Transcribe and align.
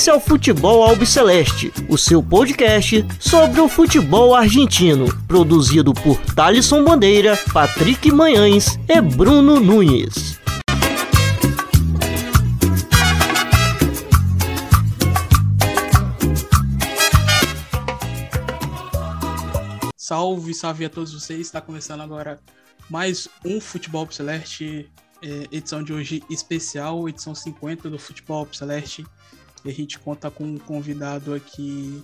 Esse 0.00 0.08
é 0.08 0.14
o 0.14 0.18
Futebol 0.18 0.82
Albiceleste, 0.82 1.70
o 1.86 1.98
seu 1.98 2.22
podcast 2.22 3.04
sobre 3.20 3.60
o 3.60 3.68
futebol 3.68 4.34
argentino, 4.34 5.14
produzido 5.26 5.92
por 5.92 6.16
Thalisson 6.34 6.82
Bandeira, 6.82 7.38
Patrick 7.52 8.10
Manhães 8.10 8.78
e 8.88 8.98
Bruno 8.98 9.60
Nunes. 9.60 10.40
Salve, 19.98 20.54
salve 20.54 20.86
a 20.86 20.88
todos 20.88 21.12
vocês. 21.12 21.40
Está 21.40 21.60
começando 21.60 22.00
agora 22.00 22.40
mais 22.88 23.28
um 23.44 23.60
Futebol 23.60 24.10
Celeste, 24.10 24.90
é, 25.22 25.46
edição 25.52 25.82
de 25.84 25.92
hoje 25.92 26.22
especial, 26.30 27.06
edição 27.06 27.34
50 27.34 27.90
do 27.90 27.98
Futebol 27.98 28.48
Celeste. 28.50 29.04
E 29.64 29.70
a 29.70 29.72
gente 29.72 29.98
conta 29.98 30.30
com 30.30 30.44
um 30.44 30.58
convidado 30.58 31.34
aqui. 31.34 32.02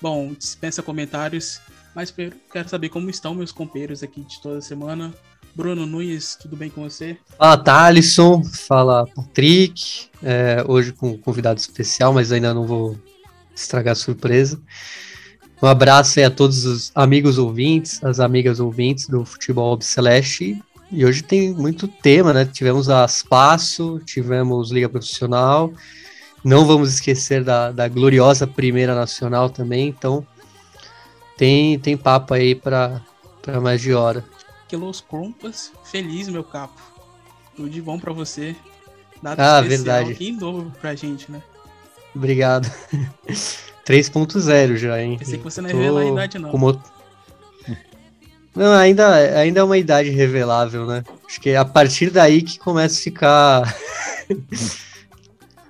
Bom, 0.00 0.32
dispensa 0.32 0.82
comentários, 0.82 1.60
mas 1.94 2.14
quero 2.52 2.68
saber 2.68 2.88
como 2.90 3.08
estão 3.08 3.34
meus 3.34 3.52
companheiros 3.52 4.02
aqui 4.02 4.20
de 4.22 4.40
toda 4.40 4.60
semana. 4.60 5.14
Bruno 5.54 5.86
Nunes, 5.86 6.36
tudo 6.38 6.54
bem 6.54 6.68
com 6.68 6.82
você? 6.82 7.16
Fala, 7.38 7.56
Thalisson. 7.56 8.44
Fala, 8.44 9.06
Patrick. 9.06 10.08
É, 10.22 10.62
hoje 10.68 10.92
com 10.92 11.12
um 11.12 11.18
convidado 11.18 11.58
especial, 11.58 12.12
mas 12.12 12.30
ainda 12.30 12.52
não 12.52 12.66
vou 12.66 12.98
estragar 13.54 13.92
a 13.92 13.94
surpresa. 13.94 14.60
Um 15.62 15.66
abraço 15.66 16.18
aí 16.18 16.26
a 16.26 16.30
todos 16.30 16.66
os 16.66 16.92
amigos 16.94 17.38
ouvintes, 17.38 18.04
as 18.04 18.20
amigas 18.20 18.60
ouvintes 18.60 19.08
do 19.08 19.24
Futebol 19.24 19.80
Celeste. 19.80 20.62
E 20.92 21.04
hoje 21.06 21.22
tem 21.22 21.54
muito 21.54 21.88
tema, 21.88 22.34
né? 22.34 22.44
Tivemos 22.44 22.90
a 22.90 23.06
Espaço, 23.06 23.98
tivemos 24.04 24.70
Liga 24.70 24.90
Profissional, 24.90 25.72
não 26.46 26.64
vamos 26.64 26.94
esquecer 26.94 27.42
da, 27.42 27.72
da 27.72 27.88
gloriosa 27.88 28.46
Primeira 28.46 28.94
Nacional 28.94 29.50
também, 29.50 29.88
então 29.88 30.24
tem, 31.36 31.76
tem 31.76 31.96
papo 31.96 32.34
aí 32.34 32.54
para 32.54 33.02
mais 33.60 33.80
de 33.80 33.92
hora. 33.92 34.24
Que 34.68 34.76
Los 34.76 35.00
Crumpas, 35.00 35.72
feliz, 35.84 36.28
meu 36.28 36.44
capo. 36.44 36.80
Tudo 37.56 37.68
de 37.68 37.82
bom 37.82 37.98
para 37.98 38.12
você. 38.12 38.54
Data 39.20 39.56
ah, 39.56 39.60
verdade. 39.60 40.16
E 40.20 40.30
novo 40.30 40.70
pra 40.80 40.94
gente, 40.94 41.32
né? 41.32 41.42
Obrigado. 42.14 42.70
3.0 43.84 44.76
já, 44.76 45.02
hein? 45.02 45.18
Pensei 45.18 45.38
que 45.38 45.44
você 45.44 45.60
não 45.60 45.68
ia 45.68 45.74
Tô 45.74 45.80
revelar 45.80 46.00
a 46.00 46.06
idade, 46.06 46.38
não. 46.38 46.50
Como... 46.50 46.80
Não, 48.54 48.72
ainda, 48.72 49.14
ainda 49.38 49.60
é 49.60 49.62
uma 49.64 49.78
idade 49.78 50.10
revelável, 50.10 50.86
né? 50.86 51.02
Acho 51.26 51.40
que 51.40 51.50
é 51.50 51.56
a 51.56 51.64
partir 51.64 52.10
daí 52.10 52.40
que 52.40 52.56
começa 52.56 53.00
a 53.00 53.02
ficar 53.02 53.76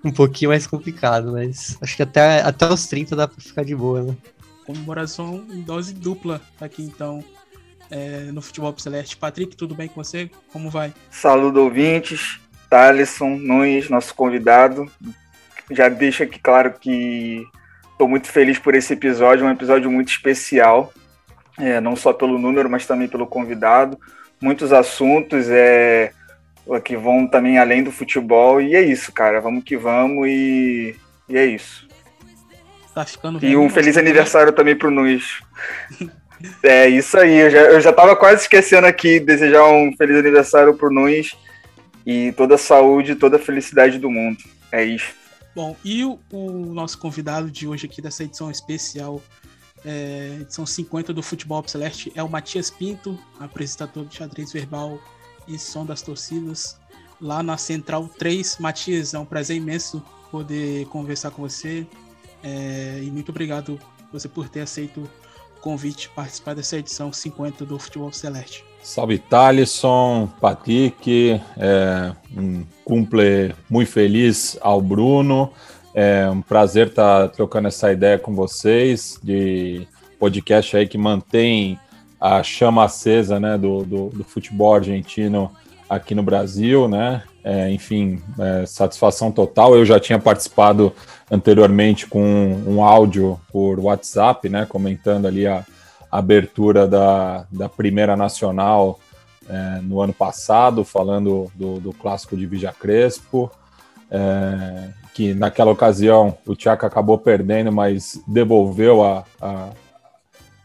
um 0.06 0.12
pouquinho 0.12 0.50
mais 0.50 0.66
complicado, 0.66 1.32
mas 1.32 1.76
acho 1.80 1.96
que 1.96 2.02
até, 2.02 2.40
até 2.40 2.66
os 2.66 2.86
30 2.86 3.16
dá 3.16 3.26
pra 3.26 3.40
ficar 3.40 3.64
de 3.64 3.74
boa, 3.74 4.02
né? 4.02 4.16
Comemoração 4.64 5.44
em 5.50 5.62
dose 5.62 5.92
dupla 5.92 6.40
aqui 6.60 6.82
então 6.82 7.24
é, 7.90 8.30
no 8.32 8.40
Futebol 8.40 8.74
Celeste. 8.78 9.16
Patrick, 9.16 9.56
tudo 9.56 9.74
bem 9.74 9.88
com 9.88 10.02
você? 10.02 10.30
Como 10.52 10.70
vai? 10.70 10.92
Saludo 11.10 11.60
ouvintes, 11.60 12.40
Thaleson 12.70 13.36
Nunes, 13.36 13.88
nosso 13.88 14.14
convidado. 14.14 14.90
Já 15.70 15.88
deixa 15.88 16.24
aqui 16.24 16.38
claro 16.38 16.74
que 16.80 17.44
estou 17.90 18.08
muito 18.08 18.28
feliz 18.28 18.58
por 18.58 18.74
esse 18.74 18.92
episódio, 18.92 19.44
um 19.44 19.50
episódio 19.50 19.90
muito 19.90 20.08
especial, 20.08 20.92
é, 21.58 21.80
não 21.80 21.96
só 21.96 22.12
pelo 22.12 22.38
número, 22.38 22.70
mas 22.70 22.86
também 22.86 23.08
pelo 23.08 23.26
convidado. 23.26 23.98
Muitos 24.40 24.72
assuntos, 24.72 25.48
é, 25.48 26.12
que 26.82 26.96
vão 26.96 27.26
também 27.26 27.58
além 27.58 27.82
do 27.82 27.92
futebol. 27.92 28.60
E 28.60 28.74
é 28.74 28.82
isso, 28.82 29.12
cara. 29.12 29.40
Vamos 29.40 29.64
que 29.64 29.76
vamos 29.76 30.26
e, 30.28 30.96
e 31.28 31.36
é 31.36 31.46
isso. 31.46 31.86
Tá 32.94 33.04
ficando 33.04 33.44
E 33.44 33.56
um 33.56 33.68
feliz 33.68 33.96
aniversário 33.96 34.52
também 34.52 34.74
pro 34.74 34.90
Nunes. 34.90 35.40
é 36.62 36.88
isso 36.88 37.18
aí. 37.18 37.36
Eu 37.38 37.50
já, 37.50 37.60
eu 37.60 37.80
já 37.80 37.92
tava 37.92 38.16
quase 38.16 38.42
esquecendo 38.42 38.86
aqui 38.86 39.20
desejar 39.20 39.66
um 39.68 39.94
feliz 39.96 40.16
aniversário 40.16 40.74
pro 40.74 40.90
Nunes 40.90 41.36
e 42.06 42.32
toda 42.32 42.54
a 42.54 42.58
saúde, 42.58 43.14
toda 43.14 43.36
a 43.36 43.40
felicidade 43.40 43.98
do 43.98 44.10
mundo. 44.10 44.38
É 44.72 44.84
isso. 44.84 45.12
Bom, 45.54 45.76
e 45.84 46.04
o, 46.04 46.18
o 46.30 46.50
nosso 46.72 46.98
convidado 46.98 47.50
de 47.50 47.66
hoje 47.66 47.86
aqui 47.86 48.02
dessa 48.02 48.24
edição 48.24 48.50
especial, 48.50 49.22
é, 49.84 50.38
edição 50.40 50.66
50 50.66 51.12
do 51.12 51.22
Futebol 51.22 51.66
Celeste, 51.66 52.12
é 52.14 52.22
o 52.22 52.28
Matias 52.28 52.70
Pinto, 52.70 53.18
apresentador 53.40 54.04
de 54.04 54.16
xadrez 54.16 54.52
verbal 54.52 54.98
e 55.46 55.58
som 55.58 55.84
das 55.84 56.02
torcidas 56.02 56.78
lá 57.20 57.42
na 57.42 57.56
Central 57.56 58.08
3. 58.18 58.58
Matias, 58.58 59.14
é 59.14 59.18
um 59.18 59.24
prazer 59.24 59.56
imenso 59.56 60.02
poder 60.30 60.86
conversar 60.86 61.30
com 61.30 61.42
você 61.42 61.86
é, 62.42 63.00
e 63.02 63.10
muito 63.10 63.30
obrigado 63.30 63.78
você 64.12 64.28
por 64.28 64.48
ter 64.48 64.60
aceito 64.60 65.00
o 65.00 65.60
convite 65.60 66.08
participar 66.10 66.54
dessa 66.54 66.76
edição 66.76 67.12
50 67.12 67.64
do 67.64 67.78
Futebol 67.78 68.12
Celeste. 68.12 68.64
Salve 68.82 69.18
Thalisson, 69.18 70.30
Patrick, 70.40 71.40
é, 71.56 72.12
um 72.36 72.64
cumple 72.84 73.54
muito 73.68 73.90
feliz 73.90 74.56
ao 74.60 74.80
Bruno. 74.80 75.50
É 75.92 76.28
um 76.30 76.40
prazer 76.40 76.88
estar 76.88 77.22
tá 77.22 77.28
trocando 77.28 77.68
essa 77.68 77.90
ideia 77.90 78.18
com 78.18 78.34
vocês 78.34 79.18
de 79.22 79.88
podcast 80.20 80.76
aí 80.76 80.86
que 80.86 80.96
mantém 80.96 81.78
a 82.20 82.42
chama 82.42 82.84
acesa 82.84 83.38
né, 83.38 83.56
do, 83.58 83.84
do, 83.84 84.08
do 84.08 84.24
futebol 84.24 84.74
argentino 84.74 85.50
aqui 85.88 86.14
no 86.14 86.22
Brasil, 86.22 86.88
né? 86.88 87.22
É, 87.44 87.70
enfim, 87.70 88.20
é, 88.38 88.66
satisfação 88.66 89.30
total. 89.30 89.76
Eu 89.76 89.84
já 89.84 90.00
tinha 90.00 90.18
participado 90.18 90.92
anteriormente 91.30 92.06
com 92.06 92.20
um, 92.20 92.76
um 92.76 92.84
áudio 92.84 93.40
por 93.52 93.78
WhatsApp, 93.78 94.48
né? 94.48 94.66
Comentando 94.66 95.26
ali 95.26 95.46
a, 95.46 95.64
a 96.10 96.18
abertura 96.18 96.88
da, 96.88 97.46
da 97.50 97.68
Primeira 97.68 98.16
Nacional 98.16 98.98
é, 99.48 99.80
no 99.82 100.00
ano 100.00 100.12
passado, 100.12 100.84
falando 100.84 101.50
do, 101.54 101.78
do 101.78 101.92
clássico 101.92 102.36
de 102.36 102.46
Vija 102.46 102.72
Crespo, 102.72 103.50
é, 104.10 104.88
que 105.14 105.32
naquela 105.32 105.70
ocasião 105.70 106.36
o 106.44 106.56
Tchaka 106.56 106.86
acabou 106.86 107.16
perdendo, 107.16 107.70
mas 107.70 108.20
devolveu 108.26 109.04
a, 109.04 109.24
a 109.40 109.68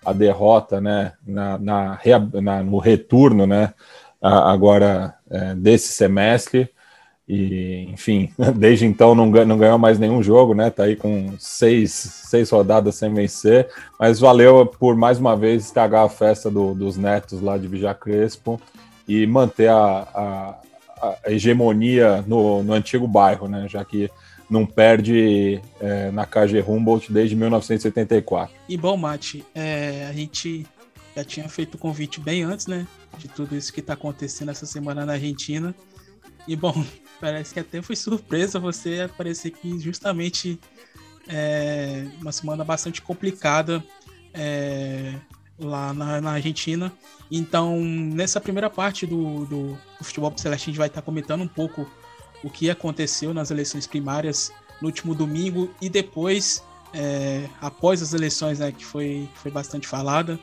a 0.05 0.13
derrota 0.13 0.81
né, 0.81 1.13
na, 1.25 1.57
na, 1.57 1.99
na 2.41 2.63
no 2.63 2.77
retorno 2.77 3.45
né, 3.45 3.73
agora 4.21 5.15
é, 5.29 5.55
desse 5.55 5.89
semestre. 5.93 6.69
E, 7.27 7.87
enfim, 7.93 8.33
desde 8.57 8.85
então 8.85 9.15
não, 9.15 9.27
não 9.27 9.57
ganhou 9.57 9.77
mais 9.77 9.97
nenhum 9.97 10.21
jogo, 10.21 10.53
né? 10.53 10.69
Tá 10.69 10.83
aí 10.83 10.95
com 10.95 11.33
seis, 11.39 11.91
seis 11.91 12.49
rodadas 12.49 12.95
sem 12.95 13.13
vencer. 13.13 13.69
Mas 13.99 14.19
valeu 14.19 14.65
por 14.65 14.95
mais 14.95 15.17
uma 15.17 15.35
vez 15.37 15.65
estragar 15.65 16.03
a 16.03 16.09
festa 16.09 16.49
do, 16.51 16.73
dos 16.73 16.97
netos 16.97 17.41
lá 17.41 17.57
de 17.57 17.67
Vija 17.67 17.93
Crespo 17.93 18.59
e 19.07 19.25
manter 19.25 19.69
a, 19.69 20.07
a, 20.13 20.55
a 21.01 21.31
hegemonia 21.31 22.23
no, 22.27 22.63
no 22.63 22.73
antigo 22.73 23.07
bairro, 23.07 23.47
né? 23.47 23.65
Já 23.69 23.85
que 23.85 24.09
não 24.51 24.65
perde 24.65 25.61
é, 25.79 26.11
na 26.11 26.25
KG 26.25 26.61
Humboldt 26.67 27.11
desde 27.11 27.37
1974. 27.37 28.53
E 28.67 28.75
bom, 28.75 28.97
Mate, 28.97 29.45
é, 29.55 30.05
a 30.09 30.13
gente 30.13 30.67
já 31.15 31.23
tinha 31.23 31.47
feito 31.47 31.75
o 31.75 31.77
convite 31.77 32.19
bem 32.19 32.43
antes, 32.43 32.67
né? 32.67 32.85
De 33.17 33.29
tudo 33.29 33.55
isso 33.55 33.71
que 33.71 33.79
está 33.79 33.93
acontecendo 33.93 34.51
essa 34.51 34.65
semana 34.65 35.05
na 35.05 35.13
Argentina. 35.13 35.73
E 36.45 36.55
bom, 36.57 36.73
parece 37.21 37.53
que 37.53 37.61
até 37.61 37.81
foi 37.81 37.95
surpresa 37.95 38.59
você 38.59 39.01
aparecer 39.01 39.47
aqui 39.47 39.79
justamente 39.79 40.59
é, 41.29 42.07
uma 42.19 42.33
semana 42.33 42.65
bastante 42.65 43.01
complicada 43.01 43.81
é, 44.33 45.13
lá 45.57 45.93
na, 45.93 46.19
na, 46.19 46.31
Argentina. 46.31 46.91
Então, 47.31 47.79
nessa 47.79 48.41
primeira 48.41 48.69
parte 48.69 49.07
do, 49.07 49.45
do, 49.45 49.67
do 49.97 50.03
Futebol 50.03 50.33
Celeste, 50.35 50.65
a 50.65 50.71
gente 50.71 50.77
vai 50.77 50.87
estar 50.87 51.01
comentando 51.01 51.41
um 51.41 51.47
pouco 51.47 51.89
o 52.43 52.49
que 52.49 52.69
aconteceu 52.69 53.33
nas 53.33 53.51
eleições 53.51 53.85
primárias 53.87 54.51
no 54.81 54.87
último 54.87 55.13
domingo 55.13 55.69
e 55.79 55.89
depois, 55.89 56.63
é, 56.93 57.47
após 57.61 58.01
as 58.01 58.13
eleições, 58.13 58.59
né, 58.59 58.71
que 58.71 58.83
foi, 58.83 59.29
foi 59.35 59.51
bastante 59.51 59.87
falada. 59.87 60.39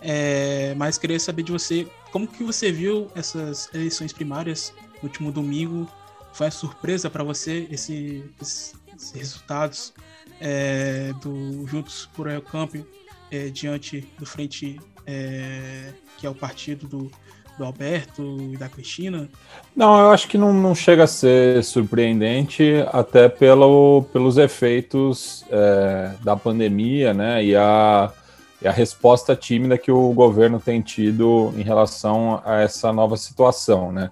É, 0.00 0.74
mas 0.76 0.98
queria 0.98 1.18
saber 1.18 1.42
de 1.42 1.52
você, 1.52 1.86
como 2.12 2.26
que 2.26 2.44
você 2.44 2.70
viu 2.70 3.10
essas 3.14 3.72
eleições 3.72 4.12
primárias 4.12 4.72
no 5.02 5.08
último 5.08 5.32
domingo? 5.32 5.88
Foi 6.32 6.50
surpresa 6.50 7.08
para 7.08 7.22
você 7.22 7.66
esse, 7.70 8.24
esses, 8.40 8.74
esses 8.96 9.12
resultados 9.12 9.94
é, 10.40 11.12
do 11.22 11.66
Juntos 11.66 12.08
por 12.14 12.28
El 12.28 12.42
Campo 12.42 12.84
é, 13.30 13.48
diante 13.48 14.06
do 14.18 14.26
Frente, 14.26 14.78
é, 15.06 15.92
que 16.18 16.26
é 16.26 16.30
o 16.30 16.34
partido 16.34 16.86
do 16.86 17.10
do 17.58 17.64
Alberto 17.64 18.38
e 18.52 18.56
da 18.56 18.68
Cristina? 18.68 19.28
Não, 19.74 19.98
eu 19.98 20.10
acho 20.10 20.28
que 20.28 20.36
não, 20.38 20.52
não 20.52 20.74
chega 20.74 21.04
a 21.04 21.06
ser 21.06 21.62
surpreendente, 21.62 22.84
até 22.92 23.28
pelo, 23.28 24.04
pelos 24.12 24.38
efeitos 24.38 25.44
é, 25.50 26.12
da 26.22 26.36
pandemia, 26.36 27.14
né? 27.14 27.44
E 27.44 27.56
a, 27.56 28.12
e 28.60 28.68
a 28.68 28.72
resposta 28.72 29.36
tímida 29.36 29.78
que 29.78 29.92
o 29.92 30.12
governo 30.12 30.58
tem 30.58 30.80
tido 30.80 31.52
em 31.56 31.62
relação 31.62 32.42
a 32.44 32.60
essa 32.60 32.92
nova 32.92 33.16
situação, 33.16 33.92
né? 33.92 34.10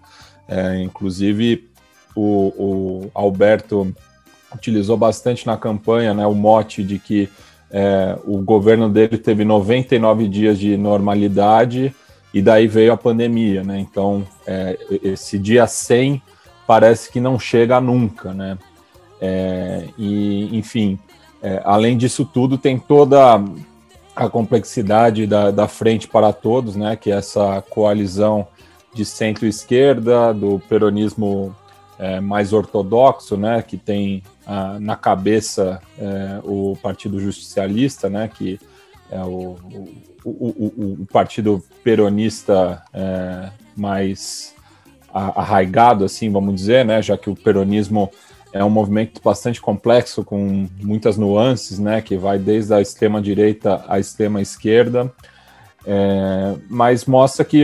É, 0.49 0.81
inclusive, 0.83 1.71
o, 2.15 2.53
o 2.57 3.11
Alberto 3.15 3.95
utilizou 4.55 4.97
bastante 4.97 5.47
na 5.47 5.57
campanha 5.57 6.13
né, 6.13 6.27
o 6.27 6.35
mote 6.35 6.83
de 6.83 6.99
que 6.99 7.29
é, 7.71 8.19
o 8.25 8.39
governo 8.39 8.89
dele 8.89 9.17
teve 9.17 9.45
99 9.45 10.29
dias 10.29 10.59
de 10.59 10.77
normalidade 10.77 11.95
e 12.33 12.41
daí 12.41 12.67
veio 12.67 12.93
a 12.93 12.97
pandemia, 12.97 13.63
né? 13.63 13.79
Então, 13.79 14.27
é, 14.47 14.79
esse 15.03 15.39
dia 15.39 15.67
100 15.67 16.23
parece 16.67 17.11
que 17.11 17.21
não 17.21 17.39
chega 17.39 17.81
nunca, 17.81 18.33
né? 18.33 18.59
É, 19.21 19.89
e, 19.99 20.57
enfim, 20.57 20.99
é, 21.43 21.61
além 21.65 21.97
disso 21.97 22.25
tudo, 22.25 22.57
tem 22.57 22.79
toda 22.79 23.43
a 24.15 24.29
complexidade 24.29 25.27
da, 25.27 25.51
da 25.51 25.69
Frente 25.69 26.09
para 26.09 26.33
Todos, 26.33 26.77
né? 26.77 26.97
Que 26.97 27.11
é 27.11 27.17
essa 27.17 27.63
coalizão 27.69 28.47
de 28.95 29.05
centro-esquerda, 29.05 30.35
do 30.35 30.61
peronismo 30.69 31.55
é, 31.99 32.21
mais 32.21 32.53
ortodoxo, 32.53 33.37
né, 33.37 33.63
que 33.63 33.77
tem 33.77 34.23
ah, 34.47 34.77
na 34.81 34.97
cabeça 34.97 35.81
é, 35.99 36.41
o 36.43 36.77
Partido 36.83 37.21
Justicialista, 37.21 38.11
né, 38.11 38.29
que 38.29 38.59
é 39.13 39.23
o, 39.23 39.59
o, 40.25 40.31
o, 40.31 40.97
o 41.03 41.07
partido 41.07 41.63
peronista 41.85 42.83
é, 42.93 43.51
mais 43.77 44.55
arraigado, 45.13 46.07
assim, 46.07 46.33
vamos 46.33 46.55
dizer, 46.55 46.87
né, 46.87 47.03
já 47.03 47.19
que 47.19 47.29
o 47.29 47.37
peronismo 47.37 48.11
é 48.51 48.65
um 48.65 48.71
movimento 48.71 49.21
bastante 49.23 49.61
complexo, 49.61 50.25
com 50.25 50.67
muitas 50.83 51.19
nuances, 51.19 51.79
né, 51.79 52.01
que 52.01 52.17
vai 52.17 52.39
desde 52.39 52.73
a 52.73 52.81
extrema-direita 52.81 53.85
à 53.87 54.01
extrema-esquerda, 54.01 55.13
é, 55.85 56.55
mas 56.71 57.05
mostra 57.05 57.45
que 57.45 57.63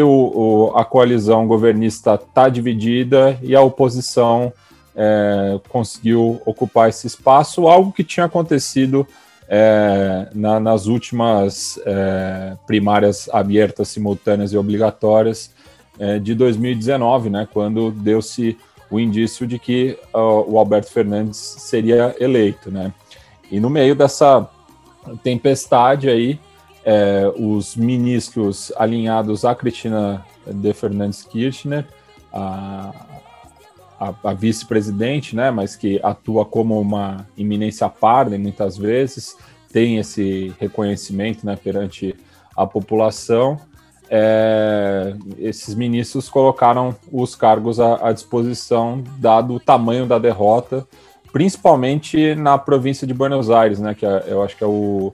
a 0.74 0.84
coalizão 0.84 1.46
governista 1.46 2.16
está 2.16 2.50
dividida 2.50 3.38
e 3.42 3.56
a 3.56 3.62
oposição 3.62 4.52
é, 4.94 5.58
conseguiu 5.68 6.42
ocupar 6.44 6.90
esse 6.90 7.06
espaço, 7.06 7.66
algo 7.66 7.92
que 7.92 8.04
tinha 8.04 8.26
acontecido 8.26 9.06
é, 9.48 10.28
na, 10.34 10.60
nas 10.60 10.86
últimas 10.86 11.80
é, 11.86 12.56
primárias 12.66 13.28
abertas, 13.32 13.88
simultâneas 13.88 14.52
e 14.52 14.58
obrigatórias 14.58 15.50
é, 15.98 16.18
de 16.18 16.34
2019, 16.34 17.30
né, 17.30 17.48
quando 17.52 17.90
deu-se 17.90 18.56
o 18.90 19.00
indício 19.00 19.46
de 19.46 19.58
que 19.58 19.98
o 20.14 20.58
Alberto 20.58 20.90
Fernandes 20.90 21.36
seria 21.36 22.16
eleito. 22.18 22.70
Né? 22.70 22.92
E 23.50 23.60
no 23.60 23.68
meio 23.68 23.94
dessa 23.94 24.48
tempestade 25.22 26.08
aí, 26.08 26.40
é, 26.84 27.30
os 27.36 27.76
ministros 27.76 28.72
alinhados 28.76 29.44
a 29.44 29.54
Cristina 29.54 30.24
de 30.46 30.72
Fernandes 30.72 31.22
Kirchner, 31.22 31.86
a, 32.32 32.92
a, 33.98 34.14
a 34.30 34.32
vice-presidente, 34.32 35.34
né, 35.34 35.50
mas 35.50 35.74
que 35.74 36.00
atua 36.02 36.44
como 36.44 36.80
uma 36.80 37.26
iminência 37.36 37.88
parda 37.88 38.38
muitas 38.38 38.76
vezes, 38.76 39.36
tem 39.72 39.98
esse 39.98 40.54
reconhecimento 40.58 41.44
né, 41.44 41.56
perante 41.56 42.14
a 42.56 42.66
população. 42.66 43.60
É, 44.10 45.14
esses 45.38 45.74
ministros 45.74 46.28
colocaram 46.30 46.96
os 47.12 47.34
cargos 47.34 47.78
à, 47.78 48.08
à 48.08 48.12
disposição, 48.12 49.04
dado 49.18 49.54
o 49.54 49.60
tamanho 49.60 50.06
da 50.06 50.18
derrota, 50.18 50.86
principalmente 51.32 52.34
na 52.34 52.56
província 52.56 53.06
de 53.06 53.12
Buenos 53.12 53.50
Aires, 53.50 53.78
né, 53.78 53.94
que 53.94 54.06
é, 54.06 54.24
eu 54.28 54.42
acho 54.42 54.56
que 54.56 54.64
é 54.64 54.66
o, 54.66 55.12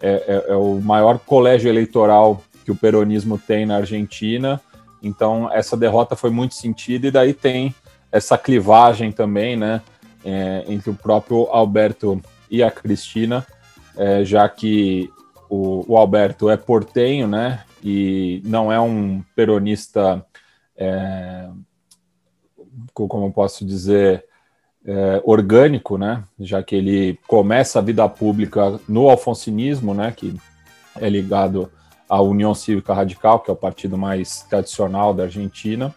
é, 0.00 0.10
é, 0.10 0.52
é, 0.52 0.56
o 0.56 0.80
maior 0.80 1.18
colégio 1.18 1.68
eleitoral 1.68 2.42
que 2.64 2.72
o 2.72 2.76
peronismo 2.76 3.38
tem 3.38 3.64
na 3.66 3.76
Argentina. 3.76 4.60
Então, 5.00 5.48
essa 5.52 5.76
derrota 5.76 6.16
foi 6.16 6.30
muito 6.30 6.54
sentida, 6.54 7.06
e 7.06 7.10
daí 7.10 7.32
tem 7.32 7.72
essa 8.10 8.38
clivagem 8.38 9.12
também, 9.12 9.56
né, 9.56 9.82
é, 10.24 10.64
entre 10.68 10.90
o 10.90 10.94
próprio 10.94 11.48
Alberto 11.50 12.20
e 12.50 12.62
a 12.62 12.70
Cristina, 12.70 13.46
é, 13.96 14.24
já 14.24 14.48
que 14.48 15.10
o, 15.48 15.84
o, 15.92 15.96
Alberto 15.96 16.48
é 16.50 16.56
portenho, 16.56 17.26
né, 17.26 17.64
e 17.82 18.42
não 18.44 18.72
é 18.72 18.80
um 18.80 19.22
peronista, 19.34 20.24
é, 20.76 21.48
como 22.92 23.32
posso 23.32 23.64
dizer, 23.64 24.24
é, 24.88 25.20
orgânico, 25.22 25.98
né? 25.98 26.24
Já 26.40 26.62
que 26.62 26.74
ele 26.74 27.18
começa 27.26 27.78
a 27.78 27.82
vida 27.82 28.08
pública 28.08 28.80
no 28.88 29.10
alfonsinismo, 29.10 29.92
né? 29.92 30.12
Que 30.16 30.34
é 30.96 31.10
ligado 31.10 31.70
à 32.08 32.22
União 32.22 32.54
Cívica 32.54 32.94
Radical, 32.94 33.40
que 33.40 33.50
é 33.50 33.52
o 33.52 33.56
partido 33.56 33.98
mais 33.98 34.42
tradicional 34.42 35.12
da 35.12 35.24
Argentina. 35.24 35.94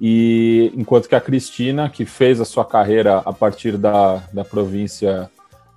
E 0.00 0.72
enquanto 0.76 1.08
que 1.08 1.14
a 1.14 1.20
Cristina, 1.20 1.88
que 1.88 2.04
fez 2.04 2.40
a 2.40 2.44
sua 2.44 2.64
carreira 2.64 3.18
a 3.18 3.32
partir 3.32 3.76
da, 3.76 4.22
da 4.32 4.44
província 4.44 5.28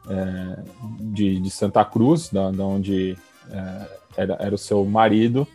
é, 0.08 0.60
de, 1.00 1.40
de, 1.40 1.50
Santa 1.50 1.84
Cruz, 1.84 2.30
da, 2.30 2.52
da 2.52 2.64
onde 2.64 3.18
é, 3.50 3.88
era, 4.18 4.38
era, 4.40 4.56
o 4.56 4.60
seu 4.60 4.86
marido, 4.86 5.48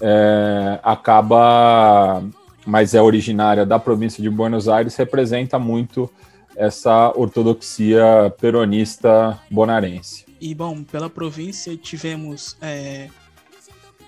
é, 0.00 0.80
acaba, 0.82 2.22
mas 2.66 2.92
é 2.92 3.00
originária 3.00 3.64
da 3.64 3.78
província 3.78 4.20
de 4.20 4.28
Buenos 4.28 4.68
Aires, 4.68 4.96
representa 4.96 5.58
muito 5.58 6.10
essa 6.56 7.12
ortodoxia 7.14 8.34
peronista 8.40 9.38
bonarense. 9.48 10.26
E 10.40 10.54
bom, 10.54 10.82
pela 10.82 11.08
província 11.08 11.76
tivemos 11.76 12.56
é, 12.60 13.08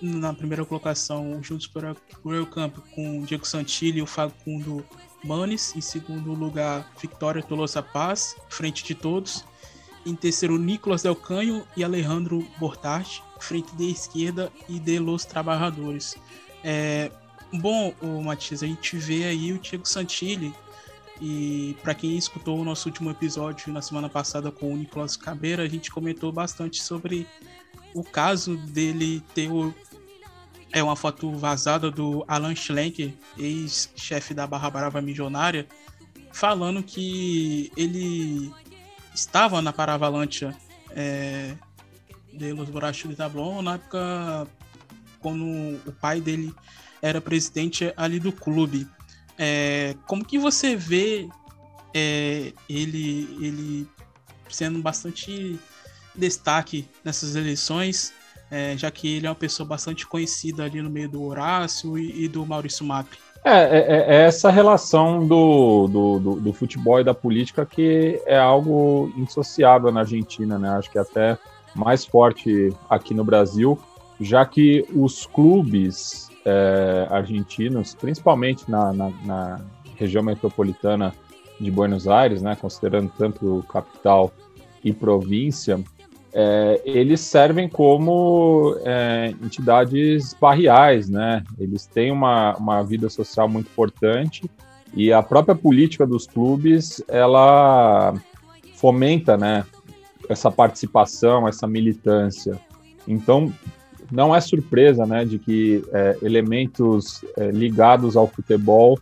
na 0.00 0.32
primeira 0.32 0.64
colocação 0.64 1.43
Juntos 1.43 1.67
por, 1.67 1.94
por 2.23 2.35
El 2.35 2.47
Campo 2.47 2.82
com 2.94 3.23
Diego 3.23 3.47
Santilli 3.47 3.99
e 3.99 4.02
o 4.02 4.06
Facundo 4.06 4.85
Manes. 5.25 5.75
Em 5.76 5.81
segundo 5.81 6.32
lugar, 6.32 6.91
Victoria 7.00 7.43
Tolosa 7.43 7.82
Paz, 7.82 8.37
frente 8.49 8.85
de 8.85 8.94
todos. 8.94 9.44
Em 10.05 10.14
terceiro, 10.14 10.58
Nicolas 10.58 11.02
Del 11.02 11.14
Canho 11.14 11.67
e 11.76 11.85
Alejandro 11.85 12.47
Bortati, 12.58 13.23
frente 13.38 13.75
de 13.76 13.91
esquerda 13.91 14.50
e 14.69 14.79
de 14.79 14.99
Los 14.99 15.25
Trabalhadores. 15.25 16.17
É, 16.64 17.11
bom, 17.52 17.94
o 18.00 18.23
Matias, 18.23 18.62
a 18.62 18.67
gente 18.67 18.97
vê 18.97 19.25
aí 19.25 19.52
o 19.52 19.58
Diego 19.58 19.87
Santilli 19.87 20.55
e 21.20 21.76
para 21.83 21.95
quem 21.95 22.16
escutou 22.16 22.59
o 22.59 22.64
nosso 22.64 22.88
último 22.88 23.11
episódio 23.11 23.71
na 23.73 23.83
semana 23.83 24.09
passada 24.09 24.50
com 24.50 24.73
o 24.73 24.76
Nicolas 24.76 25.16
Cabeira, 25.16 25.62
a 25.62 25.69
gente 25.69 25.90
comentou 25.90 26.33
bastante 26.33 26.83
sobre 26.83 27.26
o 27.95 28.02
caso 28.02 28.57
dele 28.57 29.23
ter 29.35 29.50
o, 29.50 29.75
é 30.73 30.83
uma 30.83 30.97
foto 30.97 31.33
vazada 31.33 31.91
do 31.91 32.25
Alan 32.29 32.55
Schlenker, 32.55 33.12
ex-chefe 33.39 34.35
da 34.35 34.47
Barra 34.47 34.71
Brava 34.71 35.00
Milionária, 35.00 35.67
falando 36.33 36.83
que 36.83 37.73
ele 37.77 38.53
estava 39.15 39.61
na 39.61 39.73
Paravalancha 39.73 40.57
é, 40.91 41.55
de 42.33 42.53
Los 42.53 42.71
Borrachos 42.71 43.11
de 43.11 43.17
Tablon 43.17 43.62
na 43.62 43.75
época 43.75 44.47
quando 45.21 45.45
o 45.87 45.93
pai 46.00 46.21
dele 46.21 46.55
era 47.03 47.21
presidente 47.21 47.93
ali 47.97 48.19
do 48.19 48.33
clube. 48.33 48.87
É, 49.39 49.97
como 50.07 50.25
que 50.25 50.39
você 50.39 50.77
vê 50.77 51.29
é, 51.95 52.53
ele, 52.69 53.37
ele 53.41 53.89
sendo 54.49 54.81
bastante 54.81 55.59
destaque 56.15 56.87
nessas 57.05 57.37
eleições, 57.37 58.12
é, 58.50 58.76
já 58.76 58.90
que 58.90 59.16
ele 59.16 59.26
é 59.26 59.30
uma 59.30 59.35
pessoa 59.37 59.66
bastante 59.66 60.07
conhecida 60.07 60.64
ali 60.64 60.83
no 60.83 60.90
meio 60.90 61.09
do 61.09 61.23
Horácio 61.23 61.97
e, 61.97 62.25
e 62.25 62.28
do 62.28 62.45
Maurício 62.45 62.85
Mapp? 62.85 63.09
É, 63.45 63.52
é, 63.52 63.78
é, 63.78 64.16
é, 64.16 64.26
essa 64.26 64.50
relação 64.50 65.26
do, 65.26 65.88
do, 65.88 66.19
do, 66.19 66.40
do, 66.40 66.52
futebol 66.52 67.00
e 67.00 67.04
da 67.04 67.14
política 67.14 67.64
que 67.64 68.21
é 68.26 68.38
algo 68.38 69.11
insociável 69.16 69.90
na 69.90 70.00
Argentina, 70.00 70.59
né? 70.59 70.69
Acho 70.71 70.90
que 70.90 70.99
é 70.99 71.00
até 71.00 71.38
mais 71.75 72.04
forte 72.04 72.71
aqui 72.88 73.14
no 73.14 73.25
Brasil, 73.25 73.78
já 74.21 74.45
que 74.45 74.85
os 74.95 75.25
clubes 75.25 76.28
é, 76.45 77.07
argentinos, 77.11 77.95
principalmente 77.95 78.71
na, 78.71 78.92
na, 78.92 79.11
na, 79.25 79.61
região 79.97 80.23
metropolitana 80.23 81.14
de 81.61 81.71
Buenos 81.71 82.09
Aires, 82.09 82.40
né, 82.40 82.57
considerando 82.59 83.12
tanto 83.19 83.62
capital 83.69 84.33
e 84.83 84.95
província, 84.95 85.78
é, 86.32 86.80
eles 86.84 87.20
servem 87.20 87.68
como 87.68 88.76
é, 88.84 89.34
entidades 89.42 90.34
barriais, 90.34 91.08
né? 91.08 91.42
Eles 91.58 91.87
têm 91.87 92.12
uma, 92.12 92.56
uma 92.56 92.82
vida 92.82 93.08
social 93.08 93.49
muito 93.49 93.66
importante 93.66 94.49
e 94.94 95.12
a 95.12 95.22
própria 95.22 95.54
política 95.54 96.06
dos 96.06 96.26
clubes 96.26 97.02
ela 97.08 98.14
fomenta, 98.75 99.37
né, 99.37 99.64
essa 100.28 100.50
participação, 100.50 101.46
essa 101.46 101.66
militância. 101.66 102.58
Então, 103.06 103.52
não 104.10 104.34
é 104.34 104.40
surpresa 104.40 105.06
né, 105.06 105.25
de 105.25 105.38
que 105.38 105.84
é, 105.92 106.16
elementos 106.22 107.25
é, 107.37 107.50
ligados 107.50 108.16
ao 108.16 108.26
futebol 108.26 108.99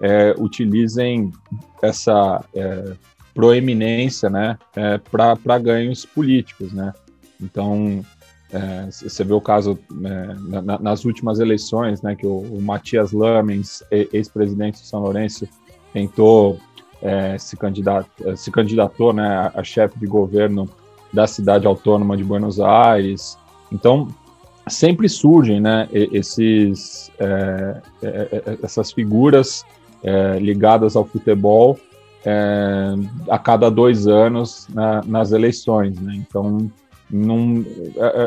é, 0.00 0.34
utilizem 0.38 1.30
essa 1.82 2.44
é, 2.54 2.92
proeminência 3.34 4.28
né, 4.28 4.58
é, 4.74 4.98
para 4.98 5.58
ganhos 5.58 6.04
políticos. 6.04 6.72
Né? 6.72 6.92
Então, 7.40 8.04
é, 8.52 8.88
você 8.90 9.24
vê 9.24 9.32
o 9.32 9.40
caso 9.40 9.78
né, 9.90 10.36
na, 10.62 10.78
nas 10.78 11.04
últimas 11.04 11.38
eleições, 11.38 12.02
né, 12.02 12.14
que 12.14 12.26
o, 12.26 12.38
o 12.38 12.60
Matias 12.60 13.12
Lamens, 13.12 13.82
ex-presidente 13.90 14.80
do 14.80 14.86
São 14.86 15.00
Lourenço, 15.00 15.48
tentou 15.92 16.58
é, 17.02 17.38
se, 17.38 17.56
candidat, 17.56 18.06
se 18.36 18.50
candidatou 18.50 19.12
né, 19.12 19.50
a 19.54 19.62
chefe 19.62 19.98
de 19.98 20.06
governo 20.06 20.68
da 21.12 21.26
cidade 21.26 21.66
autônoma 21.66 22.16
de 22.16 22.24
Buenos 22.24 22.60
Aires. 22.60 23.38
Então, 23.72 24.08
sempre 24.68 25.08
surgem 25.08 25.60
né, 25.60 25.88
esses, 25.92 27.10
é, 27.18 27.80
é, 28.02 28.08
é, 28.08 28.58
essas 28.62 28.92
figuras 28.92 29.64
ligadas 30.40 30.96
ao 30.96 31.04
futebol 31.04 31.78
é, 32.24 32.94
a 33.28 33.38
cada 33.38 33.70
dois 33.70 34.06
anos 34.06 34.66
na, 34.72 35.02
nas 35.04 35.32
eleições. 35.32 35.98
Né? 36.00 36.14
Então, 36.16 36.70
não, 37.10 37.64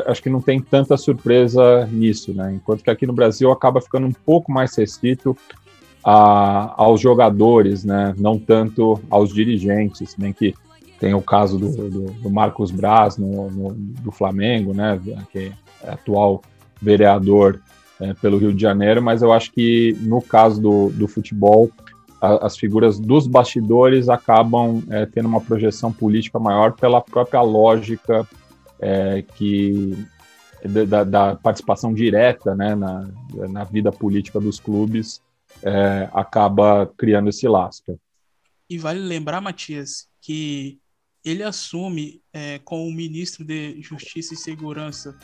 acho 0.06 0.22
que 0.22 0.28
não 0.28 0.40
tem 0.40 0.60
tanta 0.60 0.96
surpresa 0.96 1.86
nisso, 1.86 2.34
né? 2.34 2.52
enquanto 2.54 2.82
que 2.82 2.90
aqui 2.90 3.06
no 3.06 3.12
Brasil 3.12 3.50
acaba 3.50 3.80
ficando 3.80 4.06
um 4.06 4.12
pouco 4.12 4.52
mais 4.52 4.76
restrito 4.76 5.36
a, 6.04 6.74
aos 6.76 7.00
jogadores, 7.00 7.84
né? 7.84 8.14
não 8.18 8.38
tanto 8.38 9.00
aos 9.08 9.32
dirigentes, 9.32 10.16
nem 10.18 10.32
que 10.32 10.54
tem 11.00 11.14
o 11.14 11.22
caso 11.22 11.58
do, 11.58 11.90
do, 11.90 12.04
do 12.12 12.30
Marcos 12.30 12.70
Braz 12.70 13.16
no, 13.16 13.50
no, 13.50 13.72
do 13.72 14.12
Flamengo, 14.12 14.74
né? 14.74 15.00
que 15.32 15.52
é 15.82 15.90
atual 15.90 16.42
vereador 16.80 17.60
é, 18.00 18.12
pelo 18.14 18.38
Rio 18.38 18.52
de 18.52 18.60
Janeiro, 18.60 19.02
mas 19.02 19.22
eu 19.22 19.32
acho 19.32 19.52
que 19.52 19.96
no 20.00 20.20
caso 20.20 20.60
do, 20.60 20.90
do 20.90 21.08
futebol, 21.08 21.70
a, 22.24 22.46
as 22.46 22.56
figuras 22.56 22.98
dos 22.98 23.26
bastidores 23.26 24.08
acabam 24.08 24.82
é, 24.90 25.06
tendo 25.06 25.28
uma 25.28 25.40
projeção 25.40 25.92
política 25.92 26.38
maior 26.38 26.72
pela 26.72 27.00
própria 27.00 27.42
lógica 27.42 28.26
é, 28.80 29.22
que 29.36 29.96
da, 30.88 31.04
da, 31.04 31.36
participação 31.36 31.92
direta 31.92 32.54
né, 32.54 32.74
na, 32.74 33.06
na 33.50 33.64
vida 33.64 33.92
política 33.92 34.40
dos 34.40 34.58
clubes 34.58 35.20
é, 35.62 36.08
acaba 36.12 36.90
criando 36.96 37.28
esse 37.28 37.46
lastro. 37.46 38.00
E 38.68 38.78
vale 38.78 38.98
lembrar, 38.98 39.42
Matias, 39.42 40.08
que 40.22 40.78
ele 41.22 41.42
assume 41.42 42.22
é, 42.32 42.58
como 42.60 42.90
ministro 42.90 43.44
de 43.44 43.80
Justiça 43.82 44.32
e 44.32 44.38
Segurança 44.38 45.16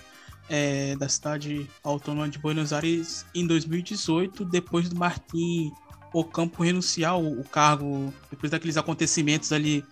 é, 0.49 0.95
da 0.97 1.09
cidade 1.09 1.67
autônoma 1.83 2.29
de 2.29 2.39
Buenos 2.39 2.73
Aires 2.73 3.25
em 3.35 3.47
2018, 3.47 4.45
depois 4.45 4.89
do 4.91 4.97
Martim 4.97 5.73
Ocampo 6.13 6.63
renunciar 6.63 7.19
o, 7.19 7.45
cargo, 7.45 8.13
depois 8.31 8.51
daqueles 8.51 8.77
acontecimentos 8.77 9.53
ali 9.53 9.85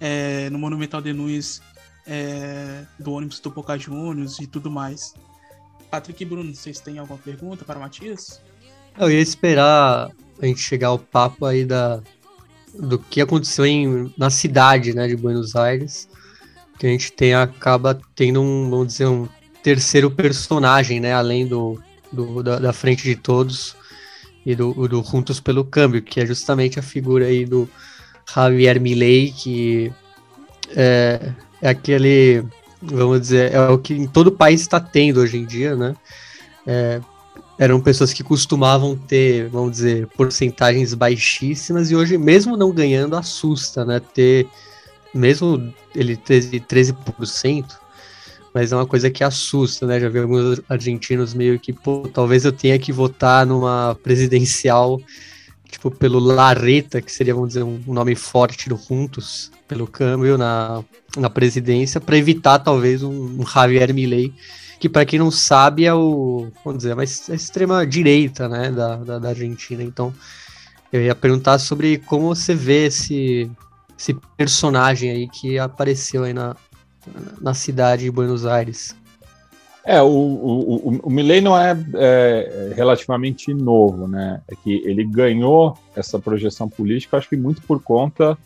é, 0.00 0.50
no 0.50 0.58
Monumental 0.58 1.00
de 1.00 1.12
Nunes 1.12 1.60
é, 2.06 2.84
do 2.98 3.12
ônibus 3.12 3.40
do 3.40 3.50
Boca 3.50 3.78
Juniors 3.78 4.38
e 4.40 4.46
tudo 4.46 4.70
mais. 4.70 5.14
Patrick 5.90 6.22
e 6.22 6.26
Bruno, 6.26 6.54
vocês 6.54 6.80
têm 6.80 6.98
alguma 6.98 7.18
pergunta 7.18 7.64
para 7.64 7.78
o 7.78 7.82
Matias? 7.82 8.40
Eu 8.98 9.10
ia 9.10 9.20
esperar 9.20 10.10
a 10.40 10.46
gente 10.46 10.60
chegar 10.60 10.88
ao 10.88 10.98
papo 10.98 11.44
aí 11.44 11.64
da, 11.64 12.00
do 12.74 12.98
que 12.98 13.20
aconteceu 13.20 13.66
em, 13.66 14.12
na 14.16 14.30
cidade 14.30 14.94
né, 14.94 15.06
de 15.06 15.16
Buenos 15.16 15.56
Aires, 15.56 16.08
que 16.78 16.86
a 16.86 16.90
gente 16.90 17.12
tem, 17.12 17.34
acaba 17.34 17.98
tendo 18.14 18.40
um, 18.40 18.70
vamos 18.70 18.88
dizer, 18.88 19.06
um 19.06 19.28
terceiro 19.62 20.10
personagem, 20.10 21.00
né? 21.00 21.12
Além 21.12 21.46
do, 21.46 21.80
do 22.10 22.42
da, 22.42 22.58
da, 22.58 22.72
frente 22.72 23.02
de 23.02 23.16
todos 23.16 23.76
e 24.44 24.54
do, 24.54 24.72
do 24.88 25.02
Juntos 25.02 25.40
pelo 25.40 25.64
Câmbio, 25.64 26.02
que 26.02 26.20
é 26.20 26.26
justamente 26.26 26.78
a 26.78 26.82
figura 26.82 27.26
aí 27.26 27.44
do 27.44 27.68
Javier 28.32 28.80
Milei, 28.80 29.32
que 29.32 29.92
é, 30.74 31.32
é 31.60 31.68
aquele, 31.68 32.44
vamos 32.80 33.20
dizer, 33.20 33.52
é 33.52 33.68
o 33.68 33.78
que 33.78 33.94
em 33.94 34.06
todo 34.06 34.28
o 34.28 34.32
país 34.32 34.60
está 34.60 34.80
tendo 34.80 35.20
hoje 35.20 35.36
em 35.36 35.44
dia, 35.44 35.74
né? 35.76 35.94
É, 36.66 37.00
eram 37.58 37.80
pessoas 37.80 38.12
que 38.12 38.22
costumavam 38.22 38.96
ter, 38.96 39.48
vamos 39.48 39.72
dizer, 39.72 40.06
porcentagens 40.16 40.94
baixíssimas 40.94 41.90
e 41.90 41.96
hoje, 41.96 42.16
mesmo 42.16 42.56
não 42.56 42.72
ganhando, 42.72 43.16
assusta, 43.16 43.84
né? 43.84 44.00
Ter, 44.00 44.46
mesmo 45.14 45.72
ele 45.94 46.16
13%, 46.16 46.64
13% 46.66 47.66
mas 48.52 48.72
é 48.72 48.76
uma 48.76 48.86
coisa 48.86 49.10
que 49.10 49.22
assusta, 49.22 49.86
né? 49.86 50.00
Já 50.00 50.08
vi 50.08 50.18
alguns 50.18 50.60
argentinos 50.68 51.34
meio 51.34 51.58
que, 51.58 51.72
pô, 51.72 52.08
talvez 52.12 52.44
eu 52.44 52.52
tenha 52.52 52.78
que 52.78 52.92
votar 52.92 53.46
numa 53.46 53.96
presidencial, 54.02 55.00
tipo, 55.68 55.90
pelo 55.90 56.18
Larreta, 56.18 57.00
que 57.00 57.12
seria, 57.12 57.34
vamos 57.34 57.50
dizer, 57.50 57.62
um 57.62 57.80
nome 57.86 58.16
forte 58.16 58.68
do 58.68 58.76
Juntos, 58.76 59.52
pelo 59.68 59.86
câmbio 59.86 60.36
na, 60.36 60.82
na 61.16 61.30
presidência, 61.30 62.00
para 62.00 62.16
evitar, 62.16 62.58
talvez, 62.58 63.02
um, 63.02 63.40
um 63.40 63.46
Javier 63.46 63.94
Milei, 63.94 64.34
que, 64.80 64.88
para 64.88 65.04
quem 65.04 65.18
não 65.18 65.30
sabe, 65.30 65.84
é 65.84 65.94
o, 65.94 66.48
vamos 66.64 66.82
dizer, 66.82 66.98
a 66.98 67.34
extrema 67.34 67.86
direita, 67.86 68.48
né, 68.48 68.72
da, 68.72 68.96
da, 68.96 69.18
da 69.20 69.28
Argentina. 69.28 69.82
Então, 69.82 70.12
eu 70.92 71.00
ia 71.00 71.14
perguntar 71.14 71.58
sobre 71.60 71.98
como 71.98 72.34
você 72.34 72.52
vê 72.52 72.86
esse, 72.86 73.48
esse 73.96 74.16
personagem 74.36 75.10
aí 75.10 75.28
que 75.28 75.56
apareceu 75.56 76.24
aí 76.24 76.32
na, 76.32 76.56
na 77.40 77.54
cidade 77.54 78.04
de 78.04 78.10
Buenos 78.10 78.46
Aires. 78.46 78.94
É, 79.84 80.00
o, 80.02 80.08
o, 80.08 81.00
o 81.02 81.10
Milley 81.10 81.40
não 81.40 81.58
é, 81.58 81.76
é, 81.94 82.72
relativamente 82.76 83.52
novo, 83.54 84.06
né? 84.06 84.40
É 84.46 84.54
que 84.54 84.82
ele 84.84 85.04
ganhou 85.04 85.76
essa 85.96 86.18
projeção 86.18 86.68
política, 86.68 87.16
acho 87.16 87.28
que 87.28 87.36
muito 87.36 87.62
por 87.62 87.82
conta, 87.82 88.36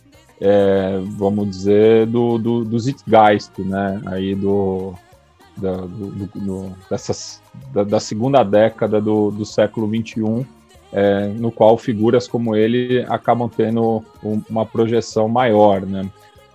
é, 0.41 1.01
vamos 1.19 1.51
dizer, 1.51 2.07
do, 2.07 2.39
do, 2.39 2.65
do 2.65 2.79
Zeitgeist, 2.79 3.59
né? 3.59 4.01
Aí 4.07 4.35
do, 4.35 4.95
da, 5.57 5.77
do, 5.77 6.11
do, 6.35 6.73
dessas, 6.89 7.43
da, 7.73 7.83
da, 7.83 7.99
segunda 7.99 8.45
década 8.45 9.01
do, 9.01 9.33
do 9.33 9.45
século 9.45 9.89
XXI, 9.89 10.47
é, 10.93 11.27
no 11.29 11.51
qual 11.51 11.77
figuras 11.77 12.29
como 12.29 12.55
ele 12.55 13.05
acabam 13.09 13.51
tendo 13.55 14.05
um, 14.23 14.41
uma 14.49 14.65
projeção 14.65 15.29
maior, 15.29 15.85
né? 15.85 16.09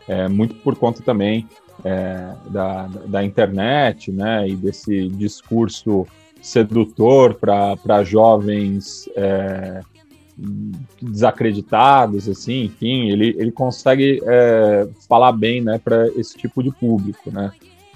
É, 0.07 0.27
muito 0.27 0.55
por 0.55 0.75
conta 0.75 1.03
também 1.03 1.45
é, 1.83 2.33
da, 2.49 2.87
da 3.07 3.23
internet, 3.23 4.11
né, 4.11 4.47
e 4.47 4.55
desse 4.55 5.07
discurso 5.09 6.05
sedutor 6.41 7.35
para 7.35 8.03
jovens 8.03 9.09
é, 9.15 9.81
desacreditados, 11.01 12.29
assim, 12.29 12.65
enfim, 12.65 13.09
ele, 13.09 13.35
ele 13.37 13.51
consegue 13.51 14.21
é, 14.23 14.87
falar 15.07 15.31
bem, 15.31 15.61
né, 15.61 15.79
para 15.83 16.07
esse 16.09 16.37
tipo 16.37 16.63
de 16.63 16.71
público, 16.71 17.31
né. 17.31 17.51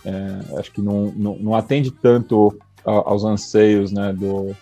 É, 0.06 0.60
acho 0.60 0.70
que 0.74 0.82
não, 0.82 1.14
não, 1.16 1.38
não, 1.38 1.56
atende 1.56 1.90
tanto 1.90 2.54
aos 2.84 3.24
anseios, 3.24 3.94
né, 3.94 4.12
do, 4.12 4.54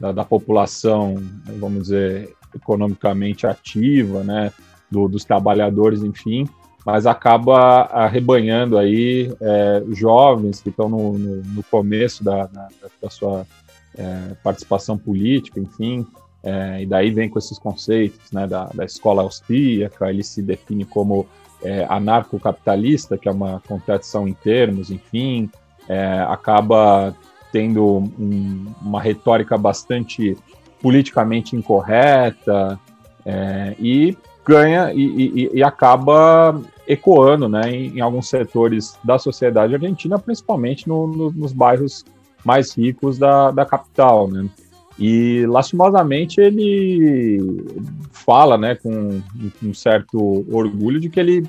da, 0.00 0.10
da 0.10 0.24
população, 0.24 1.14
vamos 1.60 1.84
dizer, 1.84 2.34
economicamente 2.52 3.46
ativa, 3.46 4.24
né, 4.24 4.52
do, 4.90 5.06
dos 5.06 5.24
trabalhadores, 5.24 6.02
enfim, 6.02 6.48
mas 6.88 7.04
acaba 7.04 7.82
arrebanhando 7.82 8.78
aí 8.78 9.30
é, 9.42 9.82
jovens 9.90 10.62
que 10.62 10.70
estão 10.70 10.88
no, 10.88 11.18
no, 11.18 11.42
no, 11.42 11.62
começo 11.64 12.24
da, 12.24 12.48
na, 12.50 12.68
da 13.02 13.10
sua 13.10 13.46
é, 13.94 14.34
participação 14.42 14.96
política, 14.96 15.60
enfim, 15.60 16.06
é, 16.42 16.80
e 16.80 16.86
daí 16.86 17.10
vem 17.10 17.28
com 17.28 17.38
esses 17.38 17.58
conceitos 17.58 18.32
né, 18.32 18.46
da, 18.46 18.70
da 18.72 18.86
escola 18.86 19.20
austríaca, 19.20 20.08
ele 20.08 20.24
se 20.24 20.40
define 20.40 20.86
como 20.86 21.26
é, 21.62 21.84
anarcocapitalista, 21.90 23.18
que 23.18 23.28
é 23.28 23.32
uma 23.32 23.62
contradição 23.68 24.26
em 24.26 24.32
termos, 24.32 24.90
enfim, 24.90 25.50
é, 25.90 26.20
acaba 26.26 27.14
tendo 27.52 27.98
um, 28.18 28.64
uma 28.80 29.02
retórica 29.02 29.58
bastante 29.58 30.38
politicamente 30.80 31.54
incorreta 31.54 32.80
é, 33.26 33.76
e 33.78 34.16
ganha 34.42 34.90
e, 34.94 35.02
e, 35.02 35.50
e 35.52 35.62
acaba 35.62 36.58
ecoando 36.88 37.48
né, 37.48 37.70
em, 37.70 37.98
em, 37.98 38.00
alguns 38.00 38.28
setores 38.28 38.98
da 39.04 39.18
sociedade 39.18 39.74
argentina, 39.74 40.18
principalmente 40.18 40.88
no, 40.88 41.06
no, 41.06 41.30
nos 41.30 41.52
bairros 41.52 42.04
mais 42.42 42.72
ricos 42.72 43.18
da, 43.18 43.50
da 43.50 43.66
capital. 43.66 44.26
Né? 44.26 44.48
E, 44.98 45.44
lastimosamente, 45.46 46.40
ele 46.40 47.62
fala 48.10 48.56
né, 48.56 48.74
com, 48.74 49.20
um 49.62 49.74
certo 49.74 50.46
orgulho 50.50 50.98
de 50.98 51.10
que 51.10 51.20
ele 51.20 51.46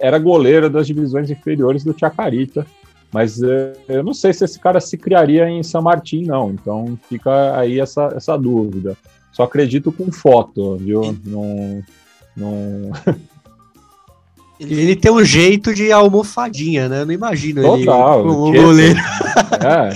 era 0.00 0.18
goleiro 0.18 0.68
das 0.68 0.86
divisões 0.86 1.30
inferiores 1.30 1.84
do 1.84 1.96
Chacarita, 1.98 2.66
mas 3.10 3.42
eh, 3.42 3.72
eu 3.88 4.02
não 4.02 4.12
sei 4.12 4.32
se 4.32 4.44
esse 4.44 4.58
cara 4.58 4.80
se 4.80 4.96
criaria 4.96 5.48
em 5.48 5.62
São 5.62 5.82
Martin, 5.82 6.24
não. 6.24 6.50
Então 6.50 6.98
fica 7.08 7.58
aí 7.58 7.78
essa, 7.80 8.12
essa 8.14 8.36
dúvida. 8.36 8.96
Só 9.32 9.44
acredito 9.44 9.92
com 9.92 10.10
foto, 10.12 10.76
viu? 10.76 11.16
Não, 11.24 11.82
não, 12.36 12.90
Ele, 14.62 14.80
ele 14.80 14.96
tem 14.96 15.10
um 15.10 15.24
jeito 15.24 15.74
de 15.74 15.90
almofadinha, 15.90 16.88
né? 16.88 17.00
Eu 17.00 17.06
não 17.06 17.12
imagino 17.12 17.62
Total, 17.62 18.20
ele 18.20 18.28
como 18.28 18.52
goleiro. 18.52 19.00
É. 19.62 19.88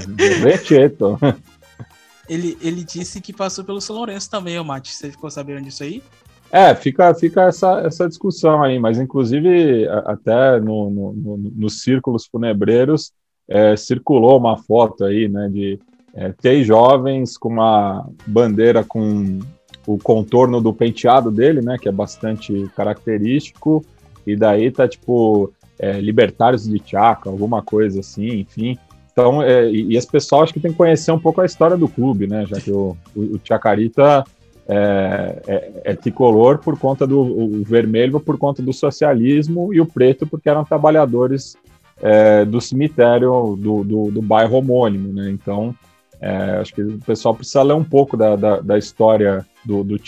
Ele, 2.28 2.58
ele 2.61 2.82
disse 2.82 3.20
que 3.20 3.32
passou 3.32 3.64
pelo 3.64 3.80
São 3.80 3.94
Lourenço 3.94 4.28
também, 4.28 4.58
o 4.58 4.64
Mate. 4.64 4.92
Você 4.92 5.11
ficou 5.11 5.30
sabendo 5.30 5.62
disso 5.62 5.85
aí? 5.85 6.02
É, 6.50 6.75
fica, 6.75 7.14
fica 7.14 7.42
essa, 7.42 7.80
essa 7.80 8.08
discussão 8.08 8.62
aí, 8.62 8.78
mas 8.78 8.99
inclusive 8.99 9.87
até 10.04 10.61
no, 10.61 10.90
no, 10.90 11.12
no 11.12 11.37
nos 11.54 11.82
círculos 11.82 12.26
funebreiros 12.26 13.12
é, 13.49 13.76
circulou 13.76 14.38
uma 14.38 14.56
foto 14.56 15.04
aí, 15.04 15.28
né, 15.28 15.49
de 15.49 15.78
é, 16.14 16.32
três 16.32 16.66
jovens 16.66 17.37
com 17.37 17.49
uma 17.49 18.08
bandeira 18.26 18.82
com 18.82 19.38
o 19.87 19.99
contorno 19.99 20.61
do 20.61 20.73
penteado 20.73 21.30
dele, 21.30 21.61
né, 21.61 21.76
que 21.80 21.88
é 21.88 21.92
bastante 21.92 22.68
característico, 22.76 23.85
e 24.26 24.37
daí 24.37 24.71
tá 24.71 24.88
tipo 24.88 25.52
é, 25.78 26.00
Libertários 26.00 26.64
de 26.64 26.78
Tchaka, 26.78 27.30
alguma 27.30 27.62
coisa 27.62 28.00
assim, 28.00 28.40
enfim. 28.40 28.78
Então, 29.12 29.42
é, 29.42 29.71
e, 29.71 29.92
e 29.92 29.97
esse 29.97 30.06
pessoal 30.06 30.42
acho 30.42 30.52
que 30.52 30.61
tem 30.61 30.73
que 30.73 30.76
conhecer 30.76 31.12
um 31.12 31.18
pouco 31.18 31.40
a 31.40 31.47
história 31.47 31.76
do 31.76 31.88
clube, 31.88 32.26
né, 32.26 32.45
já 32.47 32.61
que 32.61 32.71
o, 32.71 32.97
o, 33.14 33.21
o 33.21 33.40
Chacarita 33.42 34.25
é, 34.68 35.42
é, 35.47 35.71
é, 35.85 35.95
tricolor 35.95 36.59
por 36.59 36.78
conta 36.78 37.06
do 37.06 37.21
o 37.21 37.62
vermelho, 37.62 38.18
por 38.18 38.37
conta 38.37 38.61
do 38.61 38.73
socialismo, 38.73 39.73
e 39.73 39.80
o 39.80 39.87
preto 39.87 40.26
porque 40.26 40.49
eram 40.49 40.64
trabalhadores 40.64 41.56
é, 42.02 42.45
do 42.45 42.61
cemitério 42.61 43.56
do, 43.56 43.85
do, 43.85 44.11
do, 44.11 44.21
bairro 44.23 44.56
homônimo, 44.56 45.12
né? 45.12 45.30
Então, 45.30 45.75
é, 46.21 46.59
acho 46.61 46.75
que 46.75 46.83
o 46.83 46.99
pessoal 46.99 47.35
precisa 47.35 47.62
ler 47.62 47.75
um 47.75 47.85
pouco 47.85 48.16
da, 48.16 48.35
da, 48.35 48.61
da 48.61 48.76
história 48.76 49.47
do, 49.64 49.85
do 49.85 49.99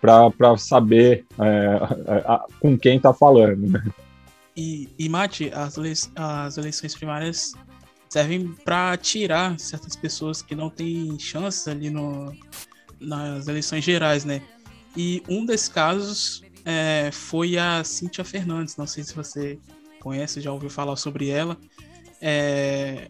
para 0.00 0.56
saber 0.56 1.24
é, 1.38 1.66
a, 2.06 2.34
a, 2.34 2.46
com 2.58 2.78
quem 2.78 2.96
está 2.96 3.12
falando. 3.12 3.68
Né? 3.68 3.82
E, 4.56 4.88
e 4.98 5.08
Mate, 5.08 5.50
as, 5.54 5.78
as 6.16 6.56
eleições 6.56 6.94
primárias 6.94 7.52
servem 8.08 8.52
para 8.64 8.96
tirar 8.96 9.58
certas 9.58 9.94
pessoas 9.94 10.42
que 10.42 10.54
não 10.54 10.68
têm 10.68 11.18
chance 11.18 11.68
ali 11.70 11.90
no, 11.90 12.34
nas 13.00 13.46
eleições 13.46 13.84
gerais, 13.84 14.24
né? 14.24 14.42
E 14.96 15.22
um 15.28 15.46
desses 15.46 15.68
casos 15.68 16.42
é, 16.64 17.10
foi 17.12 17.56
a 17.56 17.84
Cíntia 17.84 18.24
Fernandes. 18.24 18.76
Não 18.76 18.86
sei 18.86 19.04
se 19.04 19.14
você 19.14 19.58
conhece, 20.00 20.40
já 20.40 20.52
ouviu 20.52 20.68
falar 20.68 20.96
sobre 20.96 21.28
ela. 21.28 21.56
É, 22.20 23.08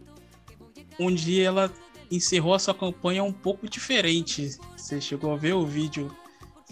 onde 0.99 1.41
ela 1.41 1.71
encerrou 2.11 2.53
a 2.53 2.59
sua 2.59 2.73
campanha 2.73 3.23
um 3.23 3.33
pouco 3.33 3.67
diferente. 3.67 4.57
Você 4.77 5.01
chegou 5.01 5.33
a 5.33 5.37
ver 5.37 5.53
o 5.53 5.65
vídeo 5.65 6.09
de 6.09 6.20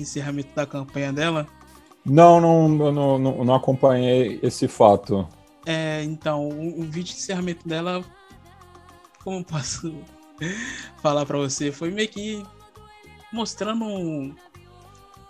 encerramento 0.02 0.54
da 0.56 0.66
campanha 0.66 1.12
dela? 1.14 1.48
Não, 2.06 2.40
não, 2.40 2.68
não, 2.70 3.20
não, 3.20 3.46
não 3.46 3.56
acompanhei 3.56 4.40
esse 4.42 4.68
fato. 4.68 5.28
É, 5.66 6.04
então, 6.04 6.48
o, 6.48 6.82
o, 6.82 6.84
vídeo 6.84 7.14
de 7.14 7.20
encerramento 7.20 7.68
dela, 7.68 8.04
como 9.24 9.44
posso 9.44 9.94
falar 11.02 11.26
para 11.26 11.38
você, 11.38 11.72
foi 11.72 11.92
meio 11.92 12.08
que 12.08 12.44
mostrando 13.32 14.34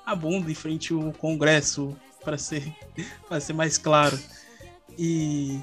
a 0.05 0.15
bunda 0.15 0.49
em 0.49 0.55
frente 0.55 0.93
ao 0.93 1.11
Congresso, 1.13 1.95
para 2.23 2.37
ser, 2.37 2.73
para 3.27 3.39
ser 3.39 3.53
mais 3.53 3.77
claro. 3.77 4.17
E. 4.97 5.59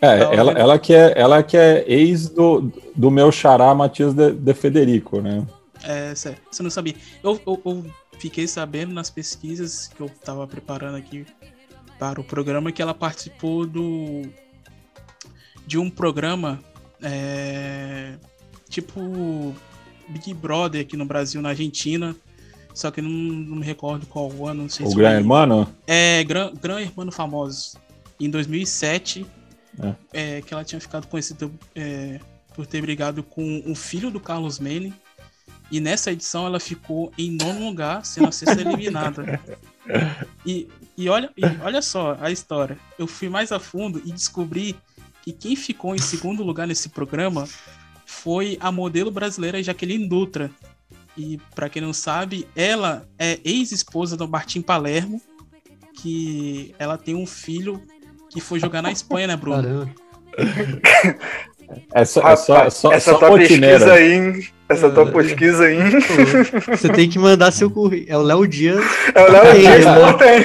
É, 0.00 0.36
ela, 0.36 0.52
ela, 0.52 0.78
que 0.78 0.92
é, 0.92 1.14
ela 1.16 1.42
que 1.42 1.56
é 1.56 1.84
ex 1.88 2.28
do, 2.28 2.70
do 2.94 3.10
meu 3.10 3.32
xará 3.32 3.74
Matias 3.74 4.12
de, 4.12 4.32
de 4.32 4.52
Federico, 4.54 5.20
né? 5.20 5.46
É, 5.82 6.14
você 6.14 6.62
não 6.62 6.70
sabia. 6.70 6.94
Eu, 7.22 7.40
eu, 7.46 7.60
eu, 7.64 7.86
fiquei 8.18 8.46
sabendo 8.46 8.92
nas 8.92 9.10
pesquisas 9.10 9.88
que 9.88 10.00
eu 10.00 10.06
estava 10.06 10.46
preparando 10.46 10.96
aqui 10.96 11.26
para 11.98 12.20
o 12.20 12.24
programa 12.24 12.72
que 12.72 12.82
ela 12.82 12.94
participou 12.94 13.66
do 13.66 14.22
de 15.66 15.78
um 15.78 15.88
programa 15.88 16.60
é, 17.02 18.14
tipo 18.68 19.54
Big 20.08 20.34
Brother 20.34 20.80
aqui 20.80 20.96
no 20.96 21.04
Brasil, 21.04 21.40
na 21.40 21.50
Argentina. 21.50 22.14
Só 22.74 22.90
que 22.90 23.00
não, 23.00 23.10
não 23.10 23.56
me 23.56 23.64
recordo 23.64 24.04
qual 24.06 24.28
ano, 24.46 24.62
não 24.62 24.68
sei 24.68 24.84
o 24.84 24.90
se 24.90 24.96
Gran 24.96 25.12
Hermano? 25.12 25.72
É, 25.86 26.24
Gran, 26.24 26.52
Gran 26.60 26.80
Hermano 26.80 27.12
Famosos. 27.12 27.76
Em 28.18 28.28
2007, 28.28 29.24
é. 29.80 29.94
É, 30.12 30.42
que 30.42 30.52
ela 30.52 30.64
tinha 30.64 30.80
ficado 30.80 31.06
conhecida 31.06 31.50
é, 31.74 32.18
por 32.54 32.66
ter 32.66 32.80
brigado 32.80 33.22
com 33.22 33.62
o 33.66 33.74
filho 33.74 34.10
do 34.10 34.18
Carlos 34.18 34.58
Mene. 34.58 34.92
E 35.70 35.80
nessa 35.80 36.12
edição 36.12 36.46
ela 36.46 36.60
ficou 36.60 37.12
em 37.16 37.30
nono 37.30 37.66
lugar, 37.66 38.04
sendo 38.04 38.28
a 38.28 38.32
sexta 38.32 38.60
eliminada. 38.60 39.40
E, 40.46 40.68
e, 40.96 41.08
olha, 41.08 41.30
e 41.36 41.42
olha 41.62 41.82
só 41.82 42.16
a 42.20 42.30
história. 42.30 42.78
Eu 42.98 43.06
fui 43.06 43.28
mais 43.28 43.50
a 43.50 43.58
fundo 43.58 44.00
e 44.04 44.12
descobri 44.12 44.76
que 45.22 45.32
quem 45.32 45.56
ficou 45.56 45.94
em 45.94 45.98
segundo 45.98 46.42
lugar 46.42 46.66
nesse 46.66 46.90
programa 46.90 47.48
foi 48.04 48.58
a 48.60 48.70
modelo 48.70 49.10
brasileira 49.10 49.62
Jaqueline 49.62 50.08
Dutra. 50.08 50.50
E 51.16 51.38
para 51.54 51.68
quem 51.68 51.80
não 51.80 51.92
sabe, 51.92 52.46
ela 52.54 53.08
é 53.18 53.40
ex-esposa 53.44 54.16
do 54.16 54.28
Martim 54.28 54.60
Palermo, 54.60 55.20
que 55.96 56.74
ela 56.78 56.98
tem 56.98 57.14
um 57.14 57.26
filho 57.26 57.82
que 58.30 58.40
foi 58.40 58.58
jogar 58.58 58.82
na 58.82 58.90
Espanha, 58.90 59.28
né, 59.28 59.36
Bruno? 59.36 59.62
Caramba. 59.62 59.94
É 61.94 62.04
só, 62.04 62.28
é 62.28 62.36
só, 62.36 62.64
é 62.64 62.70
só, 62.70 62.92
essa 62.92 63.12
só 63.12 63.18
tua 63.18 63.38
pesquisa 63.38 63.92
aí, 63.92 64.46
essa 64.68 64.90
tua 64.90 65.08
é. 65.08 65.10
pesquisa 65.10 65.64
aí. 65.64 65.78
Você 66.70 66.88
tem 66.88 67.08
que 67.08 67.18
mandar 67.18 67.50
seu 67.52 67.70
currículo. 67.70 68.12
É 68.12 68.16
o 68.16 68.22
Léo 68.22 68.46
Dias. 68.46 68.84
É 69.14 69.22
o 69.22 69.30
Léo 69.30 69.58
Dias 69.58 69.84
Portenho. 69.84 70.44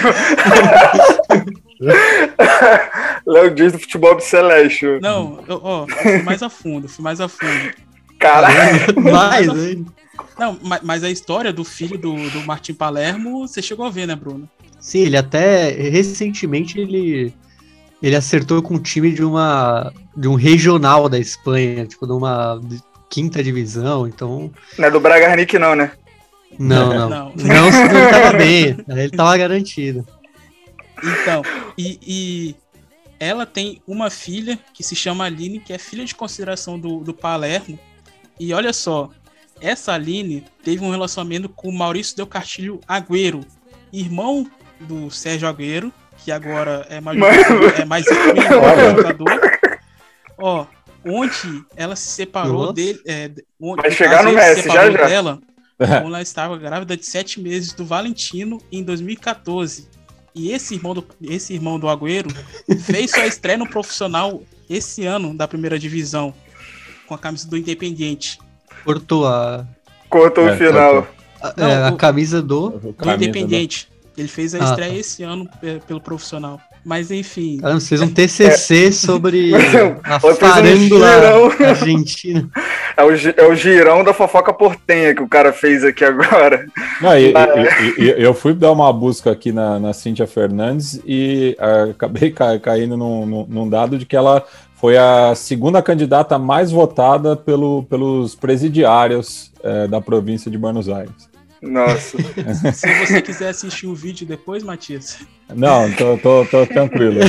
Léo 3.25 3.55
Dias 3.55 3.71
do 3.73 3.79
futebol 3.79 4.15
do 4.15 4.21
Celeste. 4.21 4.85
Não, 5.01 5.43
ó, 5.47 5.87
fui 5.87 6.21
mais 6.21 6.43
a 6.43 6.49
fundo, 6.49 6.87
fui 6.89 7.03
mais 7.03 7.21
a 7.21 7.27
fundo. 7.27 7.71
Caralho. 8.19 9.01
mais, 9.01 9.47
hein? 9.47 9.85
Não, 10.37 10.57
mas, 10.61 10.81
mas 10.83 11.03
a 11.03 11.09
história 11.09 11.53
do 11.53 11.63
filho 11.63 11.97
do, 11.97 12.13
do 12.29 12.41
Martim 12.41 12.73
Palermo, 12.73 13.47
você 13.47 13.61
chegou 13.61 13.85
a 13.85 13.89
ver, 13.89 14.05
né, 14.05 14.15
Bruno? 14.15 14.49
Sim, 14.79 14.99
ele 14.99 15.17
até 15.17 15.69
recentemente 15.69 16.79
ele 16.79 17.33
ele 18.01 18.15
acertou 18.15 18.61
com 18.61 18.75
o 18.75 18.79
time 18.79 19.11
de 19.11 19.23
uma 19.23 19.91
de 20.15 20.27
um 20.27 20.35
regional 20.35 21.07
da 21.07 21.19
Espanha, 21.19 21.85
tipo 21.85 22.05
de 22.05 22.13
uma 22.13 22.61
quinta 23.09 23.43
divisão, 23.43 24.07
então 24.07 24.51
Não 24.77 24.87
é 24.87 24.91
do 24.91 24.99
Bragarnik 24.99 25.57
não, 25.57 25.75
né? 25.75 25.91
Não, 26.57 26.89
não. 26.93 27.09
Não, 27.09 27.33
não 27.35 27.71
se 27.71 27.81
ele 27.81 28.09
tava 28.09 28.37
bem, 28.37 28.77
ele 28.87 29.09
tava 29.09 29.37
garantido. 29.37 30.05
Então, 31.01 31.41
e, 31.77 31.99
e, 32.05 32.55
ela 33.19 33.45
tem 33.45 33.81
uma 33.87 34.09
filha 34.09 34.59
que 34.73 34.83
se 34.83 34.95
chama 34.95 35.25
Aline, 35.25 35.59
que 35.59 35.73
é 35.73 35.77
filha 35.77 36.05
de 36.05 36.15
consideração 36.15 36.79
do, 36.79 36.99
do 36.99 37.13
Palermo. 37.13 37.79
E 38.39 38.53
olha 38.53 38.73
só, 38.73 39.09
essa 39.61 39.93
Aline 39.93 40.43
teve 40.63 40.83
um 40.83 40.91
relacionamento 40.91 41.49
com 41.49 41.69
o 41.69 41.73
Maurício 41.77 42.15
Del 42.15 42.27
Castilho 42.27 42.79
Agüero, 42.87 43.45
irmão 43.91 44.49
do 44.79 45.09
Sérgio 45.09 45.47
Agüero, 45.47 45.91
que 46.29 46.31
agora 46.31 46.85
é 46.89 47.01
mais, 47.01 47.17
é 47.79 47.85
mais 47.85 48.05
jogador. 48.05 49.51
Ó, 50.37 50.65
onde 51.03 51.65
ela 51.75 51.95
se 51.95 52.09
separou 52.09 52.61
Nossa. 52.61 52.73
dele. 52.73 53.01
É, 53.07 53.31
onde, 53.59 53.81
Vai 53.81 53.91
chegar 53.91 54.23
no 54.23 54.33
Messi, 54.33 54.67
já 54.67 54.91
já. 54.91 55.07
Dela, 55.07 55.39
ela 55.79 56.21
estava 56.21 56.55
grávida 56.55 56.95
de 56.95 57.05
sete 57.05 57.39
meses 57.39 57.73
do 57.73 57.83
Valentino 57.83 58.61
em 58.71 58.83
2014. 58.83 59.87
E 60.35 60.51
esse 60.51 60.75
irmão 60.75 60.93
do, 60.93 61.03
esse 61.23 61.53
irmão 61.53 61.79
do 61.79 61.89
Agüero 61.89 62.29
fez 62.85 63.09
sua 63.09 63.25
estreia 63.25 63.57
no 63.57 63.67
profissional 63.67 64.43
esse 64.69 65.05
ano 65.05 65.35
da 65.35 65.47
primeira 65.47 65.79
divisão 65.79 66.31
com 67.07 67.15
a 67.15 67.17
camisa 67.17 67.49
do 67.49 67.57
Independiente. 67.57 68.39
Cortou 68.85 69.25
a. 69.25 69.65
Cortou 70.07 70.47
é, 70.47 70.53
o 70.53 70.57
final. 70.57 71.07
A, 71.41 71.53
é, 71.57 71.87
a 71.87 71.91
camisa 71.93 72.39
do. 72.39 72.69
Do 72.69 73.11
Independiente. 73.11 73.89
Ele 74.19 74.27
fez 74.27 74.53
a 74.53 74.59
ah, 74.59 74.63
estreia 74.65 74.91
tá. 74.91 74.97
esse 74.97 75.23
ano 75.23 75.49
pelo 75.87 76.01
profissional. 76.01 76.59
Mas 76.83 77.11
enfim. 77.11 77.57
Caramba, 77.57 77.81
fez 77.81 78.01
um 78.01 78.07
TCC 78.07 78.87
é. 78.87 78.91
sobre 78.91 79.51
a 80.03 80.19
farândula 80.19 81.07
um 81.39 81.65
argentina. 81.65 82.49
É 82.95 83.03
o, 83.03 83.09
é 83.11 83.47
o 83.47 83.55
girão 83.55 84.03
da 84.03 84.13
fofoca 84.13 84.53
portenha 84.53 85.13
que 85.13 85.21
o 85.21 85.27
cara 85.27 85.51
fez 85.53 85.83
aqui 85.83 86.03
agora. 86.03 86.65
Não, 87.01 87.17
e, 87.17 87.33
e, 87.97 88.03
e, 88.03 88.23
eu 88.23 88.33
fui 88.33 88.53
dar 88.53 88.71
uma 88.71 88.91
busca 88.91 89.31
aqui 89.31 89.51
na, 89.51 89.79
na 89.79 89.93
Cíntia 89.93 90.25
Fernandes 90.25 91.01
e 91.05 91.55
uh, 91.59 91.91
acabei 91.91 92.31
caindo 92.61 92.97
num, 92.97 93.45
num 93.47 93.69
dado 93.69 93.97
de 93.97 94.05
que 94.05 94.15
ela 94.15 94.43
foi 94.75 94.97
a 94.97 95.35
segunda 95.35 95.81
candidata 95.81 96.39
mais 96.39 96.71
votada 96.71 97.35
pelo, 97.35 97.83
pelos 97.83 98.33
presidiários 98.33 99.51
uh, 99.59 99.87
da 99.89 99.99
província 99.99 100.49
de 100.49 100.57
Buenos 100.57 100.87
Aires. 100.87 101.28
Nossa. 101.61 102.17
Se 102.73 102.87
você 103.05 103.21
quiser 103.21 103.49
assistir 103.49 103.87
o 103.87 103.93
vídeo 103.93 104.25
depois, 104.25 104.63
Matias. 104.63 105.19
Não, 105.53 105.91
tô, 105.91 106.17
tô, 106.17 106.45
tô 106.45 106.65
tranquilo. 106.65 107.19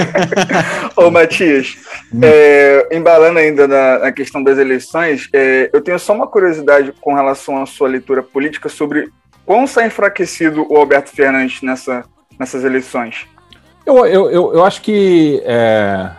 Ô, 0.94 1.10
Matias, 1.10 1.76
hum. 2.12 2.20
é, 2.22 2.88
embalando 2.92 3.38
ainda 3.38 3.66
na, 3.66 3.98
na, 4.00 4.12
questão 4.12 4.42
das 4.42 4.58
eleições, 4.58 5.28
é, 5.32 5.70
eu 5.72 5.80
tenho 5.80 5.98
só 5.98 6.12
uma 6.12 6.26
curiosidade 6.26 6.92
com 7.00 7.14
relação 7.14 7.62
à 7.62 7.66
sua 7.66 7.88
leitura 7.88 8.22
política 8.22 8.68
sobre 8.68 9.10
quão 9.44 9.64
está 9.64 9.86
enfraquecido 9.86 10.66
o 10.68 10.76
Alberto 10.76 11.10
Fernandes 11.10 11.62
nessa, 11.62 12.04
nessas 12.38 12.64
eleições. 12.64 13.26
Eu, 13.86 14.04
eu, 14.04 14.30
eu, 14.30 14.54
eu 14.54 14.64
acho 14.64 14.82
que 14.82 15.40
é, 15.44 16.10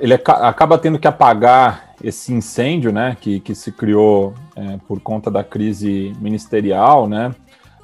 ele 0.00 0.14
acaba 0.14 0.78
tendo 0.78 0.98
que 0.98 1.08
apagar 1.08 1.94
esse 2.02 2.32
incêndio, 2.32 2.92
né, 2.92 3.16
que, 3.20 3.40
que 3.40 3.54
se 3.54 3.72
criou 3.72 4.34
é, 4.60 4.78
por 4.86 5.00
conta 5.00 5.30
da 5.30 5.42
crise 5.42 6.12
ministerial, 6.20 7.08
né, 7.08 7.34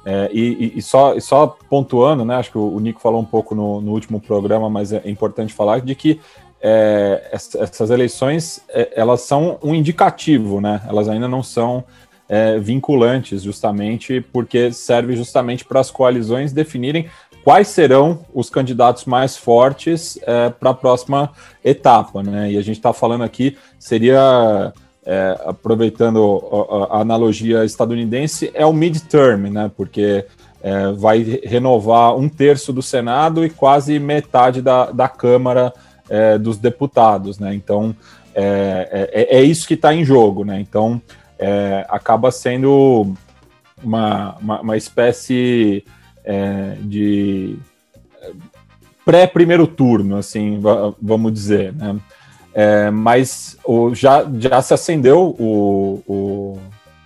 é, 0.05 0.29
e, 0.31 0.73
e, 0.75 0.81
só, 0.81 1.15
e 1.15 1.21
só 1.21 1.57
pontuando, 1.69 2.23
né, 2.23 2.35
acho 2.35 2.51
que 2.51 2.57
o, 2.57 2.79
Nico 2.79 3.01
falou 3.01 3.19
um 3.19 3.25
pouco 3.25 3.55
no, 3.55 3.81
no 3.81 3.91
último 3.91 4.21
programa, 4.21 4.69
mas 4.69 4.93
é 4.93 5.01
importante 5.09 5.53
falar 5.53 5.81
de 5.81 5.95
que 5.95 6.19
é, 6.61 7.29
essas 7.31 7.89
eleições 7.89 8.63
é, 8.69 8.93
elas 8.95 9.21
são 9.21 9.57
um 9.61 9.75
indicativo, 9.75 10.61
né, 10.61 10.81
elas 10.87 11.09
ainda 11.09 11.27
não 11.27 11.43
são 11.43 11.83
é, 12.29 12.59
vinculantes, 12.59 13.41
justamente 13.41 14.21
porque 14.21 14.71
serve 14.71 15.15
justamente 15.15 15.65
para 15.65 15.79
as 15.79 15.89
coalizões 15.89 16.51
definirem 16.51 17.09
quais 17.43 17.69
serão 17.69 18.25
os 18.33 18.49
candidatos 18.49 19.05
mais 19.05 19.37
fortes 19.37 20.19
é, 20.23 20.49
para 20.49 20.71
a 20.71 20.73
próxima 20.73 21.31
etapa, 21.63 22.21
né? 22.21 22.51
E 22.51 22.57
a 22.57 22.61
gente 22.61 22.75
está 22.75 22.91
falando 22.91 23.23
aqui 23.23 23.57
seria 23.79 24.73
é, 25.07 25.39
aproveitando 25.45 26.43
a, 26.91 26.97
a, 26.97 27.01
analogia 27.01 27.63
estadunidense 27.63 28.51
é 28.53 28.65
o 28.65 28.73
midterm, 28.73 29.49
né? 29.49 29.71
Porque 29.75 30.25
é, 30.61 30.91
vai 30.91 31.39
renovar 31.45 32.17
um 32.17 32.27
terço 32.27 32.73
do 32.73 32.81
Senado 32.81 33.45
e 33.45 33.49
quase 33.49 33.97
metade 33.99 34.61
da, 34.61 34.91
da 34.91 35.07
Câmara 35.07 35.73
é, 36.09 36.37
dos 36.37 36.57
Deputados, 36.57 37.39
né? 37.39 37.55
Então 37.55 37.95
é, 38.35 39.09
é, 39.13 39.37
é 39.37 39.41
isso 39.41 39.65
que 39.65 39.75
está 39.75 39.93
em 39.93 40.03
jogo, 40.03 40.43
né? 40.43 40.59
Então 40.59 41.01
é, 41.39 41.85
acaba 41.87 42.29
sendo 42.29 43.13
uma, 43.81 44.35
uma, 44.41 44.61
uma 44.61 44.75
espécie 44.75 45.85
é, 46.25 46.75
de 46.81 47.55
pré-primeiro 49.05 49.65
turno, 49.65 50.17
assim, 50.17 50.59
vamos 51.01 51.31
dizer, 51.31 51.73
né? 51.73 51.95
É, 52.59 52.89
mas 52.89 53.55
o, 53.63 53.93
já, 53.93 54.25
já 54.39 54.59
se 54.63 54.73
acendeu 54.73 55.35
o, 55.37 56.01
o, 56.07 56.59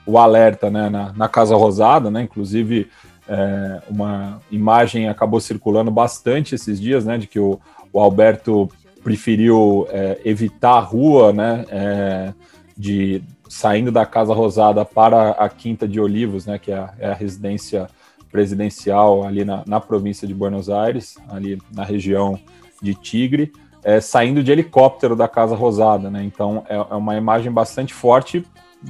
o 0.05 0.17
alerta 0.17 0.69
né, 0.69 0.89
na, 0.89 1.11
na, 1.11 1.27
Casa 1.27 1.57
Rosada, 1.57 2.09
né? 2.09 2.21
Inclusive, 2.21 2.89
é, 3.27 3.81
uma 3.89 4.41
imagem 4.49 5.09
acabou 5.09 5.41
circulando 5.41 5.91
bastante 5.91 6.55
esses 6.55 6.79
dias, 6.79 7.03
né? 7.03 7.17
De 7.17 7.27
que 7.27 7.37
o, 7.37 7.59
o 7.91 7.99
Alberto 7.99 8.69
preferiu 9.03 9.85
é, 9.89 10.21
evitar 10.23 10.77
a 10.77 10.79
rua, 10.79 11.33
né? 11.33 11.65
É, 11.69 12.33
de 12.77 13.21
saindo 13.49 13.91
da 13.91 14.05
Casa 14.05 14.33
Rosada 14.33 14.85
para 14.85 15.31
a 15.31 15.49
Quinta 15.49 15.85
de 15.85 15.99
Olivos, 15.99 16.45
né, 16.45 16.57
que 16.57 16.71
é 16.71 16.77
a, 16.77 16.93
é 16.97 17.11
a 17.11 17.13
residência 17.13 17.89
presidencial 18.31 19.25
ali 19.27 19.43
na, 19.43 19.65
na, 19.67 19.81
província 19.81 20.25
de 20.25 20.33
Buenos 20.33 20.69
Aires, 20.69 21.17
ali 21.27 21.61
na 21.75 21.83
região 21.83 22.39
de 22.81 22.95
Tigre, 22.95 23.51
é, 23.83 23.99
saindo 23.99 24.43
de 24.43 24.51
helicóptero 24.51 25.15
da 25.15 25.27
Casa 25.27 25.55
Rosada, 25.55 26.09
né? 26.09 26.23
Então 26.23 26.63
é, 26.69 26.75
é 26.75 26.95
uma 26.95 27.15
imagem 27.15 27.51
bastante 27.51 27.93
forte, 27.93 28.45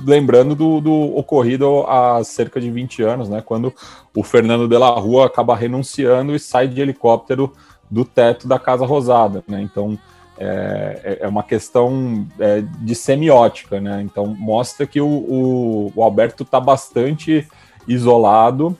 lembrando 0.05 0.55
do, 0.55 0.79
do, 0.81 1.17
ocorrido 1.17 1.85
há 1.87 2.23
cerca 2.23 2.59
de 2.59 2.69
20 2.69 3.03
anos, 3.03 3.29
né? 3.29 3.41
Quando 3.41 3.73
o 4.15 4.23
Fernando 4.23 4.67
de 4.67 4.77
la 4.77 4.89
Rua 4.89 5.25
acaba 5.25 5.55
renunciando 5.55 6.35
e 6.35 6.39
sai 6.39 6.67
de 6.67 6.81
helicóptero 6.81 7.53
do 7.89 8.05
teto 8.05 8.47
da 8.47 8.59
Casa 8.59 8.85
Rosada, 8.85 9.43
né? 9.47 9.61
Então 9.61 9.97
é, 10.37 11.01
é, 11.03 11.25
é 11.25 11.27
uma 11.27 11.43
questão 11.43 12.27
é, 12.39 12.61
de 12.61 12.95
semiótica, 12.95 13.79
né? 13.79 14.01
Então 14.01 14.25
mostra 14.25 14.85
que 14.85 14.99
o, 14.99 15.07
o, 15.07 15.93
o 15.95 16.03
Alberto 16.03 16.43
está 16.43 16.59
bastante 16.59 17.47
isolado 17.87 18.77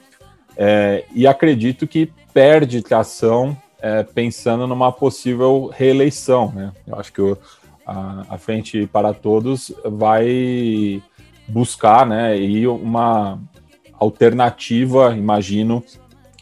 é, 0.56 1.04
e 1.14 1.26
acredito 1.26 1.86
que 1.86 2.10
perde 2.32 2.82
tração 2.82 3.56
é, 3.82 4.04
pensando 4.04 4.64
numa 4.64 4.92
possível 4.92 5.68
reeleição, 5.74 6.52
né? 6.54 6.72
Eu 6.86 6.94
acho 6.94 7.12
que 7.12 7.20
o, 7.20 7.36
a, 7.84 8.24
a, 8.30 8.38
Frente 8.38 8.86
para 8.86 9.12
Todos 9.12 9.74
vai 9.84 11.02
buscar, 11.48 12.06
né, 12.06 12.38
e 12.38 12.66
uma 12.68 13.40
alternativa, 13.98 15.14
imagino, 15.16 15.82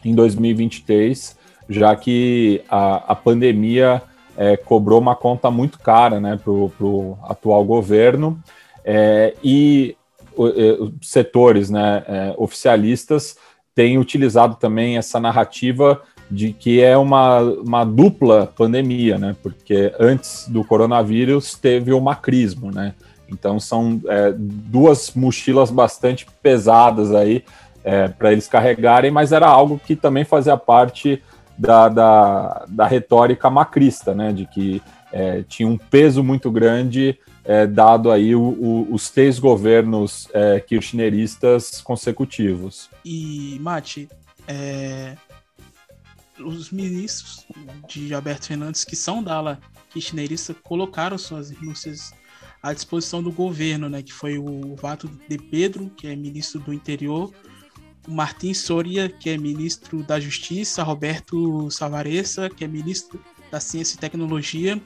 em 0.05 0.13
2023, 0.13 1.35
já 1.67 1.95
que 1.95 2.63
a, 2.69 3.11
a 3.11 3.15
pandemia 3.15 4.03
é, 4.37 4.55
cobrou 4.55 4.99
uma 4.99 5.15
conta 5.15 5.49
muito 5.49 5.79
cara 5.79 6.19
né, 6.19 6.39
para 6.41 6.51
o 6.51 7.17
atual 7.23 7.65
governo 7.65 8.39
é, 8.85 9.33
e 9.43 9.95
os 10.37 11.09
setores 11.09 11.69
né, 11.69 12.03
é, 12.07 12.33
oficialistas 12.37 13.35
têm 13.75 13.97
utilizado 13.97 14.55
também 14.55 14.97
essa 14.97 15.19
narrativa 15.19 16.01
de 16.31 16.53
que 16.53 16.81
é 16.81 16.97
uma, 16.97 17.41
uma 17.41 17.83
dupla 17.83 18.47
pandemia, 18.47 19.17
né, 19.17 19.35
porque 19.43 19.93
antes 19.99 20.47
do 20.47 20.63
coronavírus 20.63 21.55
teve 21.55 21.91
o 21.91 21.99
macrismo, 21.99 22.71
né, 22.71 22.93
então 23.29 23.59
são 23.59 24.01
é, 24.07 24.33
duas 24.37 25.11
mochilas 25.13 25.69
bastante 25.69 26.25
pesadas 26.41 27.13
aí 27.13 27.43
é, 27.83 28.07
para 28.07 28.31
eles 28.31 28.47
carregarem, 28.47 29.11
mas 29.11 29.33
era 29.33 29.47
algo 29.47 29.79
que 29.85 29.95
também 29.95 30.23
fazia 30.23 30.55
parte 30.55 31.21
da, 31.57 31.89
da, 31.89 32.65
da 32.69 32.87
retórica 32.87 33.49
macrista, 33.49 34.15
né, 34.15 34.31
de 34.31 34.45
que 34.45 34.81
é, 35.11 35.43
tinha 35.43 35.67
um 35.67 35.77
peso 35.77 36.23
muito 36.23 36.49
grande 36.49 37.19
é, 37.43 37.67
dado 37.67 38.11
aí 38.11 38.35
o, 38.35 38.41
o, 38.41 38.87
os 38.93 39.09
três 39.09 39.37
governos 39.37 40.29
é, 40.33 40.59
kirchneristas 40.59 41.81
consecutivos. 41.81 42.89
E, 43.03 43.57
Mate, 43.59 44.07
é, 44.47 45.15
os 46.43 46.71
ministros 46.71 47.45
de 47.87 48.13
Alberto 48.13 48.47
Fernandes, 48.47 48.83
que 48.83 48.95
são 48.95 49.23
da 49.23 49.35
ala 49.35 49.61
kirchnerista, 49.89 50.53
colocaram 50.53 51.17
suas 51.17 51.49
renúncias 51.49 52.13
à 52.61 52.73
disposição 52.73 53.21
do 53.23 53.31
governo, 53.31 53.89
né, 53.89 54.01
que 54.01 54.13
foi 54.13 54.37
o 54.37 54.75
Vato 54.75 55.09
de 55.27 55.37
Pedro, 55.37 55.89
que 55.89 56.07
é 56.07 56.15
ministro 56.15 56.59
do 56.59 56.73
interior, 56.73 57.33
o 58.07 58.11
Martim 58.11 58.53
Soria, 58.53 59.09
que 59.09 59.29
é 59.29 59.37
ministro 59.37 60.03
da 60.03 60.19
Justiça, 60.19 60.83
Roberto 60.83 61.69
Savaressa, 61.69 62.49
que 62.49 62.63
é 62.63 62.67
ministro 62.67 63.23
da 63.51 63.59
Ciência 63.59 63.95
e 63.95 63.99
Tecnologia, 63.99 64.81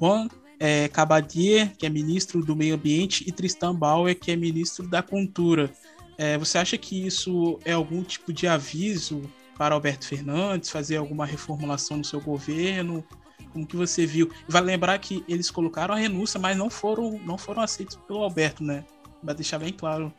Juan 0.00 0.28
é, 0.58 0.88
Cabadier, 0.88 1.76
que 1.76 1.86
é 1.86 1.88
ministro 1.88 2.44
do 2.44 2.56
Meio 2.56 2.74
Ambiente, 2.74 3.24
e 3.26 3.32
Tristan 3.32 3.74
Bauer, 3.74 4.18
que 4.18 4.30
é 4.30 4.36
ministro 4.36 4.88
da 4.88 5.02
Cultura. 5.02 5.70
É, 6.16 6.36
você 6.36 6.58
acha 6.58 6.76
que 6.76 7.06
isso 7.06 7.60
é 7.64 7.72
algum 7.72 8.02
tipo 8.02 8.32
de 8.32 8.48
aviso 8.48 9.22
para 9.58 9.74
Alberto 9.74 10.06
Fernandes, 10.06 10.70
fazer 10.70 10.96
alguma 10.96 11.26
reformulação 11.26 11.98
no 11.98 12.04
seu 12.04 12.20
governo? 12.20 13.04
Como 13.52 13.66
que 13.66 13.76
você 13.76 14.06
viu? 14.06 14.30
Vai 14.48 14.62
lembrar 14.62 14.98
que 14.98 15.24
eles 15.28 15.50
colocaram 15.50 15.94
a 15.94 15.98
renúncia, 15.98 16.38
mas 16.38 16.56
não 16.56 16.70
foram, 16.70 17.20
não 17.24 17.36
foram 17.36 17.62
aceitos 17.62 17.96
pelo 18.06 18.22
Alberto, 18.22 18.62
né? 18.62 18.84
Vai 19.22 19.34
deixar 19.34 19.58
bem 19.58 19.72
claro 19.72 20.12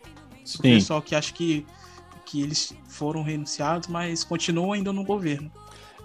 o 0.57 0.61
pessoal 0.61 1.01
que 1.01 1.15
acha 1.15 1.33
que 1.33 1.65
que 2.29 2.43
eles 2.43 2.75
foram 2.87 3.23
renunciados, 3.23 3.87
mas 3.87 4.23
continuam 4.23 4.73
ainda 4.73 4.93
no 4.93 5.03
governo. 5.03 5.51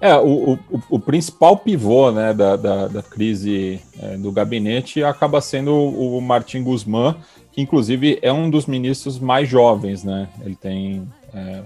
É, 0.00 0.16
o, 0.16 0.54
o, 0.54 0.58
o 0.90 0.98
principal 0.98 1.56
pivô 1.56 2.10
né, 2.10 2.32
da, 2.32 2.56
da, 2.56 2.88
da 2.88 3.02
crise 3.02 3.80
é, 4.00 4.16
do 4.16 4.32
gabinete 4.32 5.04
acaba 5.04 5.40
sendo 5.40 5.72
o, 5.72 6.18
o 6.18 6.20
Martin 6.22 6.62
Guzmán, 6.62 7.16
que 7.52 7.60
inclusive 7.60 8.18
é 8.22 8.32
um 8.32 8.50
dos 8.50 8.66
ministros 8.66 9.18
mais 9.18 9.48
jovens, 9.48 10.02
né? 10.02 10.28
Ele 10.40 10.56
tem 10.56 11.06
é, 11.32 11.62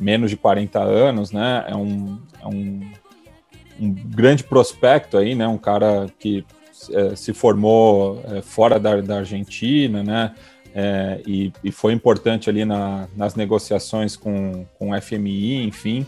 menos 0.00 0.30
de 0.30 0.36
40 0.36 0.80
anos, 0.80 1.30
né? 1.30 1.64
É 1.68 1.76
um, 1.76 2.18
é 2.42 2.46
um, 2.46 2.80
um 3.78 3.92
grande 3.92 4.42
prospecto 4.42 5.18
aí, 5.18 5.34
né? 5.34 5.46
Um 5.46 5.58
cara 5.58 6.06
que 6.18 6.44
é, 6.92 7.14
se 7.14 7.32
formou 7.32 8.22
é, 8.24 8.42
fora 8.42 8.80
da, 8.80 9.00
da 9.00 9.18
Argentina, 9.18 10.02
né? 10.02 10.34
é, 10.74 11.20
e, 11.26 11.52
e, 11.64 11.72
foi 11.72 11.92
importante 11.92 12.48
ali 12.48 12.64
na, 12.64 13.08
nas 13.16 13.34
negociações 13.34 14.16
com, 14.16 14.64
com 14.78 14.90
o 14.90 15.00
FMI, 15.00 15.64
enfim, 15.64 16.06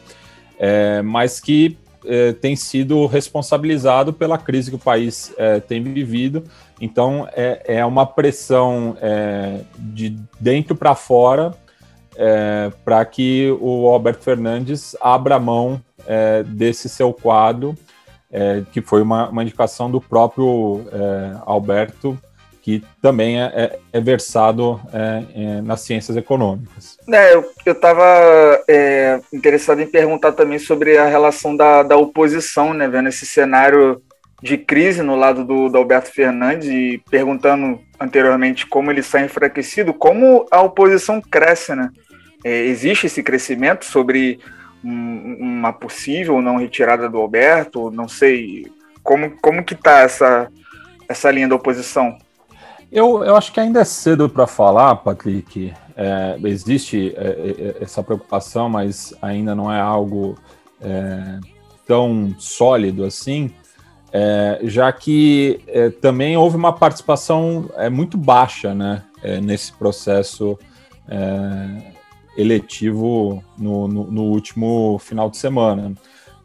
é, 0.58 1.02
mas 1.02 1.40
que 1.40 1.76
é, 2.04 2.32
tem 2.32 2.54
sido 2.56 3.06
responsabilizado 3.06 4.12
pela 4.12 4.38
crise 4.38 4.70
que 4.70 4.76
o 4.76 4.78
país 4.78 5.32
é, 5.36 5.60
tem 5.60 5.82
vivido. 5.82 6.44
Então, 6.80 7.28
é, 7.32 7.84
uma 7.84 8.04
pressão 8.04 8.96
de 9.78 10.16
dentro 10.40 10.74
para 10.74 10.96
fora 10.96 11.54
para 12.84 13.04
que 13.04 13.56
o 13.60 13.88
Alberto 13.88 14.22
Fernandes 14.22 14.96
abra 15.00 15.38
mão 15.38 15.80
desse 16.46 16.88
seu 16.88 17.12
quadro, 17.12 17.74
que 18.72 18.80
foi 18.80 19.02
uma, 19.02 19.28
uma 19.28 19.42
indicação 19.42 19.90
do 19.90 20.00
próprio 20.00 20.84
Alberto 21.44 22.18
que 22.62 22.82
também 23.02 23.42
é, 23.42 23.46
é, 23.46 23.78
é 23.92 24.00
versado 24.00 24.80
é, 24.92 25.24
é, 25.34 25.60
nas 25.60 25.80
ciências 25.80 26.16
econômicas. 26.16 26.96
É, 27.12 27.34
eu 27.34 27.44
estava 27.66 28.04
é, 28.68 29.20
interessado 29.32 29.82
em 29.82 29.86
perguntar 29.86 30.32
também 30.32 30.60
sobre 30.60 30.96
a 30.96 31.06
relação 31.06 31.56
da, 31.56 31.82
da 31.82 31.96
oposição, 31.96 32.72
né, 32.72 32.88
vendo 32.88 33.08
esse 33.08 33.26
cenário 33.26 34.00
de 34.40 34.56
crise 34.56 35.02
no 35.02 35.16
lado 35.16 35.44
do, 35.44 35.68
do 35.68 35.76
Alberto 35.76 36.12
Fernandes 36.12 36.68
e 36.68 37.02
perguntando 37.10 37.80
anteriormente 38.02 38.66
como 38.66 38.90
ele 38.90 39.02
sai 39.02 39.24
enfraquecido, 39.24 39.94
como 39.94 40.46
a 40.50 40.60
oposição 40.60 41.20
cresce, 41.20 41.74
né? 41.74 41.90
É, 42.44 42.64
existe 42.64 43.06
esse 43.06 43.22
crescimento 43.22 43.84
sobre 43.84 44.40
um, 44.84 45.36
uma 45.38 45.72
possível 45.72 46.42
não 46.42 46.56
retirada 46.56 47.08
do 47.08 47.18
Alberto? 47.18 47.90
Não 47.90 48.08
sei 48.08 48.66
como, 49.02 49.30
como 49.40 49.64
que 49.64 49.74
está 49.74 50.00
essa, 50.00 50.48
essa 51.08 51.30
linha 51.30 51.48
da 51.48 51.54
oposição. 51.54 52.18
Eu, 52.90 53.24
eu 53.24 53.36
acho 53.36 53.52
que 53.52 53.60
ainda 53.60 53.80
é 53.80 53.84
cedo 53.84 54.28
para 54.28 54.46
falar, 54.46 54.96
Patrick. 54.96 55.72
É, 55.96 56.36
existe 56.44 57.14
é, 57.16 57.76
é, 57.78 57.82
essa 57.82 58.02
preocupação, 58.02 58.68
mas 58.68 59.14
ainda 59.22 59.54
não 59.54 59.72
é 59.72 59.80
algo 59.80 60.36
é, 60.80 61.38
tão 61.86 62.34
sólido 62.38 63.04
assim, 63.04 63.50
é, 64.12 64.60
já 64.64 64.92
que 64.92 65.60
é, 65.66 65.90
também 65.90 66.36
houve 66.36 66.56
uma 66.56 66.72
participação 66.72 67.70
muito 67.90 68.18
baixa 68.18 68.74
né, 68.74 69.02
nesse 69.42 69.72
processo 69.72 70.58
é, 71.08 71.92
eletivo 72.36 73.42
no, 73.58 73.86
no, 73.88 74.10
no, 74.10 74.22
último 74.24 74.98
final 74.98 75.30
de 75.30 75.36
semana. 75.36 75.92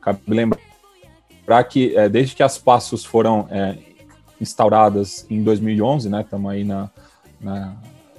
Cabe 0.01 0.21
lembrar 0.27 1.63
que 1.63 1.95
é, 1.95 2.09
desde 2.09 2.35
que 2.35 2.43
as 2.43 2.57
passos 2.57 3.05
foram 3.05 3.47
é, 3.49 3.77
instauradas 4.39 5.25
em 5.29 5.41
2011, 5.43 6.09
né, 6.09 6.21
estamos 6.21 6.51
aí 6.51 6.63
na, 6.63 6.89
na, 7.39 7.75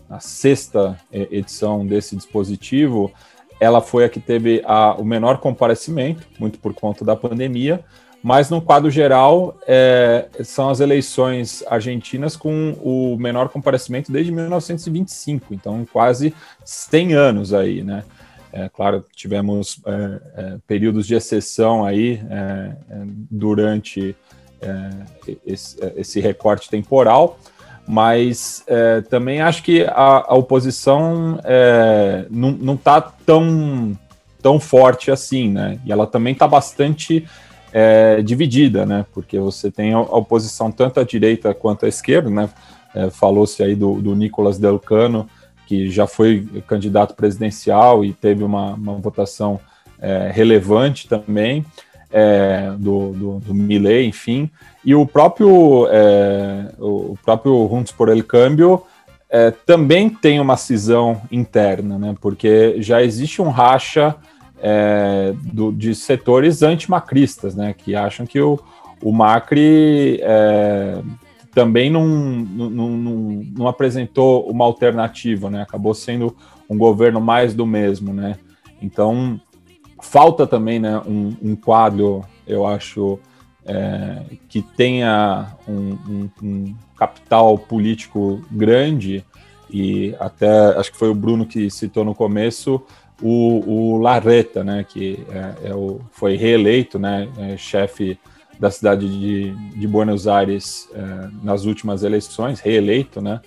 na, 0.09 0.21
sexta 0.21 0.99
é, 1.13 1.29
edição 1.31 1.87
desse 1.87 2.17
dispositivo, 2.17 3.13
ela 3.61 3.81
foi 3.81 4.05
a 4.05 4.09
que 4.09 4.21
teve 4.21 4.63
a, 4.65 4.95
o 4.95 5.05
menor 5.05 5.39
comparecimento, 5.39 6.27
muito 6.39 6.59
por 6.59 6.73
conta 6.75 7.05
da 7.05 7.15
pandemia, 7.15 7.85
mas 8.23 8.51
no 8.51 8.61
quadro 8.61 8.91
geral 8.91 9.57
é, 9.67 10.29
são 10.43 10.71
as 10.71 10.81
eleições 10.81 11.63
argentinas 11.67 12.37
com 12.37 12.77
o 12.83 13.17
menor 13.17 13.49
comparecimento 13.49 14.11
desde 14.11 14.33
1925, 14.33 15.55
então 15.55 15.87
quase 15.93 16.35
100 16.65 17.15
anos 17.15 17.55
aí, 17.55 17.83
né? 17.83 18.05
É, 18.53 18.69
claro, 18.69 19.05
tivemos 19.15 19.81
é, 19.87 20.21
é, 20.37 20.57
períodos 20.67 21.07
de 21.07 21.15
exceção 21.15 21.85
aí 21.85 22.21
é, 22.31 22.73
é, 22.91 23.03
durante 23.31 24.17
esse, 25.47 25.77
esse, 25.95 26.21
recorte 26.21 26.69
temporal, 26.69 27.39
mas 27.87 28.67
também 29.09 29.41
acho 29.41 29.63
que 29.63 29.85
a, 29.85 30.25
a 30.27 30.35
oposição 30.35 31.39
não 32.29 32.75
está 32.75 33.01
tão, 33.01 33.97
tão 34.43 34.59
forte 34.59 35.13
assim, 35.13 35.49
né? 35.49 35.79
E 35.87 35.93
ela 35.93 36.09
também 36.09 36.33
está 36.33 36.49
bastante 36.49 37.25
é, 37.73 38.23
dividida, 38.23 38.87
né? 38.87 39.05
Porque 39.13 39.39
você 39.39 39.71
tem 39.71 39.93
a 39.93 40.01
oposição 40.01 40.71
tanto 40.71 41.01
à 41.01 41.05
direita 41.05 41.53
quanto 41.55 41.87
à 41.87 41.89
esquerda, 41.89 42.31
né? 42.31 42.49
É, 42.95 43.11
Falou-se 43.11 43.63
aí 43.63 43.75
do, 43.75 44.01
do 44.01 44.15
Nicolas 44.15 44.59
Delcano, 44.59 45.29
que 45.67 45.91
já 45.91 46.07
foi 46.07 46.47
candidato 46.67 47.15
presidencial 47.15 48.05
e 48.05 48.13
teve 48.13 48.43
uma, 48.43 48.75
uma 48.75 48.95
votação 48.95 49.61
é, 50.01 50.31
relevante 50.33 51.07
também, 51.07 51.65
é, 52.11 52.73
do, 52.79 53.13
do, 53.13 53.39
do 53.41 53.55
Milley, 53.55 54.07
enfim, 54.07 54.51
e 54.83 54.95
o 54.95 55.05
próprio, 55.05 55.87
é, 55.91 56.73
o 56.79 57.19
próprio 57.23 57.69
Juntos 57.69 57.93
por 57.93 58.09
el 58.09 58.25
Câmbio 58.25 58.83
é, 59.29 59.51
também 59.51 60.09
tem 60.09 60.41
uma 60.41 60.57
cisão 60.57 61.21
interna, 61.31 61.99
né? 61.99 62.15
Porque 62.19 62.81
já 62.81 63.03
existe 63.03 63.43
um 63.43 63.51
racha 63.51 64.17
é, 64.61 65.35
do, 65.53 65.73
de 65.73 65.95
setores 65.95 66.63
antimacristas, 66.63 67.55
né, 67.55 67.73
que 67.73 67.95
acham 67.95 68.27
que 68.27 68.41
o, 68.41 68.59
o 69.03 69.13
Macri 69.13 70.21
é, 70.23 71.01
também 71.55 71.91
não, 71.91 72.07
não, 72.07 72.71
não, 72.71 73.19
não, 73.57 73.69
apresentou 73.69 74.49
uma 74.51 74.65
alternativa, 74.65 75.51
né, 75.51 75.63
acabou 75.63 75.95
sendo 75.95 76.37
um 76.69 76.77
governo 76.77 77.21
mais 77.21 77.55
do 77.55 77.67
mesmo, 77.67 78.13
né, 78.13 78.37
então 78.83 79.41
falta 80.01 80.47
também 80.47 80.79
né, 80.79 81.01
um, 81.07 81.37
um 81.43 81.57
quadro, 81.57 82.25
eu 82.47 82.67
acho, 82.67 83.19
é, 83.65 84.23
que 84.49 84.63
tenha 84.63 85.57
um, 85.67 85.99
um, 86.09 86.31
um 86.43 86.75
capital 86.97 87.59
político 87.59 88.43
grande 88.51 89.25
e 89.71 90.15
até 90.19 90.49
acho 90.79 90.93
que 90.93 90.99
foi 90.99 91.11
o 91.11 91.15
Bruno 91.15 91.45
que 91.45 91.71
citou 91.71 92.05
no 92.05 92.15
começo 92.15 92.83
o, 93.23 93.95
o 93.95 93.99
Larreta, 93.99 94.63
né, 94.63 94.85
que 94.89 95.25
é, 95.31 95.71
é 95.71 95.75
o, 95.75 96.01
foi 96.13 96.37
reeleito, 96.37 96.99
né, 96.99 97.29
é 97.39 97.57
chefe 97.57 98.19
da 98.59 98.71
cidade 98.71 99.09
de, 99.09 99.53
de 99.79 99.87
Buenos 99.87 100.27
Aires 100.27 100.89
é, 100.95 101.29
nas 101.43 101.65
últimas 101.65 102.03
eleições, 102.03 102.61
reeleito, 102.61 103.21
né, 103.21 103.41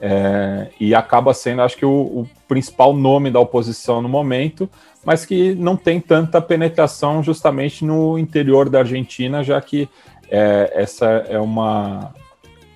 é, 0.00 0.68
e 0.78 0.94
acaba 0.94 1.32
sendo, 1.32 1.62
acho 1.62 1.76
que, 1.76 1.86
o, 1.86 1.90
o, 1.90 2.28
principal 2.46 2.94
nome 2.94 3.30
da 3.30 3.40
oposição 3.40 4.00
no 4.00 4.08
momento, 4.08 4.68
mas 5.04 5.24
que 5.24 5.54
não 5.54 5.76
tem 5.76 6.00
tanta 6.00 6.40
penetração 6.40 7.22
justamente 7.22 7.84
no 7.84 8.18
interior 8.18 8.68
da 8.68 8.80
Argentina, 8.80 9.42
já 9.42 9.60
que 9.60 9.88
é, 10.30 10.72
essa 10.74 11.06
é 11.28 11.38
uma, 11.38 12.12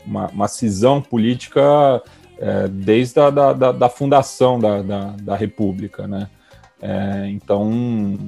uma, 0.05 0.27
uma 0.29 0.49
cisão 0.49 1.01
política 1.01 2.03
é, 2.39 2.69
desde 2.69 3.21
a 3.21 3.31
da, 3.31 3.53
da, 3.53 3.73
da 3.73 3.89
fundação 3.89 4.59
da, 4.59 4.81
da, 4.83 5.15
da 5.21 5.37
República, 5.37 6.07
né? 6.09 6.29
É, 6.83 7.29
então, 7.29 8.19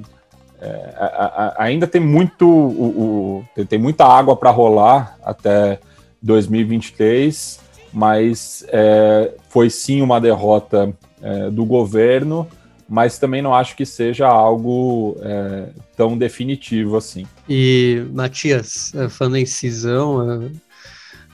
é, 0.61 0.93
a, 0.97 1.05
a, 1.57 1.63
ainda 1.63 1.87
tem 1.87 1.99
muito, 1.99 2.47
o, 2.47 3.43
o, 3.57 3.65
tem 3.65 3.79
muita 3.79 4.05
água 4.05 4.35
para 4.35 4.49
rolar 4.49 5.17
até 5.23 5.79
2023, 6.21 7.59
mas 7.91 8.65
é, 8.69 9.33
foi 9.49 9.69
sim 9.69 10.01
uma 10.01 10.21
derrota 10.21 10.93
é, 11.21 11.49
do 11.49 11.65
governo, 11.65 12.47
mas 12.87 13.17
também 13.17 13.41
não 13.41 13.53
acho 13.53 13.75
que 13.75 13.85
seja 13.85 14.27
algo 14.27 15.17
é, 15.21 15.69
tão 15.95 16.17
definitivo 16.17 16.97
assim. 16.97 17.25
E, 17.49 18.05
Matias, 18.13 18.93
é, 18.95 19.09
falando 19.09 19.37
em 19.37 19.45
cisão, 19.45 20.51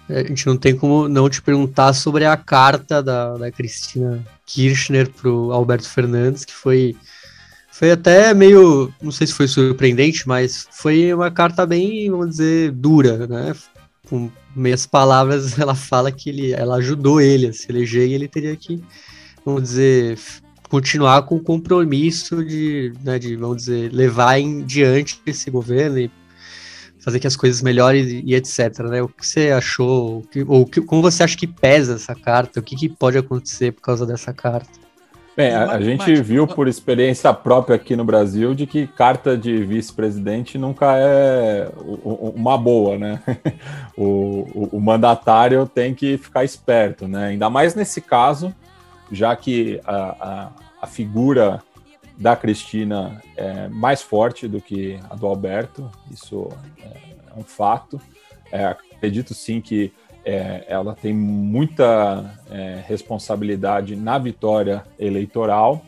a 0.09 0.23
gente 0.23 0.47
não 0.47 0.57
tem 0.57 0.75
como 0.75 1.07
não 1.07 1.29
te 1.29 1.41
perguntar 1.41 1.93
sobre 1.93 2.25
a 2.25 2.35
carta 2.35 3.01
da, 3.01 3.37
da 3.37 3.51
Cristina 3.51 4.25
Kirchner 4.45 5.09
para 5.09 5.29
o 5.29 5.51
Alberto 5.51 5.87
Fernandes, 5.87 6.43
que 6.43 6.53
foi 6.53 6.95
foi 7.71 7.91
até 7.91 8.33
meio, 8.33 8.93
não 9.01 9.09
sei 9.09 9.25
se 9.25 9.33
foi 9.33 9.47
surpreendente, 9.47 10.27
mas 10.27 10.67
foi 10.69 11.13
uma 11.13 11.31
carta 11.31 11.65
bem, 11.65 12.11
vamos 12.11 12.31
dizer, 12.31 12.71
dura, 12.71 13.25
né? 13.25 13.55
Com 14.09 14.29
meias 14.53 14.85
palavras, 14.85 15.55
ela 15.57 15.73
fala 15.73 16.11
que 16.11 16.29
ele, 16.29 16.51
ela 16.51 16.75
ajudou 16.75 17.21
ele 17.21 17.47
a 17.47 17.53
se 17.53 17.71
eleger 17.71 18.05
e 18.09 18.13
ele 18.13 18.27
teria 18.27 18.53
que, 18.57 18.83
vamos 19.45 19.63
dizer, 19.63 20.19
continuar 20.67 21.21
com 21.21 21.37
o 21.37 21.41
compromisso 21.41 22.43
de, 22.43 22.91
né, 23.01 23.17
de 23.17 23.37
vamos 23.37 23.57
dizer, 23.57 23.93
levar 23.93 24.37
em 24.37 24.61
diante 24.65 25.21
esse 25.25 25.49
governo 25.49 25.99
e 25.99 26.11
fazer 26.99 27.19
que 27.19 27.27
as 27.27 27.35
coisas 27.35 27.61
melhorem 27.61 28.23
e, 28.25 28.35
etc. 28.35 28.79
Né? 28.79 29.01
O 29.01 29.07
que 29.07 29.25
você 29.25 29.51
achou, 29.51 30.23
ou 30.47 30.65
que, 30.65 30.81
como 30.81 31.01
você 31.01 31.23
acha 31.23 31.37
que 31.37 31.47
pesa 31.47 31.95
essa 31.95 32.13
carta? 32.13 32.59
O 32.59 32.63
que, 32.63 32.75
que 32.75 32.89
pode 32.89 33.17
acontecer 33.17 33.71
por 33.71 33.81
causa 33.81 34.05
dessa 34.05 34.33
carta? 34.33 34.79
Bem, 35.39 35.53
a, 35.53 35.71
a 35.71 35.81
gente 35.81 36.13
viu 36.21 36.45
por 36.45 36.67
experiência 36.67 37.33
própria 37.33 37.77
aqui 37.77 37.95
no 37.95 38.03
Brasil 38.03 38.53
de 38.53 38.65
que 38.67 38.85
carta 38.85 39.37
de 39.37 39.63
vice-presidente 39.63 40.57
nunca 40.57 40.97
é 40.97 41.69
uma 42.35 42.57
boa, 42.57 42.97
né? 42.97 43.21
O, 43.95 44.47
o, 44.53 44.77
o, 44.77 44.79
mandatário 44.79 45.65
tem 45.67 45.93
que 45.93 46.17
ficar 46.17 46.45
esperto, 46.45 47.05
né? 47.05 47.27
Ainda 47.27 47.49
mais 47.49 47.75
nesse 47.75 47.99
caso, 47.99 48.55
já 49.11 49.35
que 49.35 49.81
a, 49.85 49.95
a, 49.95 50.51
a 50.81 50.87
figura 50.87 51.61
da 52.19 52.35
Cristina 52.35 53.21
é 53.37 53.69
mais 53.69 54.01
forte 54.01 54.45
do 54.45 54.59
que 54.59 54.99
a 55.09 55.15
do 55.15 55.25
Alberto, 55.25 55.89
isso 56.11 56.49
é, 56.83 56.91
um 57.35 57.43
fato. 57.43 57.99
É, 58.51 58.65
acredito 58.65 59.33
sim 59.33 59.61
que 59.61 59.93
é, 60.25 60.65
ela 60.67 60.93
tem 60.93 61.13
muita 61.13 62.37
é, 62.51 62.83
responsabilidade 62.85 63.95
na 63.95 64.17
vitória 64.17 64.83
eleitoral. 64.99 65.81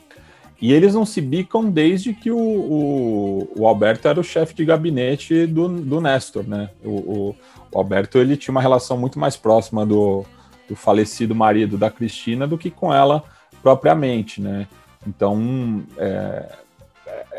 E 0.61 0.71
eles 0.71 0.93
não 0.93 1.05
se 1.05 1.19
bicam 1.19 1.69
desde 1.69 2.13
que 2.13 2.31
o, 2.31 2.37
o, 2.37 3.51
o 3.57 3.67
Alberto 3.67 4.07
era 4.07 4.19
o 4.19 4.23
chefe 4.23 4.53
de 4.53 4.63
gabinete 4.63 5.45
do, 5.47 5.67
do 5.67 5.99
Nestor, 5.99 6.47
né? 6.47 6.69
O, 6.83 6.89
o, 6.89 7.35
o, 7.71 7.77
Alberto 7.77 8.19
ele 8.19 8.37
tinha 8.37 8.51
uma 8.51 8.61
relação 8.61 8.97
muito 8.97 9.19
mais 9.19 9.35
próxima 9.35 9.85
do, 9.85 10.23
do 10.69 10.75
falecido 10.75 11.33
marido 11.33 11.79
da 11.79 11.89
Cristina 11.89 12.47
do 12.47 12.59
que 12.59 12.69
com 12.69 12.93
ela 12.93 13.23
propriamente, 13.63 14.39
né? 14.39 14.67
Então, 15.05 15.83
é, 15.97 16.45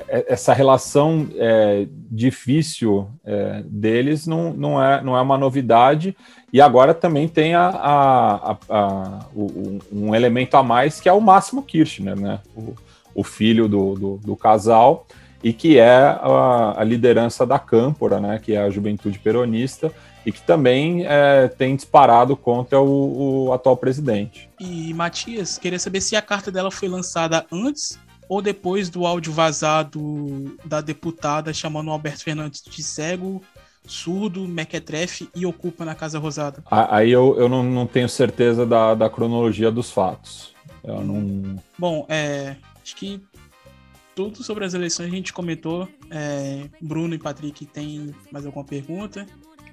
é, 0.09 0.33
essa 0.33 0.53
relação 0.53 1.29
é, 1.37 1.87
difícil 2.11 3.09
é, 3.25 3.63
deles 3.67 4.27
não, 4.27 4.53
não, 4.53 4.83
é, 4.83 5.03
não 5.03 5.17
é 5.17 5.21
uma 5.21 5.39
novidade. 5.39 6.17
E 6.53 6.61
agora 6.61 6.93
também 6.93 7.29
tem 7.29 7.55
a, 7.55 7.69
a, 7.69 8.53
a, 8.53 8.59
a 8.69 9.21
o, 9.35 9.79
um 9.91 10.15
elemento 10.15 10.57
a 10.57 10.63
mais 10.63 11.01
que 11.01 11.09
é 11.09 11.13
o 11.13 11.21
Máximo 11.21 11.63
Kirchner, 11.63 12.19
né? 12.19 12.41
o, 12.55 12.75
o 13.15 13.25
filho 13.25 13.69
do, 13.69 13.95
do, 13.95 14.17
do, 14.19 14.37
casal, 14.37 15.07
e 15.43 15.53
que 15.53 15.79
é 15.79 15.97
a, 15.97 16.75
a, 16.79 16.85
liderança 16.85 17.47
da 17.47 17.59
Câmpora, 17.59 18.21
né? 18.21 18.39
que 18.43 18.55
é 18.55 18.63
a 18.63 18.71
juventude 18.71 19.19
peronista, 19.19 19.93
e 20.25 20.33
que 20.33 20.43
também 20.43 21.05
é, 21.07 21.49
tem 21.49 21.75
disparado 21.77 22.37
contra 22.37 22.81
o, 22.81 23.47
o 23.47 23.53
atual 23.53 23.77
presidente. 23.77 24.49
E 24.61 24.93
Matias, 24.95 25.59
queria 25.59 25.79
saber 25.79 26.01
se 26.01 26.15
a 26.17 26.23
carta 26.23 26.51
dela 26.51 26.71
foi 26.71 26.89
lançada 26.89 27.45
antes 27.51 27.99
ou 28.29 28.41
depois 28.41 28.89
do 28.89 29.07
áudio 29.07 29.33
vazado 29.33 30.57
da 30.65 30.81
deputada 30.81 31.53
chamando 31.53 31.89
o 31.89 31.91
Alberto 31.91 32.23
Fernandes 32.23 32.63
de 32.63 32.83
cego, 32.83 33.43
surdo, 33.85 34.47
mequetrefe 34.47 35.29
e 35.35 35.45
ocupa 35.45 35.85
na 35.85 35.95
Casa 35.95 36.19
Rosada? 36.19 36.63
Aí 36.71 37.11
eu, 37.11 37.37
eu 37.39 37.49
não, 37.49 37.63
não 37.63 37.87
tenho 37.87 38.09
certeza 38.09 38.65
da, 38.65 38.95
da 38.95 39.11
cronologia 39.11 39.71
dos 39.71 39.91
fatos. 39.91 40.55
Eu 40.83 41.03
não. 41.05 41.57
Bom, 41.79 42.07
é, 42.09 42.57
acho 42.83 42.97
que 42.97 43.21
tudo 44.15 44.43
sobre 44.43 44.65
as 44.65 44.75
eleições 44.75 45.07
a 45.07 45.11
gente 45.15 45.33
comentou. 45.33 45.89
É, 46.11 46.69
Bruno 46.81 47.15
e 47.15 47.19
Patrick 47.19 47.67
tem 47.67 48.15
mais 48.31 48.47
alguma 48.47 48.65
pergunta? 48.65 49.27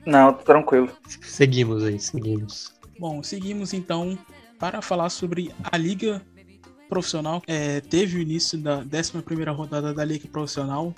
Não, 0.06 0.34
tranquilo. 0.34 0.90
Seguimos 1.22 1.84
aí, 1.84 2.00
seguimos. 2.00 2.74
Bom, 3.00 3.24
seguimos 3.24 3.74
então 3.74 4.18
para 4.58 4.82
falar 4.82 5.10
sobre 5.10 5.54
a 5.64 5.78
Liga 5.78 6.22
profissional 6.90 7.42
é, 7.48 7.80
teve 7.80 8.18
o 8.18 8.22
início 8.22 8.58
da 8.58 8.80
11 8.80 9.14
rodada 9.56 9.94
da 9.94 10.04
Liga 10.04 10.28
Profissional. 10.28 10.94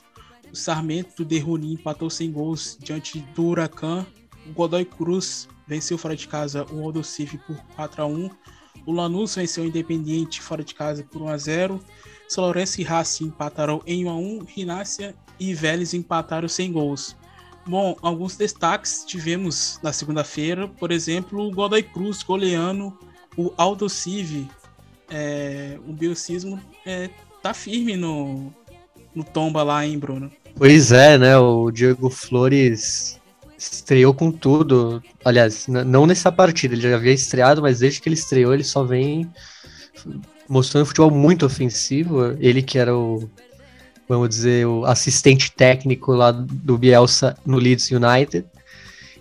O 0.51 0.55
Sarmento 0.55 1.23
de 1.23 1.37
Runi 1.37 1.73
empatou 1.73 2.09
sem 2.09 2.31
gols 2.31 2.77
diante 2.81 3.19
do 3.35 3.45
Huracan. 3.47 4.05
O 4.47 4.53
Godoy 4.53 4.85
Cruz 4.85 5.47
venceu 5.67 5.97
fora 5.97 6.15
de 6.15 6.27
casa 6.27 6.65
o 6.71 6.83
Aldocife 6.83 7.37
por 7.37 7.57
4 7.75 8.01
a 8.01 8.05
1 8.05 8.29
O 8.85 8.91
Lanús 8.91 9.35
venceu 9.35 9.63
o 9.63 9.67
Independiente 9.67 10.41
fora 10.41 10.63
de 10.63 10.73
casa 10.73 11.03
por 11.03 11.21
1 11.21 11.27
a 11.27 11.37
0 11.37 11.79
São 12.27 12.43
Lourenço 12.43 12.81
e 12.81 12.83
Racing 12.83 13.25
empataram 13.25 13.81
em 13.85 14.05
1 14.05 14.09
a 14.09 14.15
1 14.15 14.39
Rinácia 14.45 15.15
e 15.39 15.53
Vélez 15.53 15.93
empataram 15.93 16.47
sem 16.47 16.71
gols. 16.71 17.15
Bom, 17.65 17.95
alguns 18.01 18.35
destaques 18.35 19.03
tivemos 19.05 19.79
na 19.83 19.93
segunda-feira, 19.93 20.67
por 20.67 20.91
exemplo, 20.91 21.47
o 21.47 21.51
Godoy 21.51 21.83
Cruz 21.83 22.23
goleando 22.23 22.97
o 23.37 23.53
Aldo 23.57 23.87
Civi. 23.89 24.47
É, 25.09 25.77
o 25.87 25.93
biocismo 25.93 26.59
é, 26.85 27.09
tá 27.41 27.53
firme 27.53 27.95
no, 27.95 28.51
no 29.13 29.23
tomba 29.23 29.63
lá, 29.63 29.85
hein, 29.85 29.99
Bruno? 29.99 30.31
Pois 30.55 30.91
é, 30.91 31.17
né? 31.17 31.37
O 31.37 31.69
Diego 31.71 32.09
Flores 32.09 33.19
estreou 33.57 34.13
com 34.13 34.31
tudo. 34.31 35.01
Aliás, 35.23 35.67
não 35.67 36.05
nessa 36.05 36.31
partida, 36.31 36.73
ele 36.73 36.81
já 36.81 36.95
havia 36.95 37.13
estreado, 37.13 37.61
mas 37.61 37.79
desde 37.79 38.01
que 38.01 38.09
ele 38.09 38.15
estreou, 38.15 38.53
ele 38.53 38.63
só 38.63 38.83
vem 38.83 39.29
mostrando 40.47 40.85
futebol 40.85 41.11
muito 41.11 41.45
ofensivo. 41.45 42.35
Ele 42.39 42.61
que 42.61 42.79
era 42.79 42.95
o 42.95 43.29
vamos 44.11 44.27
dizer, 44.27 44.67
o 44.67 44.83
assistente 44.83 45.53
técnico 45.53 46.11
lá 46.11 46.31
do 46.31 46.77
Bielsa 46.77 47.37
no 47.45 47.57
Leeds 47.57 47.89
United. 47.91 48.45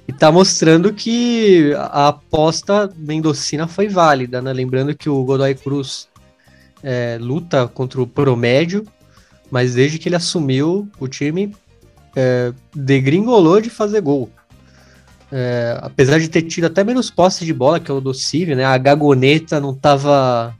E 0.08 0.12
tá 0.12 0.32
mostrando 0.32 0.92
que 0.92 1.72
a 1.76 2.08
aposta 2.08 2.90
mendocina 2.96 3.68
foi 3.68 3.88
válida, 3.88 4.42
né? 4.42 4.52
Lembrando 4.52 4.92
que 4.92 5.08
o 5.08 5.22
Godoy 5.22 5.54
Cruz 5.54 6.08
é, 6.82 7.16
luta 7.20 7.68
contra 7.68 8.02
o 8.02 8.06
promédio, 8.06 8.84
mas 9.48 9.74
desde 9.74 9.96
que 9.96 10.08
ele 10.08 10.16
assumiu, 10.16 10.88
o 10.98 11.06
time 11.06 11.54
é, 12.16 12.52
degringolou 12.74 13.60
de 13.60 13.70
fazer 13.70 14.00
gol. 14.00 14.28
É, 15.30 15.78
apesar 15.80 16.18
de 16.18 16.28
ter 16.28 16.42
tido 16.42 16.64
até 16.64 16.82
menos 16.82 17.12
posse 17.12 17.44
de 17.44 17.54
bola 17.54 17.78
que 17.78 17.92
o 17.92 18.00
do 18.00 18.12
Civi, 18.12 18.56
né? 18.56 18.64
A 18.64 18.76
gagoneta 18.76 19.60
não 19.60 19.70
estava 19.70 20.52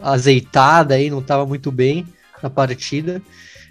azeitada 0.00 0.94
aí, 0.94 1.10
não 1.10 1.18
estava 1.18 1.44
muito 1.44 1.70
bem 1.70 2.06
na 2.42 2.48
partida. 2.48 3.20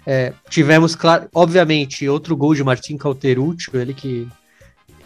É, 0.06 0.32
tivemos, 0.50 0.94
claro, 0.94 1.28
obviamente, 1.34 2.08
outro 2.08 2.36
gol 2.36 2.54
de 2.54 2.62
Martin 2.62 2.96
Cauterucci, 2.96 3.70
ele 3.74 3.94
que, 3.94 4.28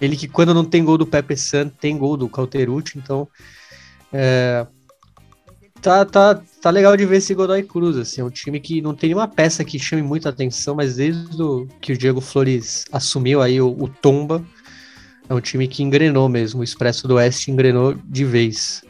ele 0.00 0.16
que 0.16 0.26
quando 0.26 0.52
não 0.52 0.64
tem 0.64 0.84
gol 0.84 0.98
do 0.98 1.06
Pepe 1.06 1.36
San, 1.36 1.68
tem 1.68 1.96
gol 1.96 2.16
do 2.16 2.28
Cauterucci, 2.28 2.98
então 2.98 3.28
é, 4.12 4.66
tá, 5.80 6.04
tá, 6.04 6.42
tá 6.60 6.70
legal 6.70 6.96
de 6.96 7.06
ver 7.06 7.18
esse 7.18 7.32
Godoy 7.32 7.62
Cruz, 7.62 7.96
assim, 7.96 8.20
é 8.20 8.24
um 8.24 8.30
time 8.30 8.58
que 8.58 8.82
não 8.82 8.94
tem 8.94 9.10
nenhuma 9.10 9.28
peça 9.28 9.64
que 9.64 9.78
chame 9.78 10.02
muita 10.02 10.30
atenção, 10.30 10.74
mas 10.74 10.96
desde 10.96 11.36
que 11.80 11.92
o 11.92 11.98
Diego 11.98 12.20
Flores 12.20 12.84
assumiu 12.90 13.40
aí 13.40 13.60
o, 13.60 13.70
o 13.70 13.88
Tomba, 13.88 14.44
é 15.28 15.34
um 15.34 15.40
time 15.40 15.68
que 15.68 15.82
engrenou 15.82 16.28
mesmo, 16.28 16.60
o 16.60 16.64
Expresso 16.64 17.06
do 17.06 17.14
Oeste 17.14 17.52
engrenou 17.52 17.94
de 17.94 18.24
vez. 18.24 18.82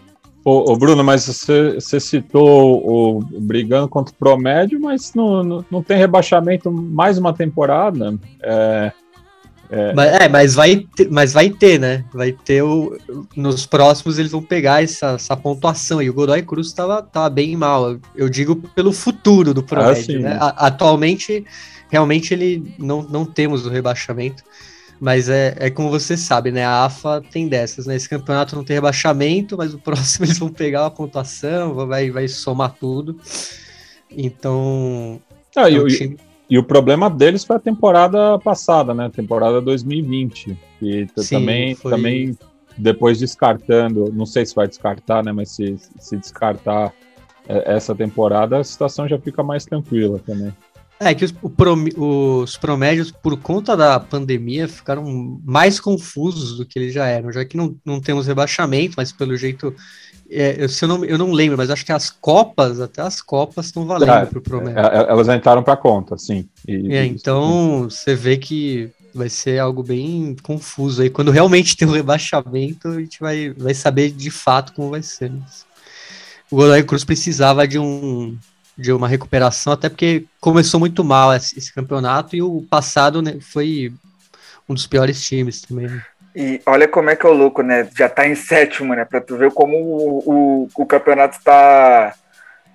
Ô, 0.49 0.73
ô, 0.73 0.77
Bruno, 0.79 1.05
mas 1.05 1.27
você, 1.27 1.75
você 1.75 2.01
citou 2.01 2.83
o, 2.83 3.19
o, 3.19 3.41
brigando 3.41 3.87
contra 3.87 4.15
o 4.15 4.17
Promédio, 4.17 4.81
mas 4.81 5.13
não, 5.13 5.45
não, 5.45 5.65
não, 5.71 5.83
tem 5.83 5.99
rebaixamento 5.99 6.73
mais 6.73 7.19
uma 7.19 7.35
temporada. 7.35 8.19
É, 8.43 8.91
é... 9.69 9.93
Mas, 9.93 10.13
é, 10.15 10.29
mas, 10.31 10.55
vai 10.55 10.87
ter, 10.97 11.11
mas 11.11 11.35
vai 11.35 11.51
ter, 11.51 11.79
né? 11.79 12.03
Vai 12.15 12.33
ter 12.33 12.63
o. 12.63 12.97
Nos 13.37 13.67
próximos 13.67 14.19
eles 14.19 14.33
vão 14.33 14.41
pegar 14.41 14.83
essa, 14.83 15.17
essa 15.17 15.37
pontuação. 15.37 16.01
E 16.01 16.09
o 16.09 16.15
Godoy 16.15 16.41
Cruz 16.41 16.69
estava 16.69 17.03
tava 17.03 17.29
bem 17.29 17.55
mal. 17.55 17.99
Eu 18.17 18.31
digo 18.31 18.57
pelo 18.57 18.91
futuro 18.91 19.53
do 19.53 19.63
Promédio. 19.63 20.21
Ah, 20.21 20.23
né? 20.23 20.39
Atualmente, 20.41 21.45
realmente, 21.91 22.33
ele 22.33 22.75
não, 22.79 23.03
não 23.03 23.27
temos 23.27 23.67
o 23.67 23.69
rebaixamento. 23.69 24.43
Mas 25.01 25.29
é, 25.29 25.55
é 25.59 25.71
como 25.71 25.91
você 25.91 26.17
sabe, 26.17 26.51
né? 26.51 26.65
A 26.65 26.85
AFA 26.85 27.23
tem 27.31 27.49
dessas, 27.49 27.87
né? 27.87 27.95
Esse 27.95 28.09
campeonato 28.09 28.57
não 28.57 28.65
tem 28.65 28.75
rebaixamento, 28.75 29.57
mas 29.57 29.73
o 29.73 29.79
próximo 29.81 30.27
eles 30.27 30.39
vão 30.39 30.49
pegar 30.49 30.87
a 30.87 30.91
pontuação, 30.91 31.75
vai, 31.87 32.11
vai 32.11 32.27
somar 32.27 32.75
tudo. 32.75 33.19
Então. 34.11 35.21
Ah, 35.57 35.71
e, 35.71 35.79
o, 35.79 35.87
time... 35.87 36.17
e, 36.51 36.59
o 36.59 36.63
problema 36.63 37.09
deles 37.09 37.45
foi 37.45 37.57
a 37.57 37.61
temporada 37.61 38.39
passada, 38.39 38.93
né? 38.93 39.09
Temporada 39.09 39.61
2020. 39.61 40.59
E 40.83 41.07
Sim, 41.17 41.37
também, 41.37 41.75
foi... 41.75 41.91
também 41.93 42.39
depois 42.77 43.19
descartando, 43.19 44.13
não 44.13 44.27
sei 44.27 44.47
se 44.47 44.55
vai 44.55 44.67
descartar, 44.67 45.23
né? 45.25 45.33
Mas 45.33 45.51
se, 45.51 45.77
se 45.99 46.17
descartar 46.17 46.93
é, 47.49 47.75
essa 47.75 47.95
temporada, 47.95 48.59
a 48.59 48.65
situação 48.65 49.09
já 49.09 49.19
fica 49.19 49.43
mais 49.43 49.65
tranquila 49.65 50.19
também. 50.19 50.53
É 51.01 51.15
que 51.15 51.25
os, 51.25 51.35
os 51.97 52.57
promédios, 52.57 53.11
por 53.11 53.39
conta 53.39 53.77
da 53.77 54.01
pandemia, 54.01 54.67
ficaram 54.67 55.41
mais 55.45 55.79
confusos 55.79 56.57
do 56.57 56.67
que 56.67 56.79
eles 56.79 56.93
já 56.93 57.07
eram, 57.07 57.33
já 57.33 57.45
que 57.45 57.57
não, 57.57 57.77
não 57.85 58.01
temos 58.01 58.27
rebaixamento, 58.27 58.95
mas 58.97 59.13
pelo 59.13 59.37
jeito. 59.37 59.75
É, 60.31 60.57
eu, 60.59 60.69
se 60.69 60.85
eu, 60.85 60.89
não, 60.89 61.05
eu 61.05 61.17
não 61.17 61.33
lembro, 61.33 61.57
mas 61.57 61.71
acho 61.71 61.87
que 61.87 61.93
as 61.93 62.11
Copas, 62.11 62.81
até 62.81 63.01
as 63.01 63.23
Copas 63.23 63.67
estão 63.67 63.87
valendo 63.87 64.13
é, 64.13 64.27
para 64.27 64.39
o 64.39 64.43
promédio. 64.43 64.79
É, 64.79 65.11
elas 65.11 65.29
entraram 65.29 65.63
para 65.63 65.77
conta, 65.77 66.19
sim. 66.19 66.47
E, 66.67 66.95
é, 66.95 67.07
então 67.07 67.85
você 67.85 68.15
vê 68.15 68.37
que 68.37 68.91
vai 69.15 69.29
ser 69.29 69.59
algo 69.59 69.83
bem 69.83 70.37
confuso 70.43 71.03
aí. 71.03 71.09
Quando 71.09 71.31
realmente 71.31 71.77
tem 71.77 71.87
o 71.87 71.93
um 71.93 71.95
rebaixamento, 71.95 72.89
a 72.89 73.01
gente 73.01 73.21
vai, 73.21 73.55
vai 73.57 73.73
saber 73.73 74.11
de 74.11 74.31
fato 74.31 74.73
como 74.75 74.91
vai 74.91 75.03
ser. 75.03 75.33
O 76.51 76.57
Godoy 76.57 76.83
Cruz 76.83 77.05
precisava 77.05 77.67
de 77.67 77.79
um 77.79 78.37
de 78.79 78.93
uma 78.93 79.09
recuperação, 79.09 79.73
até 79.73 79.88
porque 79.88 80.25
começou 80.41 80.79
muito 80.79 81.03
mal 81.03 81.35
esse, 81.35 81.59
esse 81.59 81.75
campeonato 81.75 82.37
e 82.37 82.41
o 82.41 82.62
passado 82.71 83.21
né, 83.21 83.38
foi 83.41 83.93
um 84.69 84.75
dos 84.75 84.87
piores 84.87 85.21
times 85.21 85.62
também. 85.62 85.88
Né? 85.88 86.03
E 86.37 86.61
olha 86.64 86.87
como 86.87 87.11
é 87.11 87.17
que 87.17 87.27
é 87.27 87.29
o 87.29 87.33
louco, 87.33 87.62
né? 87.62 87.88
Já 87.97 88.09
tá 88.09 88.29
em 88.29 88.37
sétimo, 88.37 88.95
né? 88.95 89.05
Pra 89.05 89.21
tu 89.21 89.37
ver 89.37 89.51
como 89.51 89.77
o, 89.77 90.19
o, 90.64 90.69
o 90.77 90.87
campeonato 90.87 91.38
tá, 91.43 92.14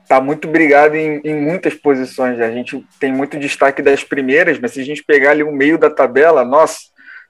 tá 0.06 0.20
muito 0.20 0.46
brigado 0.50 0.96
em, 0.98 1.22
em 1.24 1.40
muitas 1.40 1.74
posições. 1.74 2.42
A 2.42 2.52
gente 2.52 2.86
tem 3.00 3.14
muito 3.14 3.40
destaque 3.40 3.82
das 3.82 4.04
primeiras, 4.04 4.60
mas 4.60 4.72
se 4.74 4.82
a 4.82 4.84
gente 4.84 5.04
pegar 5.04 5.32
ali 5.32 5.44
o 5.44 5.52
meio 5.54 5.78
da 5.78 5.90
tabela, 5.90 6.44
nossa, 6.44 6.80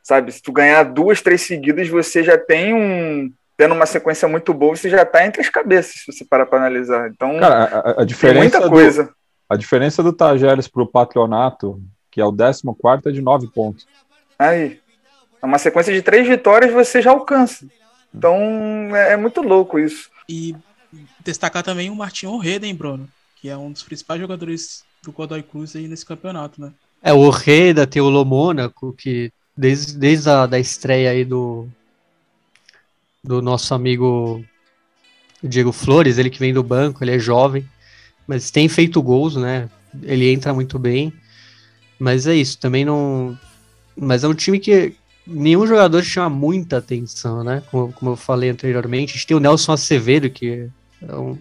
sabe? 0.02 0.32
Se 0.32 0.42
tu 0.42 0.52
ganhar 0.52 0.82
duas, 0.84 1.22
três 1.22 1.42
seguidas, 1.42 1.88
você 1.88 2.24
já 2.24 2.38
tem 2.38 2.74
um, 2.74 3.32
tendo 3.56 3.74
uma 3.74 3.86
sequência 3.86 4.28
muito 4.28 4.54
boa, 4.54 4.76
você 4.76 4.90
já 4.90 5.04
está 5.04 5.26
entre 5.26 5.42
as 5.42 5.50
cabeças, 5.50 6.02
se 6.02 6.12
você 6.12 6.26
parar 6.26 6.46
para 6.46 6.60
analisar. 6.60 7.10
Então, 7.10 7.40
Cara, 7.40 7.66
a, 7.66 8.02
a 8.02 8.06
diferença 8.06 8.60
muita 8.60 8.70
coisa. 8.70 9.04
Do, 9.06 9.16
a 9.50 9.56
diferença 9.56 10.02
do 10.02 10.14
Tajeres 10.14 10.68
para 10.68 10.84
o 10.84 10.88
Patronato, 10.88 11.82
que 12.10 12.20
é 12.20 12.26
o 12.26 12.36
14, 12.36 12.62
é 13.06 13.12
de 13.12 13.22
9 13.22 13.48
pontos. 13.48 13.88
Aí. 14.38 14.80
É 15.42 15.46
uma 15.46 15.58
sequência 15.58 15.94
de 15.94 16.02
três 16.02 16.26
vitórias 16.26 16.72
você 16.72 17.02
já 17.02 17.12
alcança. 17.12 17.68
Então, 18.16 18.38
é, 18.96 19.14
é 19.14 19.18
muito 19.18 19.42
louco 19.42 19.78
isso. 19.78 20.10
E 20.30 20.56
destacar 21.24 21.64
também 21.64 21.90
o 21.90 21.96
Martin 21.96 22.28
Orreda, 22.28 22.66
hein, 22.66 22.74
Bruno? 22.74 23.10
Que 23.36 23.50
é 23.50 23.58
um 23.58 23.72
dos 23.72 23.84
principais 23.84 24.22
jogadores 24.22 24.86
do 25.04 25.12
Godoy 25.12 25.44
Cruz 25.44 25.76
aí 25.76 25.88
nesse 25.88 26.06
campeonato, 26.06 26.62
né? 26.62 26.72
É, 27.02 27.12
o 27.12 27.20
Orreda 27.20 27.86
tem 27.86 28.02
o 28.02 28.08
Lomônaco, 28.08 28.94
que 28.94 29.34
desde, 29.56 29.98
desde 29.98 30.30
a 30.30 30.46
da 30.46 30.58
estreia 30.58 31.12
aí 31.12 31.26
do, 31.26 31.68
do 33.24 33.42
nosso 33.42 33.74
amigo 33.74 34.44
Diego 35.42 35.72
Flores, 35.72 36.18
ele 36.18 36.30
que 36.30 36.40
vem 36.40 36.54
do 36.54 36.64
banco, 36.64 37.04
ele 37.04 37.16
é 37.16 37.20
jovem, 37.20 37.66
mas 38.28 38.52
tem 38.52 38.68
feito 38.68 39.02
gols, 39.02 39.36
né? 39.36 39.70
Ele 40.02 40.32
entra 40.32 40.54
muito 40.54 40.78
bem. 40.78 41.14
Mas 42.00 42.28
é 42.28 42.36
isso, 42.36 42.58
também 42.58 42.84
não. 42.84 43.38
Mas 43.96 44.24
é 44.24 44.28
um 44.28 44.34
time 44.34 44.60
que 44.60 44.96
nenhum 45.26 45.66
jogador 45.66 46.04
chama 46.04 46.30
muita 46.30 46.78
atenção, 46.78 47.44
né? 47.44 47.64
Como, 47.72 47.94
como 47.94 48.12
eu 48.12 48.16
falei 48.16 48.50
anteriormente. 48.50 49.12
A 49.12 49.14
gente 49.14 49.28
tem 49.28 49.38
o 49.38 49.40
Nelson 49.40 49.72
Acevedo, 49.72 50.30
que 50.30 50.70
é 51.02 51.16
um, 51.16 51.38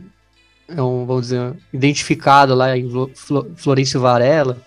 é 0.69 0.83
um 0.83 1.07
vamos 1.07 1.23
dizer, 1.29 1.55
identificado 1.73 2.55
lá 2.55 2.77
em 2.77 2.89
Florencio 3.57 4.01
Varela. 4.01 4.61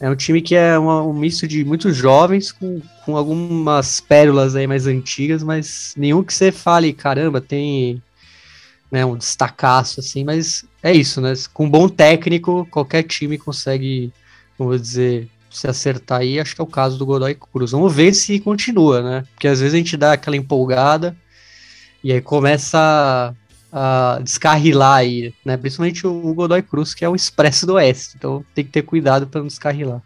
É 0.00 0.08
um 0.08 0.14
time 0.14 0.40
que 0.40 0.54
é 0.54 0.78
uma, 0.78 1.02
um 1.02 1.12
misto 1.12 1.46
de 1.46 1.64
muitos 1.64 1.96
jovens 1.96 2.52
com, 2.52 2.80
com 3.04 3.16
algumas 3.16 4.00
pérolas 4.00 4.54
aí 4.54 4.66
mais 4.66 4.86
antigas, 4.86 5.42
mas 5.42 5.92
nenhum 5.96 6.22
que 6.22 6.32
você 6.32 6.52
fale, 6.52 6.92
caramba, 6.92 7.40
tem 7.40 8.00
né, 8.90 9.04
um 9.04 9.16
destacaço 9.16 10.00
assim, 10.00 10.24
mas 10.24 10.64
é 10.82 10.92
isso, 10.92 11.20
né? 11.20 11.32
Com 11.52 11.66
um 11.66 11.70
bom 11.70 11.88
técnico, 11.88 12.66
qualquer 12.70 13.02
time 13.02 13.36
consegue, 13.36 14.12
vamos 14.56 14.80
dizer, 14.80 15.28
se 15.50 15.66
acertar 15.66 16.20
aí. 16.20 16.38
Acho 16.38 16.54
que 16.54 16.60
é 16.60 16.64
o 16.64 16.68
caso 16.68 16.96
do 16.96 17.06
Godoy 17.06 17.34
Cruz. 17.34 17.72
Vamos 17.72 17.92
ver 17.92 18.14
se 18.14 18.38
continua, 18.40 19.02
né? 19.02 19.24
Porque 19.34 19.48
às 19.48 19.60
vezes 19.60 19.74
a 19.74 19.78
gente 19.78 19.96
dá 19.96 20.12
aquela 20.12 20.36
empolgada 20.36 21.16
e 22.02 22.12
aí 22.12 22.20
começa 22.20 23.34
uh, 23.72 24.22
descarrilar 24.22 24.98
aí, 24.98 25.34
né? 25.44 25.56
Principalmente 25.56 26.06
o, 26.06 26.34
Godoy 26.34 26.62
Cruz, 26.62 26.94
que 26.94 27.04
é 27.04 27.08
o 27.08 27.16
expresso 27.16 27.66
do 27.66 27.74
Oeste. 27.74 28.14
Então 28.16 28.44
tem 28.54 28.64
que 28.64 28.70
ter 28.70 28.82
cuidado 28.82 29.26
para 29.26 29.40
não 29.40 29.48
descarrilar. 29.48 30.02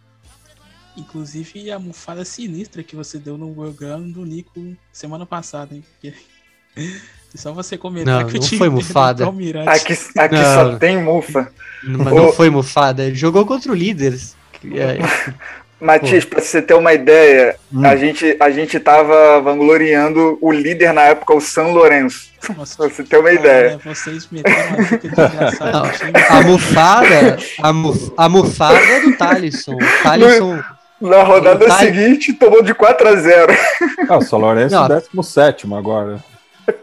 Inclusive 0.96 1.70
a 1.70 1.78
mufada 1.78 2.24
sinistra 2.24 2.82
que 2.82 2.94
você 2.94 3.18
deu 3.18 3.38
no 3.38 3.54
programa 3.54 4.06
do 4.06 4.24
Nico 4.24 4.76
semana 4.92 5.24
passada, 5.24 5.74
hein? 5.74 5.84
Só 7.34 7.52
você 7.52 7.78
comentar 7.78 8.22
Não, 8.22 8.28
que 8.28 8.36
o 8.36 8.40
não 8.40 8.46
time 8.46 8.58
foi 8.58 8.68
mufada. 8.68 9.26
Aqui, 9.66 9.94
aqui 10.18 10.34
Não. 10.34 10.54
só 10.54 10.76
tem 10.78 11.02
mufa. 11.02 11.50
Mas 11.82 12.12
Ô. 12.12 12.16
não 12.16 12.32
foi 12.32 12.50
mufada, 12.50 13.04
ele 13.04 13.14
jogou 13.14 13.46
contra 13.46 13.72
o 13.72 13.74
líder. 13.74 14.18
É, 15.82 15.84
Matias, 15.84 16.24
pra 16.24 16.40
você 16.40 16.62
ter 16.62 16.74
uma 16.74 16.92
ideia, 16.94 17.56
Hum. 17.72 17.84
a, 17.84 17.96
gente, 17.96 18.36
a 18.38 18.50
gente 18.50 18.78
tava 18.78 19.40
vangloriando 19.40 20.38
o 20.40 20.52
líder 20.52 20.92
na 20.92 21.02
época, 21.02 21.34
o 21.34 21.40
San 21.40 21.64
Lourenço. 21.68 22.30
Nossa, 22.56 22.76
Pra 22.76 22.88
você 22.88 23.02
ter 23.02 23.16
uma 23.16 23.24
cara, 23.28 23.34
ideia. 23.40 23.80
Vocês 23.84 24.28
meteram 24.30 24.68
uma 24.68 24.82
dica 24.84 25.08
desgraçada 25.08 25.92
a 26.30 26.42
mufada, 26.42 27.38
a, 27.62 28.24
a 28.24 28.28
mufada 28.28 28.78
é 28.78 29.00
do 29.00 29.16
Thalisson. 29.16 29.74
O 29.74 30.02
Thalisson, 30.02 30.62
Na 31.00 31.22
rodada 31.24 31.66
Tá- 31.66 31.78
seguinte, 31.78 32.32
tomou 32.32 32.62
de 32.62 32.72
4 32.74 33.08
a 33.08 33.16
0 33.16 33.52
Ah, 34.08 34.18
o 34.18 34.22
São 34.22 34.38
Lourenço 34.38 34.74
Não. 34.74 34.88
17 34.88 35.66
agora. 35.74 36.22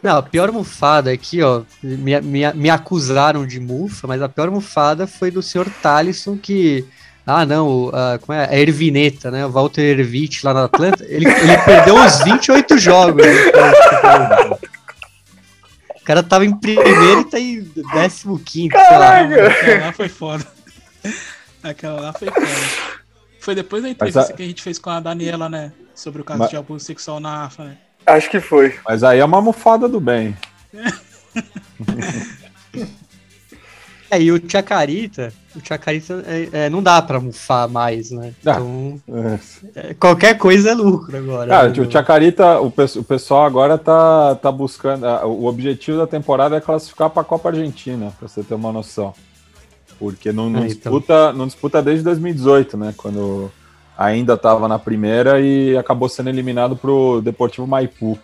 não, 0.04 0.18
a 0.18 0.24
pior 0.24 0.52
mufada 0.52 1.10
aqui, 1.12 1.42
ó, 1.42 1.62
me, 1.82 2.20
me, 2.22 2.54
me 2.54 2.70
acusaram 2.70 3.46
de 3.48 3.60
mufa, 3.62 4.08
mas 4.08 4.22
a 4.22 4.28
pior 4.28 4.52
mufada 4.52 5.08
foi 5.08 5.32
do 5.32 5.42
senhor 5.42 5.68
Thalisson 5.82 6.38
que, 6.38 6.86
ah 7.26 7.46
não, 7.46 7.68
o, 7.68 7.92
ah, 7.94 8.18
como 8.22 8.38
é, 8.38 8.46
a 8.50 8.58
Ervineta, 8.60 9.30
né, 9.30 9.46
o 9.46 9.52
Walter 9.52 9.82
Ervich 10.00 10.44
lá 10.46 10.54
no 10.54 10.62
Atlanta, 10.64 11.04
ele, 11.08 11.28
ele 11.28 11.58
perdeu 11.66 11.96
uns 11.96 12.24
28 12.24 12.78
jogos. 12.78 13.26
né, 13.26 13.32
O 15.96 16.04
cara 16.04 16.24
tava 16.24 16.46
em 16.46 16.56
primeiro 16.58 17.22
e 17.22 17.26
tá 17.26 17.40
em 17.40 17.64
15 17.64 18.44
quinto, 18.44 18.76
sei 18.78 18.98
lá. 18.98 19.24
Não, 19.28 19.46
Aquela 19.46 19.86
lá 19.86 19.94
foi 19.94 20.10
foda. 20.10 20.48
Aquela 21.62 22.02
lá 22.02 22.14
foi 22.14 22.30
foda. 22.30 22.48
Foi 23.40 23.56
depois 23.56 23.84
da 23.84 23.90
entrevista 23.90 24.34
a- 24.34 24.36
que 24.36 24.44
a 24.44 24.46
gente 24.46 24.62
fez 24.64 24.80
com 24.80 24.90
a 24.90 25.00
Daniela, 25.00 25.48
né? 25.48 25.72
Sobre 25.94 26.22
o 26.22 26.26
caso 26.26 26.40
Mas- 26.40 26.50
de 26.50 26.58
abuso 26.58 26.84
sexual 26.84 27.20
na 27.20 27.46
AFA, 27.46 27.66
né? 27.66 27.78
Acho 28.06 28.30
que 28.30 28.40
foi. 28.40 28.80
Mas 28.88 29.04
aí 29.04 29.20
é 29.20 29.26
uma 29.26 29.42
mofada 29.42 29.88
do 29.88 30.00
bem. 30.00 30.36
É, 34.12 34.22
e 34.22 34.32
o 34.32 34.42
Chacarita, 34.50 35.32
o 35.56 35.60
Chacarita 35.64 36.24
é, 36.26 36.66
é, 36.66 36.70
não 36.70 36.82
dá 36.82 37.02
pra 37.02 37.20
mufar 37.20 37.70
mais, 37.70 38.10
né? 38.12 38.34
Ah. 38.46 38.52
Então, 38.52 39.02
É. 39.08 39.40
é, 39.90 39.94
qualquer 39.94 40.38
coisa 40.38 40.72
é 40.72 40.74
lucro 40.74 41.16
agora. 41.16 41.50
Cara, 41.50 41.70
né? 41.70 41.80
o 41.80 41.92
Chacarita, 41.92 42.60
o, 42.60 42.68
o 42.68 43.04
pessoal 43.04 43.46
agora 43.46 43.78
tá, 43.78 44.36
tá 44.36 44.52
buscando. 44.52 45.06
O 45.26 45.46
objetivo 45.46 45.98
da 46.00 46.08
temporada 46.08 46.56
é 46.56 46.62
classificar 46.62 47.10
para 47.10 47.22
a 47.22 47.26
Copa 47.26 47.50
Argentina, 47.50 48.12
para 48.18 48.28
você 48.28 48.44
ter 48.44 48.56
uma 48.56 48.72
noção. 48.72 49.14
Porque 50.00 50.32
não, 50.32 50.50
não 50.50 50.62
É, 50.64 50.68
então. 50.68 50.92
disputa, 50.92 51.34
não 51.34 51.46
disputa 51.46 51.82
desde 51.82 52.04
2018, 52.06 52.78
né? 52.78 52.94
Quando 52.98 53.52
ainda 53.98 54.34
estava 54.36 54.68
na 54.68 54.80
primeira 54.80 55.42
e 55.42 55.78
acabou 55.78 56.08
sendo 56.08 56.30
eliminado 56.30 56.76
pro 56.76 57.22
Deportivo 57.22 57.68
Maipu. 57.68 58.18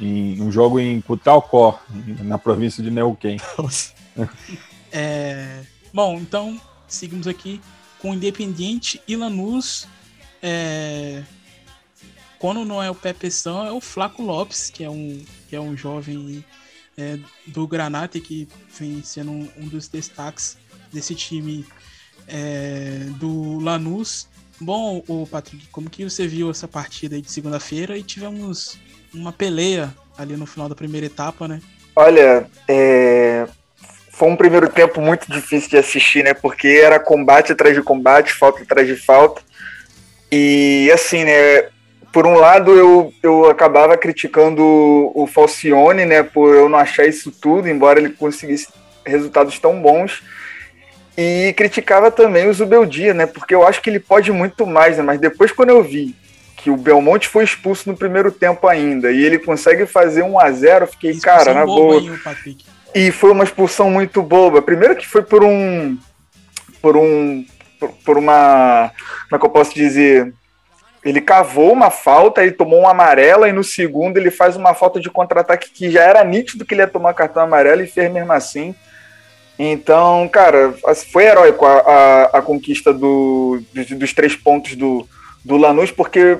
Em 0.00 0.40
um 0.40 0.50
jogo 0.50 0.80
em 0.80 0.98
Cutralcó, 1.02 1.78
na 2.22 2.38
província 2.38 2.82
de 2.82 2.90
Neuquén. 2.90 3.36
Nossa. 3.58 3.92
É, 4.92 5.62
Bom, 5.92 6.18
então 6.18 6.60
seguimos 6.86 7.26
aqui 7.26 7.60
com 7.98 8.14
Independiente 8.14 9.02
e 9.08 9.16
Lanús. 9.16 9.88
É, 10.40 11.22
Quando 12.38 12.64
não 12.64 12.82
é 12.82 12.88
o 12.88 12.94
Pepe 12.94 13.30
São, 13.30 13.66
é 13.66 13.72
o 13.72 13.80
Flaco 13.80 14.22
Lopes, 14.22 14.70
que 14.70 14.84
é 14.84 14.90
um, 14.90 15.22
que 15.48 15.56
é 15.56 15.60
um 15.60 15.76
jovem 15.76 16.44
é, 16.96 17.18
do 17.46 17.66
Granate 17.66 18.20
que 18.20 18.48
vem 18.78 19.02
sendo 19.02 19.32
um, 19.32 19.48
um 19.56 19.66
dos 19.66 19.88
destaques 19.88 20.56
desse 20.92 21.14
time 21.14 21.66
é, 22.28 23.06
do 23.18 23.58
Lanús. 23.58 24.28
Bom, 24.60 25.02
o 25.08 25.26
Patrick, 25.26 25.66
como 25.68 25.90
que 25.90 26.04
você 26.04 26.26
viu 26.28 26.50
essa 26.50 26.68
partida 26.68 27.20
de 27.20 27.30
segunda-feira 27.30 27.98
e 27.98 28.02
tivemos 28.02 28.78
uma 29.12 29.32
peleia 29.32 29.92
ali 30.16 30.36
no 30.36 30.46
final 30.46 30.68
da 30.68 30.74
primeira 30.74 31.06
etapa, 31.06 31.48
né? 31.48 31.60
Olha, 31.96 32.48
é, 32.68 33.48
foi 34.20 34.28
um 34.28 34.36
primeiro 34.36 34.68
tempo 34.68 35.00
muito 35.00 35.32
difícil 35.32 35.70
de 35.70 35.78
assistir, 35.78 36.22
né? 36.22 36.34
Porque 36.34 36.68
era 36.84 37.00
combate 37.00 37.52
atrás 37.52 37.74
de 37.74 37.82
combate, 37.82 38.34
falta 38.34 38.62
atrás 38.62 38.86
de 38.86 38.94
falta. 38.94 39.40
E 40.30 40.90
assim, 40.92 41.24
né? 41.24 41.68
Por 42.12 42.26
um 42.26 42.34
lado, 42.34 42.70
eu, 42.72 43.14
eu 43.22 43.48
acabava 43.48 43.96
criticando 43.96 44.62
o 45.14 45.26
Falcione, 45.26 46.04
né? 46.04 46.22
Por 46.22 46.54
eu 46.54 46.68
não 46.68 46.78
achar 46.78 47.06
isso 47.06 47.32
tudo, 47.32 47.66
embora 47.66 47.98
ele 47.98 48.10
conseguisse 48.10 48.68
resultados 49.06 49.58
tão 49.58 49.80
bons. 49.80 50.22
E 51.16 51.54
criticava 51.56 52.10
também 52.10 52.46
o 52.46 52.52
Zubeldia, 52.52 53.14
né? 53.14 53.24
Porque 53.24 53.54
eu 53.54 53.66
acho 53.66 53.80
que 53.80 53.88
ele 53.88 54.00
pode 54.00 54.30
muito 54.30 54.66
mais, 54.66 54.98
né? 54.98 55.02
Mas 55.02 55.18
depois, 55.18 55.50
quando 55.50 55.70
eu 55.70 55.82
vi 55.82 56.14
que 56.58 56.70
o 56.70 56.76
Belmonte 56.76 57.26
foi 57.26 57.42
expulso 57.42 57.88
no 57.88 57.96
primeiro 57.96 58.30
tempo 58.30 58.68
ainda 58.68 59.10
e 59.10 59.24
ele 59.24 59.38
consegue 59.38 59.86
fazer 59.86 60.22
1 60.22 60.38
a 60.38 60.52
0 60.52 60.84
eu 60.84 60.88
fiquei, 60.88 61.18
cara, 61.18 61.54
na 61.54 61.64
boa. 61.64 62.02
Patrick. 62.22 62.66
E 62.94 63.10
foi 63.10 63.30
uma 63.30 63.44
expulsão 63.44 63.90
muito 63.90 64.22
boba. 64.22 64.60
Primeiro 64.60 64.96
que 64.96 65.06
foi 65.06 65.22
por 65.22 65.44
um. 65.44 65.96
Por 66.80 66.96
um. 66.96 67.44
Por, 67.78 67.92
por 68.04 68.18
uma. 68.18 68.92
Como 69.28 69.36
é 69.36 69.38
que 69.38 69.46
eu 69.46 69.50
posso 69.50 69.74
dizer? 69.74 70.32
Ele 71.02 71.20
cavou 71.20 71.72
uma 71.72 71.90
falta, 71.90 72.42
ele 72.42 72.52
tomou 72.52 72.80
uma 72.80 72.90
amarela, 72.90 73.48
e 73.48 73.52
no 73.52 73.64
segundo 73.64 74.18
ele 74.18 74.30
faz 74.30 74.54
uma 74.54 74.74
falta 74.74 75.00
de 75.00 75.08
contra-ataque 75.08 75.70
que 75.70 75.90
já 75.90 76.02
era 76.02 76.22
nítido 76.22 76.64
que 76.64 76.74
ele 76.74 76.82
ia 76.82 76.86
tomar 76.86 77.14
cartão 77.14 77.42
amarelo 77.42 77.82
e 77.82 77.86
fez 77.86 78.12
mesmo 78.12 78.32
assim. 78.32 78.74
Então, 79.58 80.28
cara, 80.28 80.74
foi 81.10 81.24
heróico 81.24 81.64
a, 81.64 81.72
a, 81.72 82.24
a 82.38 82.42
conquista 82.42 82.92
do, 82.92 83.62
dos, 83.72 83.86
dos 83.90 84.12
três 84.12 84.36
pontos 84.36 84.74
do, 84.74 85.06
do 85.44 85.56
Lanús, 85.56 85.90
porque 85.90 86.38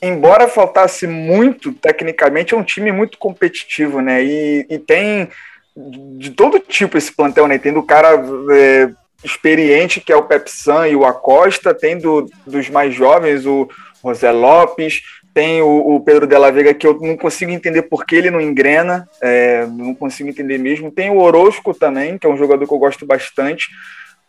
embora 0.00 0.48
faltasse 0.48 1.06
muito 1.06 1.72
tecnicamente, 1.72 2.54
é 2.54 2.56
um 2.56 2.64
time 2.64 2.90
muito 2.90 3.18
competitivo, 3.18 4.00
né? 4.00 4.22
E, 4.24 4.66
e 4.68 4.78
tem 4.78 5.28
de 5.76 6.30
todo 6.30 6.58
tipo 6.58 6.98
esse 6.98 7.12
plantel, 7.12 7.48
né? 7.48 7.58
Tem 7.58 7.72
do 7.72 7.82
cara 7.82 8.22
é, 8.52 8.90
experiente, 9.24 10.00
que 10.00 10.12
é 10.12 10.16
o 10.16 10.24
Pepsan 10.24 10.88
e 10.88 10.96
o 10.96 11.04
Acosta, 11.04 11.74
tem 11.74 11.98
do, 11.98 12.28
dos 12.46 12.68
mais 12.68 12.94
jovens, 12.94 13.46
o 13.46 13.68
José 14.04 14.30
Lopes, 14.30 15.02
tem 15.32 15.62
o, 15.62 15.94
o 15.94 16.00
Pedro 16.00 16.26
Della 16.26 16.52
Vega, 16.52 16.74
que 16.74 16.86
eu 16.86 16.98
não 17.00 17.16
consigo 17.16 17.50
entender 17.50 17.82
por 17.82 18.04
que 18.04 18.16
ele 18.16 18.30
não 18.30 18.40
engrena, 18.40 19.08
é, 19.20 19.66
não 19.66 19.94
consigo 19.94 20.28
entender 20.28 20.58
mesmo. 20.58 20.90
Tem 20.90 21.10
o 21.10 21.20
Orozco 21.20 21.72
também, 21.72 22.18
que 22.18 22.26
é 22.26 22.30
um 22.30 22.36
jogador 22.36 22.66
que 22.66 22.74
eu 22.74 22.78
gosto 22.78 23.06
bastante. 23.06 23.68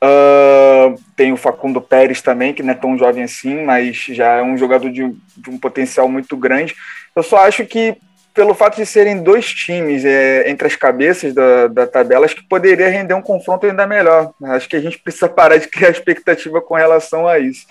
Uh, 0.03 0.99
tem 1.15 1.31
o 1.31 1.37
Facundo 1.37 1.79
Pérez 1.79 2.21
também, 2.21 2.53
que 2.53 2.61
não 2.61 2.71
é 2.71 2.75
tão 2.75 2.97
jovem 2.97 3.23
assim, 3.23 3.63
mas 3.63 3.95
já 4.09 4.33
é 4.33 4.43
um 4.43 4.57
jogador 4.57 4.89
de, 4.89 5.13
de 5.37 5.49
um 5.49 5.57
potencial 5.57 6.09
muito 6.09 6.35
grande. 6.35 6.75
Eu 7.15 7.23
só 7.23 7.37
acho 7.37 7.65
que 7.65 7.95
pelo 8.33 8.55
fato 8.55 8.77
de 8.77 8.85
serem 8.85 9.21
dois 9.21 9.53
times 9.53 10.03
é, 10.03 10.49
entre 10.49 10.67
as 10.67 10.75
cabeças 10.75 11.33
da, 11.33 11.67
da 11.67 11.87
tabela, 11.87 12.25
acho 12.25 12.35
que 12.35 12.47
poderia 12.47 12.89
render 12.89 13.13
um 13.13 13.21
confronto 13.21 13.65
ainda 13.65 13.85
melhor. 13.85 14.33
Acho 14.43 14.67
que 14.67 14.75
a 14.75 14.81
gente 14.81 14.97
precisa 14.97 15.29
parar 15.29 15.57
de 15.57 15.67
criar 15.67 15.89
expectativa 15.89 16.59
com 16.61 16.73
relação 16.73 17.27
a 17.27 17.37
isso. 17.37 17.65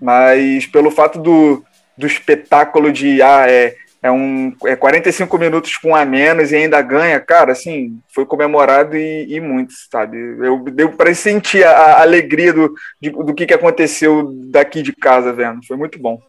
Mas 0.00 0.66
pelo 0.66 0.90
fato 0.90 1.18
do, 1.18 1.62
do 1.96 2.06
espetáculo 2.06 2.90
de 2.90 3.20
ah, 3.20 3.46
é, 3.48 3.74
é, 4.02 4.10
um, 4.10 4.54
é 4.64 4.74
45 4.74 5.38
minutos 5.38 5.76
com 5.76 5.94
a 5.94 6.04
menos 6.04 6.50
e 6.50 6.56
ainda 6.56 6.80
ganha, 6.80 7.20
cara, 7.20 7.52
assim, 7.52 7.98
foi 8.14 8.24
comemorado 8.24 8.96
e, 8.96 9.34
e 9.34 9.40
muito, 9.40 9.74
sabe? 9.90 10.16
Eu 10.16 10.58
deu 10.64 10.92
para 10.92 11.14
sentir 11.14 11.64
a, 11.64 11.70
a 11.70 12.02
alegria 12.02 12.52
do, 12.52 12.72
de, 13.00 13.10
do 13.10 13.34
que, 13.34 13.46
que 13.46 13.54
aconteceu 13.54 14.30
daqui 14.50 14.82
de 14.82 14.94
casa, 14.94 15.32
vendo. 15.32 15.64
Foi 15.66 15.76
muito 15.76 15.98
bom. 15.98 16.20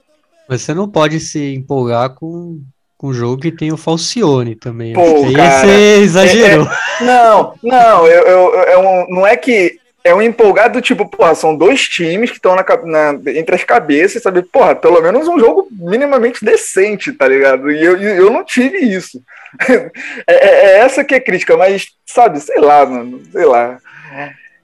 Você 0.49 0.73
não 0.73 0.89
pode 0.89 1.19
se 1.19 1.53
empolgar 1.53 2.15
com 2.15 2.61
com 2.97 3.07
um 3.07 3.13
jogo 3.13 3.41
que 3.41 3.51
tem 3.51 3.71
o 3.71 3.77
Falcione 3.77 4.55
também. 4.55 4.93
Pô, 4.93 5.01
aí 5.01 5.33
cara, 5.33 5.67
você 5.67 5.99
exagerou. 6.01 6.67
É, 6.67 7.03
é, 7.03 7.05
não, 7.05 7.53
não, 7.63 8.07
eu, 8.07 8.23
eu, 8.23 8.55
eu, 8.55 8.79
um, 8.79 9.05
não 9.09 9.27
é 9.27 9.37
que 9.37 9.79
é 10.03 10.15
um 10.15 10.21
empolgado, 10.21 10.81
tipo, 10.81 11.05
porra, 11.07 11.35
são 11.35 11.55
dois 11.55 11.87
times 11.87 12.29
que 12.29 12.37
estão 12.37 12.55
na, 12.55 12.63
na, 12.85 13.31
entre 13.31 13.55
as 13.55 13.63
cabeças, 13.63 14.23
sabe? 14.23 14.41
Porra, 14.41 14.73
pelo 14.73 15.01
menos 15.01 15.27
um 15.27 15.37
jogo 15.37 15.67
minimamente 15.71 16.45
decente, 16.45 17.11
tá 17.11 17.27
ligado? 17.27 17.69
E 17.69 17.83
eu, 17.83 18.01
eu 18.01 18.31
não 18.31 18.43
tive 18.43 18.77
isso. 18.77 19.21
é, 20.25 20.33
é, 20.33 20.79
essa 20.79 21.03
que 21.03 21.13
é 21.13 21.19
crítica, 21.19 21.57
mas, 21.57 21.87
sabe, 22.05 22.39
sei 22.39 22.59
lá, 22.59 22.85
mano, 22.85 23.21
sei 23.31 23.45
lá. 23.45 23.77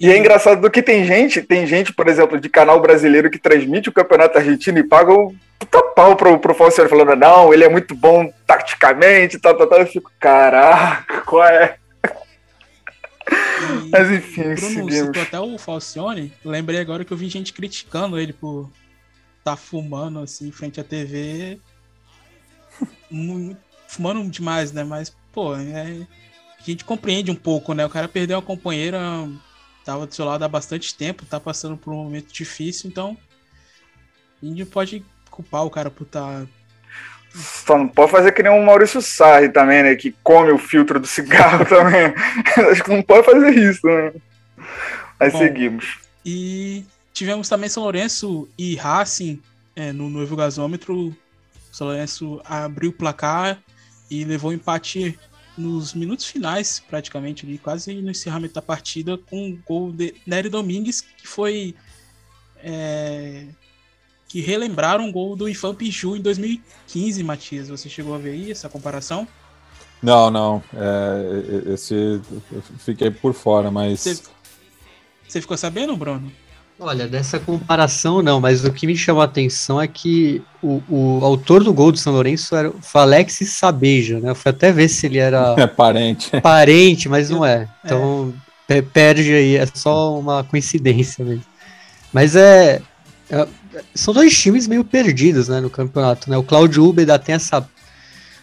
E 0.03 0.11
é 0.11 0.17
engraçado 0.17 0.59
do 0.59 0.69
que 0.69 0.83
tem 0.83 1.05
gente, 1.05 1.41
tem 1.41 1.65
gente, 1.65 1.93
por 1.93 2.09
exemplo, 2.09 2.37
de 2.37 2.49
canal 2.49 2.81
brasileiro 2.81 3.31
que 3.31 3.39
transmite 3.39 3.87
o 3.87 3.93
campeonato 3.93 4.37
argentino 4.37 4.77
e 4.77 4.83
paga 4.83 5.13
um 5.13 5.33
puta 5.57 5.81
pau 5.81 6.17
pro, 6.17 6.37
pro 6.39 6.53
Falcione 6.53 6.89
falando, 6.89 7.15
não, 7.15 7.53
ele 7.53 7.63
é 7.63 7.69
muito 7.69 7.95
bom 7.95 8.29
taticamente, 8.45 9.39
tal, 9.39 9.55
tal, 9.55 9.65
tal. 9.65 9.79
Eu 9.79 9.87
fico, 9.87 10.11
caraca, 10.19 11.21
qual 11.21 11.45
é? 11.45 11.77
E, 13.31 13.89
Mas 13.91 14.11
enfim, 14.11 14.41
Bruno 14.41 14.57
seguimos. 14.57 14.93
citou 14.93 15.21
até 15.21 15.39
o 15.39 15.57
Falcione. 15.57 16.33
Lembrei 16.43 16.81
agora 16.81 17.05
que 17.05 17.13
eu 17.13 17.17
vi 17.17 17.29
gente 17.29 17.53
criticando 17.53 18.19
ele 18.19 18.33
por 18.33 18.69
tá 19.41 19.55
fumando 19.55 20.19
assim 20.19 20.51
frente 20.51 20.81
à 20.81 20.83
TV. 20.83 21.57
Fumando 23.87 24.29
demais, 24.29 24.73
né? 24.73 24.83
Mas, 24.83 25.15
pô, 25.31 25.55
é, 25.55 26.05
a 26.59 26.61
gente 26.61 26.83
compreende 26.83 27.31
um 27.31 27.35
pouco, 27.35 27.73
né? 27.73 27.85
O 27.85 27.89
cara 27.89 28.09
perdeu 28.09 28.35
uma 28.35 28.43
companheira, 28.43 28.99
tava 29.83 30.07
do 30.07 30.13
seu 30.13 30.25
lado 30.25 30.43
há 30.43 30.47
bastante 30.47 30.95
tempo, 30.95 31.25
tá 31.25 31.39
passando 31.39 31.77
por 31.77 31.93
um 31.93 32.03
momento 32.03 32.31
difícil, 32.31 32.89
então 32.89 33.17
a 34.41 34.45
gente 34.45 34.65
pode 34.65 35.05
culpar 35.29 35.65
o 35.65 35.69
cara 35.69 35.89
por 35.89 36.03
estar 36.03 36.45
Só 37.33 37.77
não 37.77 37.87
pode 37.87 38.11
fazer 38.11 38.31
que 38.31 38.43
nem 38.43 38.51
o 38.51 38.65
Maurício 38.65 39.01
Sarri 39.01 39.49
também, 39.49 39.83
né? 39.83 39.95
Que 39.95 40.15
come 40.23 40.51
o 40.51 40.57
filtro 40.57 40.99
do 40.99 41.07
cigarro 41.07 41.65
também. 41.65 42.13
Acho 42.71 42.83
que 42.83 42.91
não 42.91 43.01
pode 43.01 43.25
fazer 43.25 43.51
isso, 43.57 43.85
né? 43.87 44.13
Aí 45.19 45.31
Bom, 45.31 45.39
seguimos. 45.39 45.97
E 46.25 46.85
tivemos 47.13 47.49
também 47.49 47.69
São 47.69 47.83
Lourenço 47.83 48.47
e 48.57 48.75
Racing 48.75 49.41
é, 49.75 49.91
no 49.91 50.09
novo 50.09 50.35
gasômetro. 50.35 51.07
O 51.07 51.15
São 51.71 51.87
Lourenço 51.87 52.41
abriu 52.45 52.91
o 52.91 52.93
placar 52.93 53.59
e 54.11 54.23
levou 54.23 54.51
o 54.51 54.53
empate 54.53 55.17
nos 55.57 55.93
minutos 55.93 56.25
finais, 56.25 56.81
praticamente, 56.87 57.45
ali, 57.45 57.57
quase 57.57 57.93
no 57.93 58.11
encerramento 58.11 58.53
da 58.53 58.61
partida, 58.61 59.17
com 59.17 59.51
o 59.51 59.59
gol 59.65 59.91
de 59.91 60.15
Nery 60.25 60.49
Domingues, 60.49 61.01
que 61.01 61.27
foi. 61.27 61.75
É, 62.57 63.45
que 64.27 64.41
relembraram 64.41 65.07
o 65.07 65.11
gol 65.11 65.35
do 65.35 65.47
Ifan 65.47 65.75
Piju 65.75 66.15
em 66.15 66.21
2015, 66.21 67.23
Matias. 67.23 67.69
Você 67.69 67.87
chegou 67.87 68.15
a 68.15 68.17
ver 68.17 68.31
aí 68.31 68.51
essa 68.51 68.67
comparação? 68.67 69.27
Não, 70.01 70.31
não. 70.31 70.63
É, 70.73 71.73
esse 71.73 71.93
eu 71.93 72.61
fiquei 72.79 73.11
por 73.11 73.33
fora, 73.33 73.69
mas. 73.69 73.99
Você, 73.99 74.23
você 75.27 75.39
ficou 75.39 75.55
sabendo, 75.55 75.95
Bruno? 75.95 76.31
Olha, 76.79 77.07
dessa 77.07 77.39
comparação 77.39 78.21
não, 78.21 78.41
mas 78.41 78.65
o 78.65 78.71
que 78.71 78.87
me 78.87 78.97
chamou 78.97 79.21
a 79.21 79.25
atenção 79.25 79.79
é 79.79 79.87
que 79.87 80.41
o, 80.61 80.81
o 80.89 81.19
autor 81.23 81.63
do 81.63 81.73
gol 81.73 81.91
do 81.91 81.97
São 81.97 82.11
Lourenço 82.11 82.55
era 82.55 82.69
o 82.69 82.75
Alex 82.93 83.39
Sabeja, 83.47 84.19
né? 84.19 84.31
Eu 84.31 84.35
fui 84.35 84.49
até 84.49 84.71
ver 84.71 84.89
se 84.89 85.05
ele 85.05 85.17
era 85.17 85.55
é 85.59 85.67
parente. 85.67 86.29
Parente, 86.41 87.07
mas 87.07 87.29
não 87.29 87.45
é. 87.45 87.69
Então 87.85 88.33
é. 88.67 88.81
perde 88.81 89.33
aí, 89.33 89.55
é 89.55 89.65
só 89.67 90.17
uma 90.19 90.43
coincidência 90.43 91.23
mesmo. 91.23 91.45
Mas 92.11 92.35
é, 92.35 92.81
é, 93.29 93.47
são 93.93 94.13
dois 94.13 94.37
times 94.37 94.67
meio 94.67 94.83
perdidos, 94.83 95.47
né, 95.47 95.61
no 95.61 95.69
campeonato, 95.69 96.29
né? 96.29 96.37
O 96.37 96.43
Claudio 96.43 96.85
Ubeda 96.85 97.17
tem 97.19 97.35
essa 97.35 97.67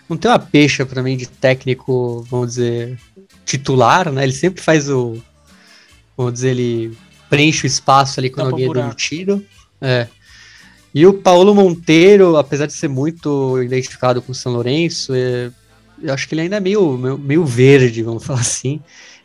não 0.08 0.16
tem 0.16 0.28
uma 0.28 0.40
pecha 0.40 0.84
para 0.84 1.04
mim 1.04 1.16
de 1.16 1.28
técnico, 1.28 2.26
vamos 2.28 2.48
dizer, 2.48 2.98
titular, 3.44 4.10
né? 4.10 4.24
Ele 4.24 4.32
sempre 4.32 4.62
faz 4.62 4.88
o 4.88 5.20
vamos 6.16 6.34
dizer, 6.34 6.50
ele 6.50 6.96
preenche 7.30 7.64
o 7.64 7.68
espaço 7.68 8.20
ali 8.20 8.28
quando 8.28 8.50
alguém 8.50 8.68
é 8.68 8.72
demitido. 8.74 9.42
É. 9.80 10.08
E 10.92 11.06
o 11.06 11.14
Paulo 11.14 11.54
Monteiro, 11.54 12.36
apesar 12.36 12.66
de 12.66 12.72
ser 12.72 12.88
muito 12.88 13.62
identificado 13.62 14.20
com 14.20 14.32
o 14.32 14.34
São 14.34 14.52
Lourenço, 14.52 15.14
é, 15.14 15.50
eu 16.02 16.12
acho 16.12 16.28
que 16.28 16.34
ele 16.34 16.42
ainda 16.42 16.56
é 16.56 16.60
meio, 16.60 16.98
meio, 16.98 17.16
meio, 17.16 17.44
verde, 17.44 18.02
vamos 18.02 18.24
falar 18.26 18.40
assim. 18.40 18.80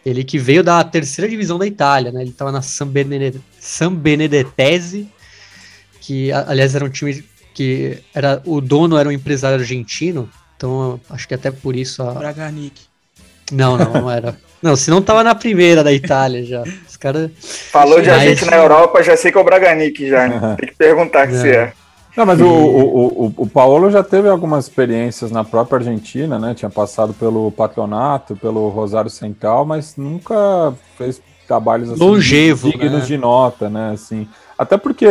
Ele 0.06 0.24
que 0.24 0.38
veio 0.38 0.64
da 0.64 0.84
terceira 0.84 1.28
divisão 1.28 1.58
da 1.58 1.66
Itália, 1.66 2.12
né? 2.12 2.22
Ele 2.22 2.30
estava 2.30 2.52
na 2.52 2.62
San, 2.62 2.88
Benedetese, 2.88 3.44
San 3.60 3.94
Benedettese, 3.94 5.10
que 6.00 6.32
aliás 6.32 6.76
era 6.76 6.86
um 6.86 6.90
time 6.90 7.26
que 7.56 7.98
era 8.14 8.42
o 8.46 8.62
dono 8.62 8.98
era 8.98 9.10
um 9.10 9.12
empresário 9.12 9.58
argentino, 9.58 10.30
então 10.56 11.00
acho 11.10 11.28
que 11.28 11.34
até 11.34 11.50
por 11.50 11.76
isso 11.76 12.04
a 12.04 12.12
Braganic. 12.12 12.82
Não, 13.52 13.78
não, 13.78 13.94
não 13.94 14.12
era. 14.12 14.38
Não, 14.66 14.76
se 14.76 14.90
não 14.90 15.00
tava 15.00 15.24
na 15.24 15.36
primeira 15.36 15.84
da 15.84 15.94
Itália 15.94 16.44
já. 16.44 16.64
Os 16.90 16.98
caras. 16.98 17.30
Falou 17.72 18.02
de 18.02 18.10
agente 18.10 18.46
na 18.46 18.58
Europa, 18.58 19.04
já 19.04 19.16
sei 19.16 19.32
que 19.32 19.38
é 19.38 19.42
o 19.42 19.44
Braganic 19.44 20.10
já. 20.10 20.28
Né? 20.28 20.56
Tem 20.60 20.70
que 20.70 20.76
perguntar 20.76 21.28
que 21.28 21.38
se 21.38 21.52
é. 21.52 21.72
Não, 22.18 22.26
mas 22.26 22.42
o, 22.42 22.48
o, 22.48 23.26
o, 23.26 23.34
o 23.38 23.48
Paulo 23.48 23.92
já 23.92 24.02
teve 24.02 24.28
algumas 24.28 24.66
experiências 24.66 25.30
na 25.30 25.44
própria 25.44 25.78
Argentina, 25.78 26.40
né? 26.40 26.56
Tinha 26.56 26.70
passado 26.72 27.14
pelo 27.14 27.52
Patronato, 27.52 28.36
pelo 28.38 28.70
Rosário 28.70 29.10
Central, 29.12 29.66
mas 29.66 29.98
nunca 29.98 30.74
fez 30.98 31.22
trabalhos 31.46 31.92
assim, 31.92 32.00
Longevo, 32.00 32.72
dignos 32.72 33.02
né? 33.02 33.06
de 33.06 33.18
nota, 33.20 33.70
né? 33.70 33.92
Assim, 33.94 34.28
até 34.58 34.78
porque 34.78 35.06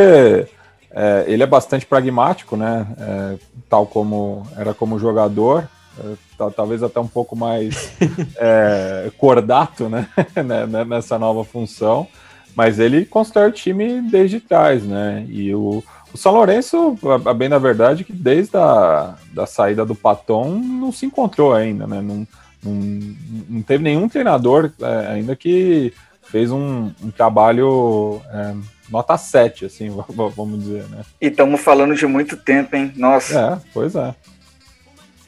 é, 0.91 1.25
ele 1.29 1.45
é 1.45 1.47
bastante 1.47 1.87
pragmático, 1.87 2.57
né? 2.57 2.89
É, 2.99 3.35
tal 3.71 3.87
como 3.87 4.43
era 4.57 4.75
como 4.75 4.99
jogador. 4.99 5.69
É, 5.99 6.51
talvez 6.57 6.83
até 6.83 6.99
um 6.99 7.07
pouco 7.07 7.37
mais 7.37 7.93
é, 8.37 9.11
cordato 9.19 9.89
né? 9.89 10.09
né, 10.37 10.67
né? 10.67 10.85
nessa 10.85 11.19
nova 11.19 11.45
função, 11.45 12.07
mas 12.55 12.79
ele 12.79 13.05
constrói 13.05 13.49
o 13.49 13.53
time 13.53 14.03
desde 14.03 14.41
trás, 14.41 14.83
né? 14.83 15.25
E 15.29 15.55
o, 15.55 15.83
o 16.13 16.19
São 16.19 16.33
Lourenço, 16.33 16.99
a, 17.27 17.35
bem 17.35 17.49
na 17.49 17.59
verdade, 17.59 18.05
que 18.05 18.13
desde 18.13 18.57
a 18.57 19.15
da 19.33 19.47
saída 19.47 19.85
do 19.85 19.95
Paton 19.95 20.51
não 20.51 20.93
se 20.93 21.07
encontrou 21.07 21.55
ainda, 21.55 21.87
né? 21.87 22.01
Não, 22.01 22.27
não, 22.63 23.17
não 23.49 23.63
teve 23.63 23.85
nenhum 23.85 24.09
treinador 24.09 24.73
é, 24.81 25.13
ainda 25.13 25.37
que 25.37 25.93
fez 26.23 26.51
um, 26.51 26.91
um 27.03 27.11
trabalho 27.11 28.21
é, 28.33 28.55
nota 28.91 29.17
7, 29.17 29.67
assim, 29.67 29.91
vamos 30.35 30.61
dizer, 30.61 30.85
né? 30.89 31.03
E 31.21 31.27
estamos 31.27 31.61
falando 31.61 31.95
de 31.95 32.07
muito 32.07 32.37
tempo, 32.37 32.75
hein? 32.77 32.93
Nossa. 32.97 33.61
É, 33.63 33.71
pois 33.73 33.95
é. 33.95 34.15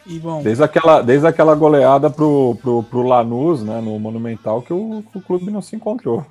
E 0.06 0.20
bom, 0.20 0.42
desde 0.42 0.62
aquela, 0.62 1.02
desde 1.02 1.26
aquela 1.26 1.54
goleada 1.54 2.08
pro, 2.08 2.56
pro, 2.62 2.82
pro 2.84 3.02
Lanús, 3.02 3.62
né, 3.62 3.80
no 3.80 3.98
Monumental, 3.98 4.62
que 4.62 4.72
o, 4.72 5.04
o 5.12 5.20
clube 5.20 5.50
não 5.50 5.60
se 5.60 5.74
encontrou. 5.74 6.24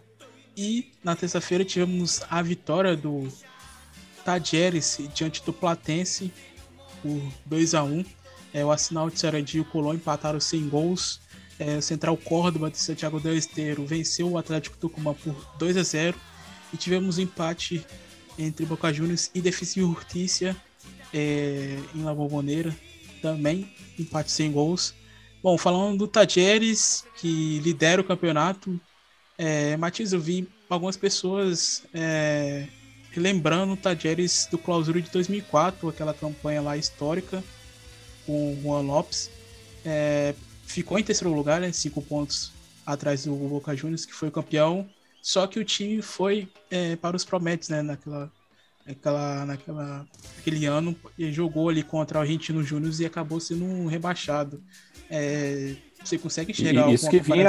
E 0.56 0.92
na 1.04 1.16
terça-feira 1.16 1.66
tivemos 1.66 2.22
a 2.30 2.42
vitória 2.42 2.96
do 2.96 3.28
Tajeres 4.24 5.00
diante 5.14 5.44
do 5.44 5.52
Platense 5.52 6.32
por 7.02 7.22
2 7.46 7.74
a 7.74 7.84
1 7.84 8.06
é, 8.54 8.66
O 8.66 8.72
Assinal 8.72 9.10
de 9.10 9.20
Sarandi 9.20 9.58
e 9.58 9.62
o 9.62 9.66
Colón 9.66 9.96
empataram 9.96 10.40
sem 10.40 10.68
gols. 10.70 11.20
É, 11.60 11.78
o 11.78 11.82
Central 11.82 12.16
Córdoba 12.18 12.72
de 12.72 12.78
Santiago 12.78 13.20
del 13.20 13.38
Esteiro 13.38 13.86
venceu 13.86 14.32
o 14.32 14.38
Atlético 14.38 14.78
Tucumã 14.78 15.14
por 15.14 15.36
2 15.58 15.78
a 15.78 15.84
0 15.84 16.18
E 16.74 16.78
tivemos 16.78 17.18
um 17.18 17.22
empate 17.22 17.86
entre 18.40 18.66
Boca 18.66 18.92
Juniors 18.94 19.30
e 19.34 19.42
Defensa 19.42 19.80
e 19.80 19.84
Urtícia 19.84 20.56
é, 21.14 21.78
em 21.94 22.04
La 22.04 22.14
Bombonera 22.14 22.74
também, 23.26 23.68
empate 23.98 24.32
sem 24.32 24.52
gols. 24.52 24.94
Bom, 25.42 25.58
falando 25.58 25.98
do 25.98 26.08
Tajeres, 26.08 27.04
que 27.18 27.60
lidera 27.60 28.00
o 28.00 28.04
campeonato, 28.04 28.80
é, 29.36 29.76
Matias, 29.78 30.14
eu 30.14 30.20
vi 30.20 30.48
algumas 30.70 30.96
pessoas 30.96 31.84
é, 31.92 32.68
lembrando 33.16 33.74
o 33.74 33.78
Tajeres 33.78 34.48
do 34.52 34.60
Clausura 34.60 35.02
de 35.02 35.10
2004, 35.10 35.90
aquela 35.90 36.14
campanha 36.14 36.62
lá 36.62 36.78
histórica 36.78 37.44
com 38.28 38.54
o 38.54 38.62
Juan 38.62 38.82
Lopes. 38.82 39.32
É, 39.84 40.36
ficou 40.68 41.00
em 41.00 41.04
terceiro 41.04 41.34
lugar, 41.34 41.60
né, 41.60 41.72
cinco 41.72 42.04
pontos 42.04 42.52
atrás 42.86 43.26
do 43.26 43.36
Boca 43.36 43.76
Juniors, 43.76 44.06
que 44.06 44.14
foi 44.14 44.28
o 44.30 44.32
campeão. 44.32 44.88
Só 45.20 45.48
que 45.48 45.60
o 45.60 45.66
time 45.66 46.00
foi 46.04 46.48
é, 46.70 46.96
para 46.96 47.16
os 47.16 47.26
Prometes, 47.26 47.70
né, 47.70 47.82
naquela 47.82 48.32
naquela, 48.86 49.46
naquela, 49.46 50.06
naquele 50.38 50.66
ano 50.66 50.96
ele 51.18 51.32
jogou 51.32 51.70
ali 51.70 51.84
contra 51.84 52.20
o 52.20 52.22
Argentino 52.22 52.64
Júnior 52.64 52.94
e 53.00 53.06
acabou 53.06 53.40
sendo 53.40 53.88
rebaixado. 53.88 54.62
É, 55.10 55.76
você 56.04 56.18
consegue 56.18 56.52
enxergar 56.52 56.92
isso 56.92 57.10
que 57.10 57.20
vinha 57.20 57.48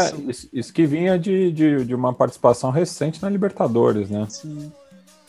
Isso 0.52 0.72
que 0.72 0.86
vinha 0.86 1.18
de, 1.18 1.52
de, 1.52 1.84
de, 1.84 1.94
uma 1.94 2.12
participação 2.12 2.70
recente 2.70 3.20
na 3.22 3.28
Libertadores, 3.28 4.10
né? 4.10 4.26
Sim. 4.28 4.72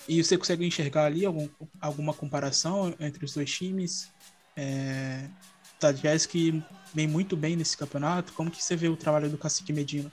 E 0.08 0.24
você 0.24 0.38
consegue 0.38 0.66
enxergar 0.66 1.05
ali 1.05 1.26
algum, 1.26 1.47
alguma 1.82 2.14
comparação 2.14 2.93
entre 2.99 3.26
os 3.26 3.34
dois 3.34 3.51
times? 3.51 4.10
É, 4.55 5.26
Tadjez 5.80 6.26
que 6.26 6.64
vem 6.93 7.08
muito 7.08 7.36
bem 7.36 7.55
nesse 7.55 7.78
campeonato. 7.78 8.32
Como 8.34 8.49
que 8.49 8.64
você 8.64 8.76
vê 8.76 8.88
o 8.88 8.95
trabalho 8.95 9.30
do 9.30 9.38
Cacique 9.38 9.74
Medina? 9.74 10.12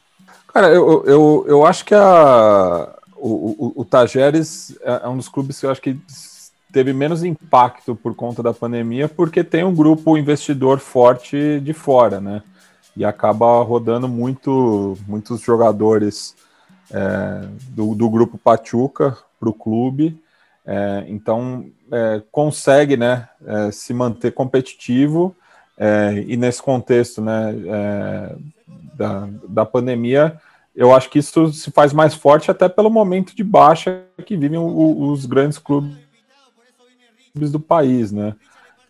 Cara, 0.49 0.69
eu, 0.69 1.05
eu, 1.07 1.45
eu 1.49 1.67
acho 1.67 1.85
que 1.85 1.95
a, 1.95 2.99
o, 3.27 3.57
o, 3.59 3.81
o 3.81 3.85
Tajeres 3.87 4.77
é, 4.83 5.01
é 5.05 5.09
um 5.09 5.17
dos 5.17 5.31
clubes 5.31 5.59
que 5.59 5.65
eu 5.65 5.71
acho 5.71 5.81
que 5.81 5.99
teve 6.71 6.93
menos 6.93 7.25
impacto 7.25 7.97
por 7.97 8.15
conta 8.15 8.43
da 8.43 8.53
pandemia, 8.53 9.09
porque 9.09 9.43
tem 9.43 9.65
um 9.65 9.75
grupo 9.75 10.19
investidor 10.19 10.79
forte 10.79 11.59
de 11.61 11.73
fora, 11.73 12.21
né? 12.21 12.43
E 12.95 13.05
acaba 13.05 13.63
rodando 13.63 14.07
muito, 14.09 14.99
muitos 15.07 15.41
jogadores 15.41 16.37
é, 16.91 17.47
do, 17.71 17.95
do, 17.95 18.11
grupo 18.11 18.37
Pachuca 18.37 19.17
para 19.41 19.49
o 19.49 19.55
clube. 19.55 20.21
É, 20.67 21.05
então 21.09 21.67
é, 21.91 22.23
consegue 22.31 22.97
né, 22.97 23.29
é, 23.47 23.71
se 23.71 23.95
manter 23.95 24.33
competitivo 24.33 25.35
é, 25.79 26.25
e 26.27 26.37
nesse 26.37 26.63
contexto 26.63 27.23
né, 27.23 27.55
da, 28.95 29.29
da 29.49 29.65
pandemia 29.67 30.41
eu 30.75 30.93
acho 30.93 31.09
que 31.09 31.19
isso 31.19 31.53
se 31.53 31.71
faz 31.71 31.93
mais 31.93 32.15
forte 32.15 32.51
até 32.51 32.69
pelo 32.69 32.91
momento 32.91 33.35
de 33.35 33.45
baixa 33.45 34.05
que 34.27 34.37
vivem 34.37 34.59
o, 34.59 35.11
os 35.11 35.25
grandes 35.25 35.59
clubes 35.59 35.97
do 37.35 37.61
país, 37.61 38.11
né? 38.11 38.35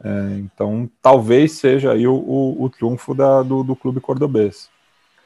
É, 0.02 0.38
então, 0.38 0.90
talvez 1.00 1.52
seja 1.52 1.92
aí 1.92 2.06
o, 2.06 2.14
o, 2.14 2.64
o 2.64 2.70
triunfo 2.70 3.14
da, 3.14 3.42
do, 3.42 3.62
do, 3.62 3.76
clube 3.76 4.00
cordobês. 4.00 4.68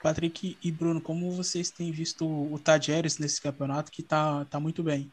Patrick 0.02 0.56
e 0.62 0.70
Bruno, 0.70 1.00
como 1.00 1.30
vocês 1.32 1.70
têm 1.70 1.90
visto 1.90 2.24
o 2.24 2.58
Tajeres 2.58 3.18
nesse 3.18 3.40
campeonato 3.40 3.90
que 3.90 4.02
tá, 4.02 4.44
tá 4.44 4.60
muito 4.60 4.82
bem? 4.82 5.10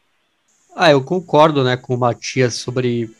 Ah, 0.74 0.90
eu 0.90 1.02
concordo, 1.02 1.64
né, 1.64 1.76
com 1.76 1.94
o 1.94 1.98
Matias 1.98 2.54
sobre, 2.54 3.10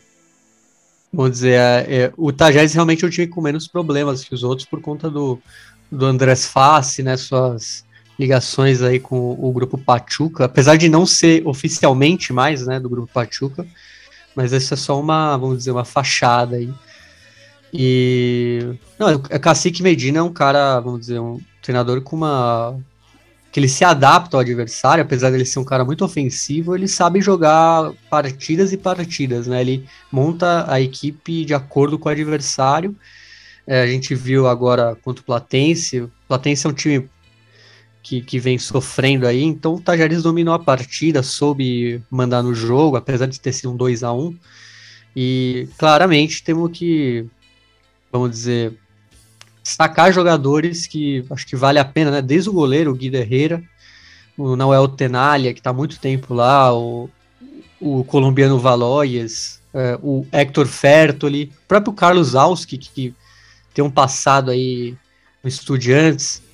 vamos 1.13 1.33
dizer, 1.33 1.59
é, 1.59 1.95
é, 1.95 2.13
o 2.17 2.33
Tajeres 2.33 2.75
realmente 2.75 3.05
é 3.05 3.09
um 3.09 3.11
time 3.11 3.27
com 3.27 3.41
menos 3.41 3.67
problemas 3.67 4.23
que 4.23 4.35
os 4.35 4.45
outros 4.45 4.69
por 4.69 4.81
conta 4.81 5.11
do, 5.11 5.41
do 5.91 6.07
Andrés 6.07 6.47
Fassi, 6.47 7.03
né, 7.03 7.17
suas 7.17 7.86
ligações 8.19 8.83
aí 8.83 8.99
com 8.99 9.33
o 9.39 9.53
grupo 9.53 9.77
Pachuca, 9.77 10.47
apesar 10.47 10.77
de 10.77 10.89
não 10.89 11.05
ser 11.05 11.47
oficialmente 11.47 12.33
mais, 12.33 12.67
né, 12.67 12.81
do 12.81 12.89
grupo 12.89 13.13
Pachuca, 13.13 13.67
mas 14.35 14.53
essa 14.53 14.75
é 14.75 14.77
só 14.77 15.01
uma, 15.01 15.37
vamos 15.37 15.59
dizer, 15.59 15.71
uma 15.71 15.85
fachada 15.85 16.57
aí. 16.57 16.73
E. 17.73 18.75
Não, 18.99 19.15
o 19.15 19.21
Cacique 19.41 19.83
Medina 19.83 20.19
é 20.19 20.23
um 20.23 20.33
cara, 20.33 20.81
vamos 20.81 21.01
dizer, 21.01 21.19
um 21.19 21.41
treinador 21.63 22.01
com 22.03 22.17
uma. 22.17 22.79
que 23.51 23.59
ele 23.59 23.69
se 23.69 23.85
adapta 23.85 24.37
ao 24.37 24.41
adversário, 24.41 25.03
apesar 25.03 25.31
dele 25.31 25.45
ser 25.45 25.59
um 25.59 25.65
cara 25.65 25.85
muito 25.85 26.05
ofensivo, 26.05 26.75
ele 26.75 26.87
sabe 26.87 27.21
jogar 27.21 27.93
partidas 28.09 28.73
e 28.73 28.77
partidas, 28.77 29.47
né? 29.47 29.61
Ele 29.61 29.87
monta 30.13 30.71
a 30.71 30.81
equipe 30.81 31.45
de 31.45 31.55
acordo 31.55 31.99
com 31.99 32.09
o 32.09 32.13
adversário. 32.13 32.95
É, 33.67 33.83
a 33.83 33.87
gente 33.87 34.15
viu 34.15 34.47
agora 34.47 34.95
contra 35.03 35.23
o 35.23 35.25
Platense. 35.25 36.03
O 36.03 36.11
Platense 36.29 36.67
é 36.67 36.71
um 36.71 36.73
time 36.73 37.09
que, 38.07 38.21
que 38.21 38.39
vem 38.39 38.57
sofrendo 38.57 39.27
aí, 39.27 39.43
então 39.43 39.75
o 39.75 39.81
Tajeres 39.81 40.23
dominou 40.23 40.55
a 40.55 40.61
partida, 40.61 41.25
soube 41.25 42.01
mandar 42.09 42.41
no 42.41 42.55
jogo, 42.55 42.97
apesar 42.97 43.27
de 43.27 43.41
ter 43.41 43.53
sido 43.53 43.73
um 43.73 43.77
2 43.77 44.05
a 44.05 44.13
1 44.13 44.33
E 45.17 45.69
claramente 45.77 46.41
temos 46.45 46.71
que 46.71 47.27
vamos 48.13 48.31
dizer, 48.31 48.79
destacar 49.61 50.13
jogadores 50.13 50.87
que 50.87 51.25
acho 51.29 51.45
que 51.45 51.57
vale 51.57 51.81
a 51.81 51.85
pena, 51.85 52.13
né? 52.13 52.23
Desde 52.23 52.49
o 52.49 52.53
goleiro, 52.53 52.93
o 52.93 52.95
Guido 52.95 53.17
Herrera, 53.17 53.61
o 54.39 54.55
Noel 54.55 54.87
Tenalha, 54.87 55.53
que 55.53 55.59
está 55.59 55.71
há 55.71 55.73
muito 55.73 55.99
tempo 55.99 56.33
lá, 56.33 56.73
o, 56.73 57.11
o 57.81 58.05
colombiano 58.05 58.61
Valoyes, 58.61 59.61
é, 59.75 59.99
o 60.01 60.25
Hector 60.31 60.67
Fertoli, 60.67 61.53
o 61.65 61.67
próprio 61.67 61.93
Carlos 61.93 62.37
Alski, 62.37 62.79
que, 62.79 62.89
que 62.89 63.15
tem 63.75 63.85
um 63.85 63.91
passado 63.91 64.53
aí 64.53 64.95
no 65.43 65.49
Estudiantes. 65.49 66.46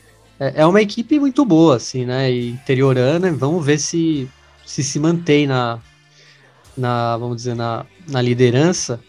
É, 0.42 0.62
é, 0.62 0.66
uma 0.66 0.82
equipe 0.82 1.20
muito 1.20 1.44
boa, 1.44 1.76
assim, 1.76 2.04
né? 2.04 2.30
Interiorana, 2.30 3.30
vamos 3.32 3.64
ver 3.64 3.78
se 3.78 4.28
se, 4.64 4.82
se 4.82 4.98
mantém 4.98 5.46
na, 5.46 5.78
na, 6.76 7.16
vamos 7.16 7.36
dizer, 7.36 7.54
na, 7.54 7.84
na 8.08 8.22
liderança. 8.22 9.00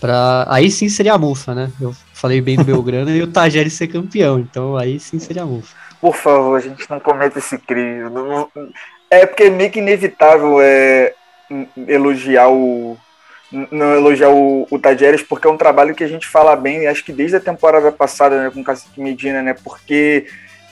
Pra... 0.00 0.46
Aí 0.48 0.70
sim 0.70 0.88
seria 0.88 1.14
a 1.14 1.18
mufa, 1.18 1.54
né? 1.54 1.70
Eu 1.80 1.94
falei 2.12 2.40
bem 2.40 2.56
do 2.56 2.64
Belgrano 2.64 3.10
e 3.10 3.22
o 3.22 3.30
Tagere 3.30 3.70
ser 3.70 3.88
campeão, 3.88 4.38
então 4.38 4.76
aí 4.76 4.98
sim 4.98 5.18
seria 5.18 5.42
a 5.42 5.46
mufa. 5.46 5.76
Por 6.00 6.14
favor, 6.14 6.56
a 6.56 6.60
gente 6.60 6.88
não 6.90 6.98
cometa 6.98 7.38
esse 7.38 7.56
crime. 7.58 8.00
É 9.10 9.26
porque 9.26 9.44
é 9.44 9.50
meio 9.50 9.70
que 9.70 9.78
inevitável 9.78 10.60
é, 10.60 11.14
elogiar 11.86 12.48
o. 12.48 12.96
Não 13.70 13.94
elogiar 13.94 14.30
o, 14.30 14.66
o 14.70 14.80
porque 15.28 15.46
é 15.46 15.50
um 15.50 15.56
trabalho 15.56 15.94
que 15.94 16.02
a 16.02 16.08
gente 16.08 16.26
fala 16.26 16.56
bem, 16.56 16.86
acho 16.86 17.04
que 17.04 17.12
desde 17.12 17.36
a 17.36 17.40
temporada 17.40 17.92
passada, 17.92 18.42
né, 18.42 18.50
com 18.50 18.60
o 18.60 18.64
Cacique 18.64 19.00
Medina, 19.00 19.42
né? 19.42 19.54
Porque. 19.62 20.26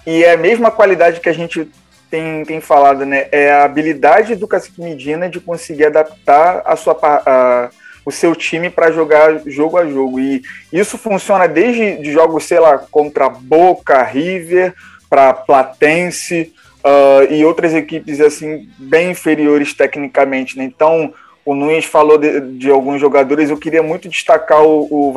E 0.06 0.24
é 0.24 0.32
a 0.32 0.36
mesma 0.36 0.70
qualidade 0.70 1.20
que 1.20 1.28
a 1.28 1.32
gente 1.32 1.70
tem, 2.10 2.44
tem 2.44 2.60
falado, 2.60 3.06
né? 3.06 3.28
É 3.30 3.52
a 3.52 3.64
habilidade 3.64 4.34
do 4.34 4.48
Cacique 4.48 4.80
Medina 4.80 5.28
de 5.28 5.40
conseguir 5.40 5.86
adaptar 5.86 6.62
a 6.64 6.76
sua. 6.76 6.98
A, 7.02 7.70
o 8.04 8.10
seu 8.10 8.34
time 8.34 8.68
para 8.68 8.90
jogar 8.90 9.42
jogo 9.46 9.78
a 9.78 9.86
jogo. 9.86 10.18
E 10.18 10.42
isso 10.72 10.98
funciona 10.98 11.46
desde 11.46 11.98
de 11.98 12.10
jogos, 12.10 12.44
sei 12.44 12.58
lá, 12.58 12.78
contra 12.78 13.28
Boca, 13.28 14.02
River, 14.02 14.74
para 15.08 15.32
Platense 15.32 16.52
uh, 16.82 17.32
e 17.32 17.44
outras 17.44 17.74
equipes 17.74 18.20
assim 18.20 18.68
bem 18.78 19.10
inferiores 19.10 19.74
tecnicamente. 19.74 20.58
Né? 20.58 20.64
Então, 20.64 21.12
o 21.44 21.54
Nunes 21.54 21.84
falou 21.84 22.18
de, 22.18 22.40
de, 22.40 22.70
alguns 22.70 23.00
jogadores, 23.00 23.50
eu 23.50 23.56
queria 23.56 23.82
muito 23.82 24.08
destacar 24.08 24.62
o, 24.62 25.10
o 25.10 25.14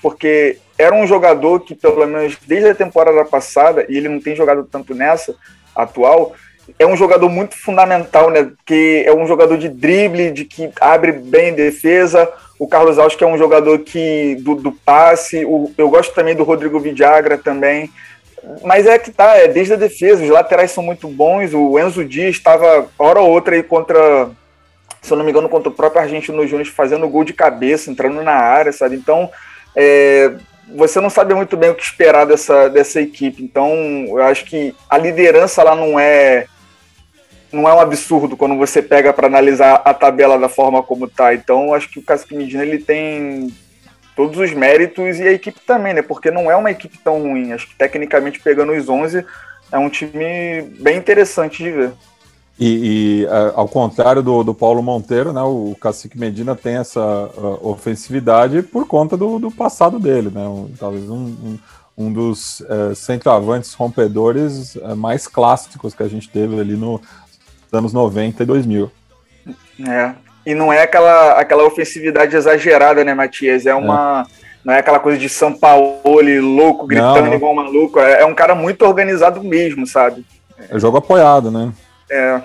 porque 0.00 0.58
era 0.78 0.94
um 0.94 1.06
jogador 1.06 1.60
que, 1.60 1.74
pelo 1.74 2.06
menos 2.06 2.36
desde 2.46 2.70
a 2.70 2.74
temporada 2.74 3.24
passada, 3.24 3.84
e 3.88 3.96
ele 3.96 4.08
não 4.08 4.20
tem 4.20 4.34
jogado 4.34 4.66
tanto 4.70 4.94
nessa 4.94 5.34
atual, 5.74 6.34
é 6.78 6.86
um 6.86 6.96
jogador 6.96 7.28
muito 7.28 7.56
fundamental, 7.56 8.30
né? 8.30 8.50
Que 8.66 9.04
é 9.06 9.14
um 9.14 9.26
jogador 9.26 9.56
de 9.56 9.68
drible, 9.68 10.30
de 10.30 10.44
que 10.44 10.70
abre 10.80 11.12
bem 11.12 11.54
defesa. 11.54 12.30
O 12.58 12.66
Carlos 12.66 12.98
Alves, 12.98 13.16
que 13.16 13.24
é 13.24 13.26
um 13.26 13.38
jogador 13.38 13.78
que 13.78 14.36
do, 14.40 14.54
do 14.54 14.72
passe. 14.72 15.44
O, 15.44 15.70
eu 15.78 15.88
gosto 15.88 16.14
também 16.14 16.34
do 16.34 16.44
Rodrigo 16.44 16.80
Vidagra 16.80 17.38
também. 17.38 17.90
Mas 18.62 18.86
é 18.86 18.98
que 18.98 19.10
tá, 19.10 19.36
é 19.36 19.48
desde 19.48 19.72
a 19.74 19.76
defesa. 19.76 20.22
Os 20.22 20.30
laterais 20.30 20.70
são 20.70 20.82
muito 20.82 21.08
bons. 21.08 21.54
O 21.54 21.78
Enzo 21.78 22.04
Dias 22.04 22.36
estava 22.36 22.88
hora 22.98 23.20
ou 23.20 23.30
outra 23.30 23.54
aí 23.54 23.62
contra, 23.62 24.30
se 25.00 25.12
eu 25.12 25.16
não 25.16 25.24
me 25.24 25.30
engano, 25.30 25.48
contra 25.48 25.68
o 25.68 25.74
próprio 25.74 26.02
Argentino 26.02 26.46
Júnior, 26.46 26.66
fazendo 26.66 27.08
gol 27.08 27.24
de 27.24 27.32
cabeça, 27.32 27.90
entrando 27.90 28.22
na 28.22 28.32
área, 28.32 28.72
sabe? 28.72 28.96
Então, 28.96 29.30
é, 29.74 30.32
você 30.74 31.00
não 31.00 31.10
sabe 31.10 31.34
muito 31.34 31.56
bem 31.56 31.70
o 31.70 31.74
que 31.74 31.82
esperar 31.82 32.26
dessa, 32.26 32.68
dessa 32.68 33.00
equipe. 33.00 33.42
Então, 33.42 33.72
eu 34.08 34.22
acho 34.22 34.44
que 34.44 34.74
a 34.88 34.98
liderança 34.98 35.62
lá 35.62 35.74
não 35.74 35.98
é 35.98 36.46
não 37.50 37.66
é 37.66 37.72
um 37.72 37.80
absurdo 37.80 38.36
quando 38.36 38.56
você 38.56 38.82
pega 38.82 39.10
para 39.10 39.26
analisar 39.26 39.80
a 39.82 39.94
tabela 39.94 40.38
da 40.38 40.50
forma 40.50 40.82
como 40.82 41.08
tá. 41.08 41.32
Então, 41.32 41.72
acho 41.72 41.88
que 41.88 41.98
o 41.98 42.36
Medina 42.36 42.62
ele 42.62 42.78
tem 42.78 43.50
todos 44.14 44.38
os 44.38 44.52
méritos 44.52 45.18
e 45.18 45.22
a 45.22 45.32
equipe 45.32 45.60
também, 45.60 45.94
né? 45.94 46.02
Porque 46.02 46.30
não 46.30 46.50
é 46.50 46.56
uma 46.56 46.70
equipe 46.70 46.98
tão 46.98 47.22
ruim. 47.22 47.52
Acho 47.52 47.68
que 47.68 47.76
tecnicamente 47.76 48.40
pegando 48.40 48.72
os 48.72 48.88
11 48.88 49.24
é 49.72 49.78
um 49.78 49.88
time 49.88 50.62
bem 50.78 50.98
interessante 50.98 51.62
de 51.62 51.70
ver. 51.70 51.92
E, 52.60 53.22
e 53.22 53.28
ao 53.54 53.68
contrário 53.68 54.20
do, 54.20 54.42
do, 54.42 54.52
Paulo 54.52 54.82
Monteiro, 54.82 55.32
né, 55.32 55.40
o 55.42 55.76
Cacique 55.80 56.18
Medina 56.18 56.56
tem 56.56 56.76
essa 56.76 57.00
uh, 57.00 57.60
ofensividade 57.62 58.62
por 58.62 58.84
conta 58.84 59.16
do, 59.16 59.38
do, 59.38 59.48
passado 59.48 60.00
dele, 60.00 60.28
né? 60.34 60.42
Um, 60.42 60.68
talvez 60.76 61.08
um, 61.08 61.14
um, 61.16 61.58
um 61.96 62.12
dos 62.12 62.58
uh, 62.60 62.96
centroavantes 62.96 63.74
rompedores 63.74 64.74
uh, 64.74 64.96
mais 64.96 65.28
clássicos 65.28 65.94
que 65.94 66.02
a 66.02 66.08
gente 66.08 66.28
teve 66.28 66.58
ali 66.58 66.74
no, 66.74 67.00
anos 67.72 67.92
90 67.92 68.42
e 68.42 68.46
2000. 68.46 68.90
É. 69.88 70.12
E 70.44 70.54
não 70.54 70.72
é 70.72 70.82
aquela, 70.82 71.32
aquela 71.32 71.64
ofensividade 71.64 72.34
exagerada, 72.34 73.04
né, 73.04 73.14
Matias? 73.14 73.66
É 73.66 73.74
uma. 73.74 74.26
É. 74.28 74.48
Não 74.64 74.74
é 74.74 74.80
aquela 74.80 74.98
coisa 74.98 75.16
de 75.16 75.28
São 75.28 75.52
Paulo 75.52 76.00
louco, 76.02 76.86
gritando 76.86 77.20
não, 77.20 77.26
não. 77.26 77.34
igual 77.34 77.54
maluco. 77.54 78.00
É, 78.00 78.22
é, 78.22 78.26
um 78.26 78.34
cara 78.34 78.54
muito 78.54 78.82
organizado 78.84 79.42
mesmo, 79.42 79.86
sabe? 79.86 80.26
É 80.68 80.78
jogo 80.78 80.98
apoiado, 80.98 81.50
né? 81.50 81.72
É. 82.10 82.42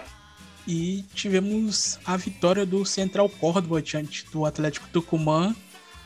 E 0.67 1.03
tivemos 1.13 1.99
a 2.05 2.15
vitória 2.15 2.65
do 2.65 2.85
Central 2.85 3.27
Córdoba 3.27 3.81
diante 3.81 4.25
do 4.31 4.45
Atlético 4.45 4.87
Tucumã, 4.91 5.53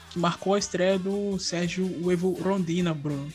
que 0.10 0.18
marcou 0.18 0.56
a 0.56 0.60
estreia 0.60 0.98
do 0.98 1.38
Sérgio 1.38 1.86
Uevo 2.04 2.34
Rondina, 2.42 2.94
Bruno. 2.94 3.28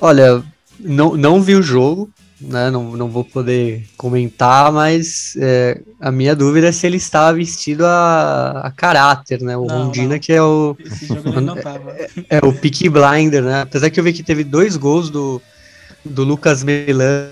Olha, 0.00 0.42
não, 0.78 1.16
não 1.16 1.42
vi 1.42 1.56
o 1.56 1.62
jogo, 1.62 2.08
né? 2.40 2.70
Não, 2.70 2.96
não 2.96 3.08
vou 3.08 3.24
poder 3.24 3.84
comentar, 3.96 4.72
mas 4.72 5.34
é, 5.38 5.80
a 6.00 6.10
minha 6.10 6.34
dúvida 6.34 6.68
é 6.68 6.72
se 6.72 6.86
ele 6.86 6.96
estava 6.96 7.36
vestido 7.36 7.84
a, 7.84 8.62
a 8.64 8.70
caráter, 8.70 9.42
né? 9.42 9.56
O 9.56 9.66
não, 9.66 9.84
Rondina, 9.84 10.14
não. 10.14 10.18
que 10.18 10.32
é 10.32 10.42
o. 10.42 10.76
É, 12.28 12.38
é, 12.38 12.46
o 12.46 12.52
Peaky 12.52 12.88
Blinder, 12.88 13.42
né? 13.42 13.62
Apesar 13.62 13.90
que 13.90 13.98
eu 13.98 14.04
vi 14.04 14.12
que 14.12 14.22
teve 14.22 14.44
dois 14.44 14.76
gols 14.76 15.10
do, 15.10 15.40
do 16.04 16.24
Lucas 16.24 16.62
Melano, 16.62 17.30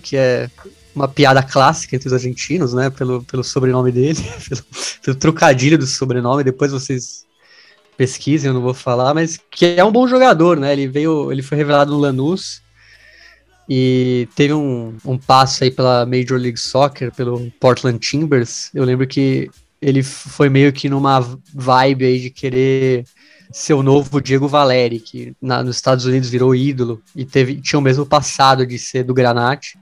que 0.00 0.16
é 0.16 0.48
uma 0.94 1.08
piada 1.08 1.42
clássica 1.42 1.96
entre 1.96 2.08
os 2.08 2.12
argentinos, 2.12 2.72
né? 2.72 2.90
Pelo, 2.90 3.22
pelo 3.24 3.42
sobrenome 3.42 3.90
dele, 3.90 4.18
pelo, 4.48 4.62
pelo 5.02 5.16
trocadilho 5.16 5.78
do 5.78 5.86
sobrenome. 5.86 6.44
Depois 6.44 6.72
vocês 6.72 7.24
pesquisem, 7.96 8.48
eu 8.48 8.54
não 8.54 8.62
vou 8.62 8.74
falar, 8.74 9.14
mas 9.14 9.38
que 9.50 9.74
é 9.76 9.84
um 9.84 9.92
bom 9.92 10.06
jogador, 10.08 10.56
né? 10.58 10.72
Ele 10.72 10.88
veio, 10.88 11.30
ele 11.30 11.42
foi 11.42 11.56
revelado 11.56 11.92
no 11.92 11.98
Lanús 11.98 12.62
e 13.68 14.28
teve 14.34 14.52
um, 14.52 14.96
um 15.04 15.16
passo 15.16 15.64
aí 15.64 15.70
pela 15.70 16.04
Major 16.04 16.38
League 16.38 16.58
Soccer, 16.58 17.12
pelo 17.12 17.50
Portland 17.60 17.98
Timbers. 17.98 18.70
Eu 18.74 18.84
lembro 18.84 19.06
que 19.06 19.50
ele 19.80 20.02
foi 20.02 20.48
meio 20.48 20.72
que 20.72 20.88
numa 20.88 21.20
vibe 21.54 22.04
aí 22.04 22.20
de 22.20 22.30
querer 22.30 23.04
ser 23.52 23.74
o 23.74 23.82
novo 23.82 24.20
Diego 24.20 24.48
Valeri, 24.48 24.98
que 24.98 25.34
na, 25.40 25.62
nos 25.62 25.76
Estados 25.76 26.06
Unidos 26.06 26.30
virou 26.30 26.54
ídolo 26.54 27.02
e 27.14 27.24
teve, 27.24 27.60
tinha 27.60 27.78
o 27.78 27.82
mesmo 27.82 28.06
passado 28.06 28.66
de 28.66 28.78
ser 28.78 29.04
do 29.04 29.12
Granate. 29.12 29.78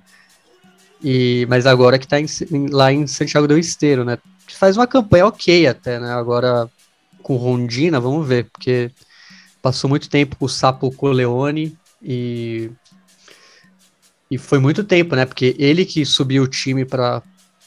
E, 1.03 1.47
mas 1.49 1.67
agora 1.67 1.99
que 1.99 2.05
está 2.05 2.17
lá 2.71 2.93
em 2.93 3.07
Santiago 3.07 3.49
do 3.49 3.59
Esteiro, 3.59 4.05
né? 4.05 4.19
Faz 4.49 4.77
uma 4.77 4.87
campanha 4.87 5.27
ok 5.27 5.67
até, 5.67 5.99
né? 5.99 6.13
Agora 6.13 6.69
com 7.23 7.37
Rondina, 7.37 8.01
vamos 8.01 8.27
ver, 8.27 8.51
porque 8.53 8.91
passou 9.63 9.89
muito 9.89 10.09
tempo 10.09 10.37
com 10.37 10.45
o 10.45 10.49
Sapo 10.49 10.91
Coleone 10.91 11.77
e 12.03 12.71
e 14.31 14.39
foi 14.39 14.61
muito 14.61 14.85
tempo, 14.85 15.17
né? 15.17 15.27
Porque 15.27 15.57
ele 15.59 15.85
que 15.85 16.05
subiu 16.05 16.45
o 16.45 16.49
time 16.49 16.85
para 16.85 17.23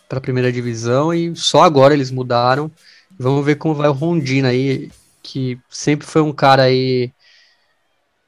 a 0.09 0.21
primeira 0.21 0.51
divisão 0.51 1.13
e 1.13 1.35
só 1.35 1.61
agora 1.61 1.93
eles 1.93 2.09
mudaram. 2.09 2.71
Vamos 3.19 3.45
ver 3.45 3.55
como 3.55 3.75
vai 3.75 3.89
o 3.89 3.93
Rondina 3.93 4.47
aí, 4.49 4.89
que 5.21 5.59
sempre 5.69 6.07
foi 6.07 6.21
um 6.21 6.31
cara 6.31 6.63
aí. 6.63 7.11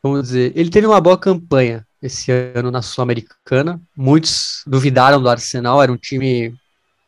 Vamos 0.04 0.24
dizer, 0.24 0.52
ele 0.56 0.70
teve 0.70 0.86
uma 0.86 1.00
boa 1.00 1.18
campanha 1.18 1.88
esse 2.06 2.32
ano 2.32 2.72
na 2.72 2.82
Sul-Americana. 2.82 3.82
Muitos 3.96 4.64
duvidaram 4.66 5.22
do 5.22 5.30
Arsenal, 5.30 5.82
era 5.82 5.92
um 5.92 5.98
time 5.98 6.56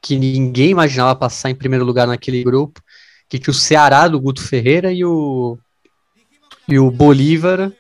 que 0.02 0.18
ninguém 0.18 0.72
imaginava 0.72 1.16
passar 1.16 1.50
em 1.50 1.56
primeiro 1.56 1.86
lugar 1.86 2.08
naquele 2.08 2.44
grupo. 2.44 2.82
Que 3.30 3.38
tinha 3.38 3.52
o 3.52 3.56
Ceará 3.56 4.08
do 4.08 4.20
Guto 4.20 4.42
Ferreira 4.42 4.92
e 4.92 5.04
o, 5.04 5.58
e 6.68 6.80
o 6.80 6.90
Bolívar 6.90 7.72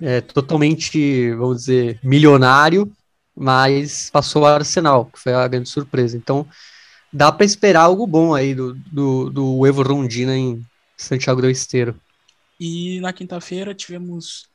é, 0.00 0.20
totalmente, 0.20 1.32
vamos 1.34 1.58
dizer, 1.58 2.00
milionário, 2.02 2.90
mas 3.36 4.10
passou 4.10 4.42
o 4.42 4.46
Arsenal, 4.46 5.06
que 5.06 5.18
foi 5.18 5.32
a 5.32 5.46
grande 5.46 5.68
surpresa. 5.68 6.16
Então, 6.16 6.46
dá 7.12 7.30
para 7.30 7.46
esperar 7.46 7.82
algo 7.82 8.06
bom 8.06 8.34
aí 8.34 8.54
do, 8.54 8.74
do, 8.90 9.30
do 9.30 9.66
Evo 9.66 9.82
Rondina 9.82 10.36
em 10.36 10.64
Santiago 10.96 11.40
do 11.40 11.48
Esteiro. 11.48 11.94
E 12.58 13.00
na 13.00 13.12
quinta-feira 13.12 13.74
tivemos 13.74 14.49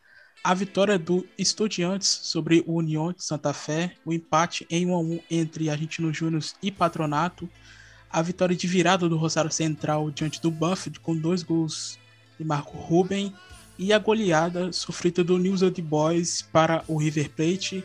a 0.46 0.54
vitória 0.54 1.00
do 1.00 1.26
Estudiantes 1.40 2.08
sobre 2.22 2.64
o 2.68 2.76
União 2.76 3.12
de 3.12 3.24
Santa 3.24 3.52
Fé, 3.52 3.96
o 4.06 4.14
empate 4.14 4.64
em 4.70 4.86
1 4.86 4.94
a 4.94 5.00
1 5.00 5.20
entre 5.32 5.72
Argentino 5.72 6.14
Júnior 6.14 6.44
e 6.62 6.70
Patronato, 6.70 7.50
a 8.12 8.22
vitória 8.22 8.56
de 8.56 8.68
virada 8.68 9.10
do 9.10 9.18
Rosário 9.18 9.50
Central 9.50 10.12
diante 10.12 10.40
do 10.40 10.52
Banfield 10.52 11.00
com 11.00 11.18
dois 11.18 11.42
gols 11.42 11.98
de 12.38 12.46
Marco 12.46 12.78
Ruben 12.78 13.34
e 13.76 13.92
a 13.92 13.98
goleada 13.98 14.72
sofrida 14.72 15.24
do 15.24 15.40
News 15.40 15.64
Old 15.64 15.82
Boys 15.82 16.44
para 16.44 16.84
o 16.88 16.96
River 16.98 17.32
Plate. 17.32 17.84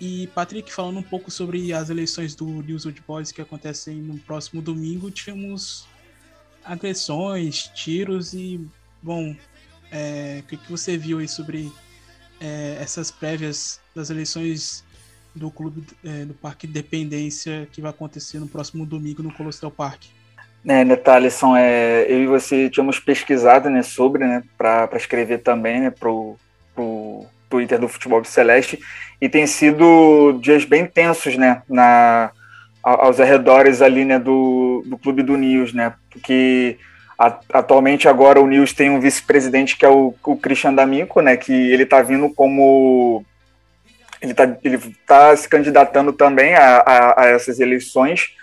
E 0.00 0.28
Patrick, 0.28 0.72
falando 0.72 0.98
um 0.98 1.02
pouco 1.02 1.30
sobre 1.30 1.74
as 1.74 1.90
eleições 1.90 2.34
do 2.34 2.46
News 2.46 2.86
Old 2.86 3.02
Boys 3.06 3.30
que 3.30 3.42
acontecem 3.42 3.96
no 3.96 4.16
próximo 4.16 4.62
domingo, 4.62 5.10
tivemos 5.10 5.86
agressões, 6.64 7.70
tiros 7.74 8.32
e, 8.32 8.66
bom, 9.02 9.36
é, 9.92 10.40
o 10.40 10.46
que, 10.48 10.56
que 10.56 10.70
você 10.70 10.96
viu 10.96 11.18
aí 11.18 11.28
sobre 11.28 11.70
é, 12.40 12.78
essas 12.80 13.10
prévias 13.10 13.78
das 13.94 14.10
eleições 14.10 14.84
do 15.34 15.50
clube 15.50 15.84
é, 16.04 16.24
do 16.24 16.34
Parque 16.34 16.66
Independência 16.66 17.68
que 17.70 17.80
vai 17.80 17.90
acontecer 17.90 18.38
no 18.38 18.48
próximo 18.48 18.86
domingo 18.86 19.22
no 19.22 19.32
Colossal 19.32 19.70
Parque? 19.70 20.10
Né, 20.64 20.84
Thaleson, 20.96 21.56
é, 21.56 22.06
eu 22.08 22.22
e 22.22 22.26
você 22.26 22.70
tínhamos 22.70 22.98
pesquisado 23.00 23.68
né, 23.68 23.82
sobre, 23.82 24.24
né, 24.24 24.44
para 24.56 24.88
escrever 24.94 25.38
também 25.38 25.80
né, 25.80 25.90
para 25.90 26.08
o 26.08 27.26
Twitter 27.50 27.80
do 27.80 27.88
Futebol 27.88 28.24
Celeste, 28.24 28.78
e 29.20 29.28
tem 29.28 29.46
sido 29.46 30.38
dias 30.40 30.64
bem 30.64 30.86
tensos 30.86 31.36
né, 31.36 31.62
na, 31.68 32.30
aos 32.82 33.18
arredores 33.18 33.82
ali 33.82 34.04
né, 34.04 34.18
do, 34.18 34.84
do 34.86 34.96
Clube 34.96 35.22
do 35.22 35.36
News, 35.36 35.72
né, 35.72 35.94
porque 36.10 36.78
atualmente 37.18 38.08
agora 38.08 38.40
o 38.40 38.46
News 38.46 38.72
tem 38.72 38.90
um 38.90 39.00
vice-presidente 39.00 39.76
que 39.76 39.84
é 39.84 39.88
o, 39.88 40.14
o 40.24 40.36
Christian 40.36 40.74
D'Amico, 40.74 41.20
né, 41.20 41.36
que 41.36 41.52
ele 41.52 41.84
está 41.84 42.02
vindo 42.02 42.30
como 42.30 43.24
ele 44.20 44.32
está 44.32 44.56
ele 44.62 44.78
tá 45.06 45.36
se 45.36 45.48
candidatando 45.48 46.12
também 46.12 46.54
a, 46.54 46.78
a, 46.78 47.22
a 47.22 47.26
essas 47.26 47.58
eleições, 47.58 48.34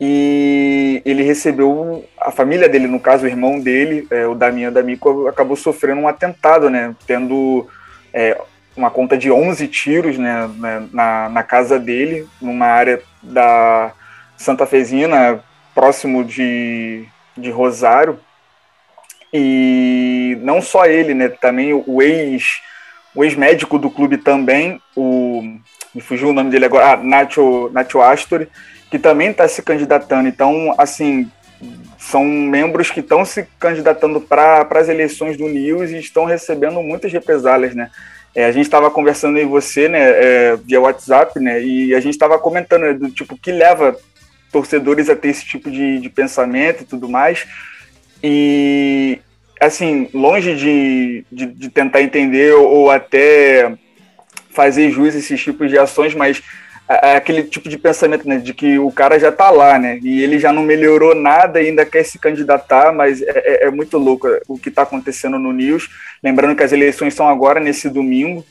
e 0.00 1.02
ele 1.04 1.22
recebeu 1.22 2.04
a 2.20 2.30
família 2.30 2.68
dele, 2.68 2.86
no 2.86 3.00
caso 3.00 3.24
o 3.24 3.28
irmão 3.28 3.58
dele, 3.58 4.06
é, 4.10 4.26
o 4.26 4.34
Damian 4.34 4.70
D'Amico, 4.70 5.26
acabou 5.26 5.56
sofrendo 5.56 6.02
um 6.02 6.08
atentado, 6.08 6.68
né, 6.70 6.94
tendo 7.06 7.66
é, 8.12 8.40
uma 8.76 8.90
conta 8.90 9.16
de 9.16 9.30
11 9.30 9.66
tiros 9.68 10.18
né, 10.18 10.48
né, 10.58 10.86
na, 10.92 11.28
na 11.28 11.42
casa 11.42 11.78
dele, 11.78 12.26
numa 12.40 12.66
área 12.66 13.00
da 13.22 13.92
Santa 14.36 14.66
Fezina, 14.66 15.42
próximo 15.74 16.22
de, 16.22 17.06
de 17.36 17.50
Rosário. 17.50 18.18
E 19.32 20.38
não 20.40 20.62
só 20.62 20.86
ele, 20.86 21.14
né, 21.14 21.28
também 21.28 21.72
o 21.72 22.02
ex 22.02 22.60
o 23.14 23.24
ex-médico 23.24 23.78
do 23.78 23.90
clube 23.90 24.18
também, 24.18 24.78
o 24.94 25.42
me 25.96 26.02
fugiu 26.02 26.28
o 26.28 26.32
nome 26.34 26.50
dele 26.50 26.66
agora, 26.66 26.92
ah, 26.92 26.96
Nacho, 26.98 27.70
Nacho 27.72 28.02
Astori, 28.02 28.48
que 28.90 28.98
também 28.98 29.30
está 29.30 29.48
se 29.48 29.62
candidatando. 29.62 30.28
Então, 30.28 30.74
assim, 30.76 31.26
são 31.98 32.22
membros 32.22 32.90
que 32.90 33.00
estão 33.00 33.24
se 33.24 33.48
candidatando 33.58 34.20
para 34.20 34.68
as 34.70 34.90
eleições 34.90 35.38
do 35.38 35.48
News 35.48 35.90
e 35.90 35.98
estão 35.98 36.26
recebendo 36.26 36.82
muitas 36.82 37.10
represálias, 37.10 37.74
né? 37.74 37.90
É, 38.34 38.44
a 38.44 38.52
gente 38.52 38.66
estava 38.66 38.90
conversando 38.90 39.38
aí 39.38 39.46
você, 39.46 39.88
né, 39.88 39.98
é, 40.00 40.56
via 40.56 40.78
WhatsApp, 40.78 41.40
né, 41.40 41.62
e 41.62 41.94
a 41.94 42.00
gente 42.00 42.12
estava 42.12 42.38
comentando 42.38 42.82
né, 42.82 42.92
do 42.92 43.10
tipo 43.10 43.34
que 43.38 43.50
leva 43.50 43.96
torcedores 44.52 45.08
a 45.08 45.16
ter 45.16 45.28
esse 45.28 45.44
tipo 45.44 45.70
de, 45.70 45.98
de 45.98 46.08
pensamento 46.08 46.82
e 46.82 46.86
tudo 46.86 47.08
mais. 47.08 47.46
E, 48.22 49.18
assim, 49.60 50.08
longe 50.12 50.54
de, 50.54 51.24
de, 51.30 51.46
de 51.46 51.68
tentar 51.68 52.02
entender 52.02 52.54
ou, 52.54 52.90
até 52.90 53.74
fazer 54.50 54.90
jus 54.90 55.14
a 55.14 55.18
esses 55.18 55.40
tipos 55.40 55.70
de 55.70 55.78
ações, 55.78 56.14
mas 56.14 56.42
aquele 56.88 57.42
tipo 57.42 57.68
de 57.68 57.76
pensamento, 57.76 58.28
né, 58.28 58.38
de 58.38 58.54
que 58.54 58.78
o 58.78 58.92
cara 58.92 59.18
já 59.18 59.32
tá 59.32 59.50
lá, 59.50 59.78
né, 59.78 59.98
e 60.02 60.22
ele 60.22 60.38
já 60.38 60.52
não 60.52 60.62
melhorou 60.62 61.14
nada 61.14 61.60
e 61.60 61.66
ainda 61.66 61.84
quer 61.84 62.04
se 62.04 62.18
candidatar, 62.18 62.92
mas 62.92 63.20
é, 63.22 63.32
é, 63.34 63.66
é 63.66 63.70
muito 63.70 63.98
louco 63.98 64.28
o 64.46 64.56
que 64.56 64.68
está 64.68 64.82
acontecendo 64.82 65.38
no 65.38 65.52
News. 65.52 65.88
Lembrando 66.22 66.54
que 66.54 66.62
as 66.62 66.72
eleições 66.72 67.12
são 67.12 67.28
agora, 67.28 67.58
nesse 67.58 67.88
domingo, 67.88 68.46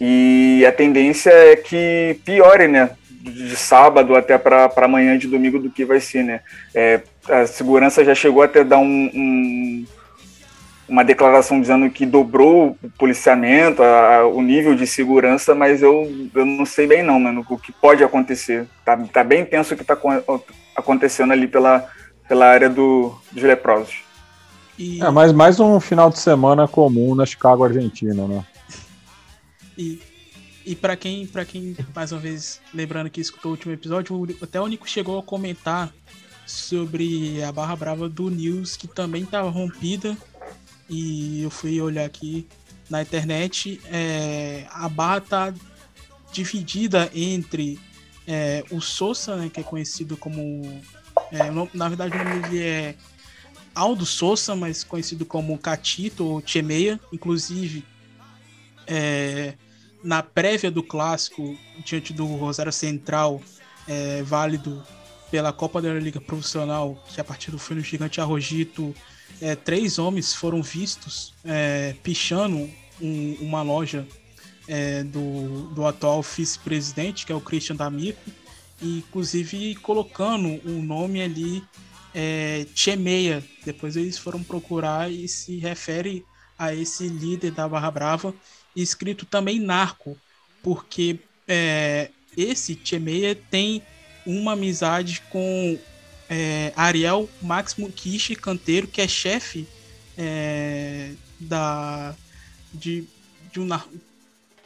e 0.00 0.64
a 0.66 0.70
tendência 0.70 1.30
é 1.30 1.56
que 1.56 2.20
piore, 2.24 2.68
né, 2.68 2.90
de 3.20 3.56
sábado 3.56 4.14
até 4.14 4.38
para 4.38 4.70
amanhã 4.76 5.18
de 5.18 5.26
domingo 5.26 5.58
do 5.58 5.70
que 5.70 5.84
vai 5.84 6.00
ser, 6.00 6.22
né. 6.22 6.40
É, 6.74 7.00
a 7.28 7.46
segurança 7.46 8.04
já 8.04 8.14
chegou 8.14 8.42
até 8.42 8.62
dar 8.64 8.78
um, 8.78 9.10
um 9.14 9.86
uma 10.88 11.04
declaração 11.04 11.60
dizendo 11.60 11.90
que 11.90 12.06
dobrou 12.06 12.76
o 12.82 12.90
policiamento, 12.98 13.82
a, 13.82 14.16
a, 14.16 14.26
o 14.26 14.40
nível 14.40 14.74
de 14.74 14.86
segurança, 14.86 15.54
mas 15.54 15.82
eu, 15.82 16.30
eu 16.34 16.46
não 16.46 16.64
sei 16.64 16.86
bem 16.86 17.02
não, 17.02 17.20
mano, 17.20 17.44
o 17.48 17.58
que 17.58 17.70
pode 17.70 18.02
acontecer. 18.02 18.66
Tá, 18.84 18.96
tá 18.96 19.22
bem 19.22 19.44
tenso 19.44 19.74
o 19.74 19.76
que 19.76 19.82
está 19.82 19.98
acontecendo 20.74 21.32
ali 21.32 21.46
pela, 21.46 21.86
pela 22.26 22.46
área 22.46 22.70
do, 22.70 23.14
dos 23.30 23.42
leprosos. 23.42 23.98
E... 24.78 25.02
É, 25.02 25.10
mas 25.10 25.32
mais 25.32 25.60
um 25.60 25.78
final 25.78 26.08
de 26.08 26.18
semana 26.18 26.66
comum 26.66 27.14
na 27.14 27.26
Chicago, 27.26 27.64
Argentina, 27.64 28.26
né? 28.26 28.44
E, 29.76 30.00
e 30.68 30.76
para 30.76 30.94
quem, 30.96 31.26
para 31.26 31.46
quem, 31.46 31.74
mais 31.94 32.12
uma 32.12 32.20
vez, 32.20 32.60
lembrando 32.74 33.08
que 33.08 33.22
escutou 33.22 33.52
o 33.52 33.54
último 33.54 33.72
episódio, 33.72 34.36
até 34.42 34.60
o 34.60 34.66
Nico 34.66 34.86
chegou 34.86 35.18
a 35.18 35.22
comentar 35.22 35.90
sobre 36.46 37.42
a 37.42 37.50
barra 37.50 37.74
brava 37.74 38.06
do 38.06 38.28
News, 38.28 38.76
que 38.76 38.86
também 38.86 39.22
estava 39.22 39.48
rompida 39.48 40.14
e 40.86 41.40
eu 41.40 41.48
fui 41.48 41.80
olhar 41.80 42.04
aqui 42.04 42.46
na 42.90 43.00
internet, 43.00 43.80
é, 43.86 44.66
a 44.70 44.90
barra 44.90 45.22
tá 45.22 45.54
dividida 46.34 47.10
entre 47.14 47.80
é, 48.26 48.62
o 48.70 48.78
Sousa, 48.78 49.36
né, 49.36 49.48
que 49.48 49.60
é 49.60 49.62
conhecido 49.62 50.18
como. 50.18 50.82
É, 51.32 51.50
na 51.72 51.88
verdade, 51.88 52.14
o 52.14 52.24
nome 52.24 52.42
dele 52.42 52.62
é 52.62 52.94
Aldo 53.74 54.04
Sousa, 54.04 54.54
mas 54.54 54.84
conhecido 54.84 55.24
como 55.24 55.56
Catito 55.56 56.26
ou 56.26 56.42
Chemeia. 56.44 57.00
Inclusive, 57.10 57.82
é, 58.86 59.54
na 60.08 60.22
prévia 60.22 60.70
do 60.70 60.82
clássico, 60.82 61.54
diante 61.84 62.14
do 62.14 62.24
Rosário 62.24 62.72
Central, 62.72 63.42
é, 63.86 64.22
válido 64.22 64.82
pela 65.30 65.52
Copa 65.52 65.82
da 65.82 65.92
Liga 65.92 66.18
Profissional, 66.18 66.98
que 67.10 67.20
a 67.20 67.24
partir 67.24 67.50
do 67.50 67.58
fim 67.58 67.78
Gigante 67.82 68.18
Arrojito 68.18 68.94
é, 69.38 69.54
três 69.54 69.98
homens 69.98 70.32
foram 70.32 70.62
vistos 70.62 71.34
é, 71.44 71.94
pichando 72.02 72.70
um, 73.02 73.36
uma 73.42 73.60
loja 73.60 74.08
é, 74.66 75.04
do, 75.04 75.74
do 75.74 75.86
atual 75.86 76.22
vice-presidente, 76.22 77.26
que 77.26 77.32
é 77.32 77.34
o 77.34 77.40
Christian 77.42 77.76
D'Amico, 77.76 78.30
e 78.80 79.00
inclusive 79.00 79.74
colocando 79.74 80.48
o 80.64 80.70
um 80.70 80.82
nome 80.82 81.20
ali 81.20 81.62
é, 82.14 82.66
Chemeia. 82.74 83.44
Depois 83.62 83.94
eles 83.94 84.16
foram 84.16 84.42
procurar 84.42 85.12
e 85.12 85.28
se 85.28 85.58
refere 85.58 86.24
a 86.58 86.74
esse 86.74 87.08
líder 87.08 87.50
da 87.50 87.68
Barra 87.68 87.90
Brava, 87.90 88.34
escrito 88.82 89.26
também 89.26 89.60
narco, 89.60 90.16
porque 90.62 91.18
é, 91.46 92.10
esse 92.36 92.78
Chemeia 92.82 93.34
tem 93.34 93.82
uma 94.24 94.52
amizade 94.52 95.22
com 95.30 95.78
é, 96.28 96.72
Ariel 96.76 97.28
Máximo 97.40 97.90
Kishi 97.90 98.34
Canteiro, 98.36 98.86
que 98.86 99.00
é 99.00 99.08
chefe 99.08 99.66
é, 100.16 101.12
da, 101.40 102.14
de, 102.72 103.04
de, 103.52 103.60
um, 103.60 103.68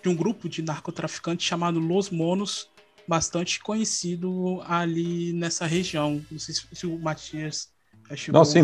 de 0.03 0.09
um 0.09 0.15
grupo 0.15 0.49
de 0.49 0.63
narcotraficantes 0.63 1.47
chamado 1.47 1.79
Los 1.79 2.11
Monos, 2.11 2.69
bastante 3.07 3.61
conhecido 3.61 4.61
ali 4.67 5.33
nessa 5.33 5.67
região. 5.67 6.25
Não 6.31 6.39
sei 6.39 6.55
se, 6.55 6.63
se 6.73 6.87
o 6.87 6.99
Matias 6.99 7.72
não, 8.33 8.45
sim, 8.45 8.63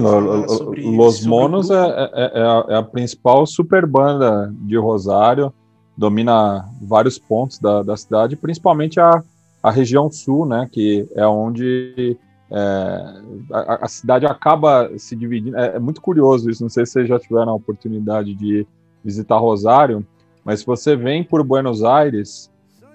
sobre, 0.49 0.83
Los 0.83 1.25
Monos 1.25 1.71
é, 1.71 1.75
é, 1.75 2.33
é, 2.35 2.43
a, 2.43 2.65
é, 2.69 2.75
a, 2.77 2.83
principal 2.83 3.47
super 3.47 3.87
banda 3.87 4.53
de 4.63 4.77
Rosário, 4.77 5.53
domina 5.97 6.69
vários 6.83 7.19
pontos 7.19 7.59
da, 7.59 7.83
da 7.83 7.97
cidade, 7.97 8.37
principalmente 8.37 9.01
a, 9.01 9.23
a 9.63 9.71
região 9.71 10.11
sul, 10.11 10.47
né, 10.47 10.69
que 10.71 11.09
é 11.15 11.27
onde 11.27 12.17
é, 12.51 13.21
a, 13.53 13.85
a, 13.85 13.89
cidade 13.89 14.27
acaba 14.27 14.91
se 14.97 15.15
dividindo. 15.15 15.57
É, 15.57 15.77
é, 15.77 15.79
muito 15.79 16.01
curioso 16.01 16.51
isso. 16.51 16.63
Não 16.63 16.71
sei 16.71 16.87
se 16.87 16.93
vocês 16.93 17.09
já 17.09 17.19
tiveram 17.19 17.53
a 17.53 17.55
oportunidade 17.55 18.35
de 18.35 18.67
visitar 19.05 19.39
Rosário, 19.39 20.07
mas 20.45 20.61
se 20.61 20.67
você 20.67 20.97
vem 20.97 21.23
por 21.23 21.43
Buenos 21.43 21.83
Aires, 21.83 22.51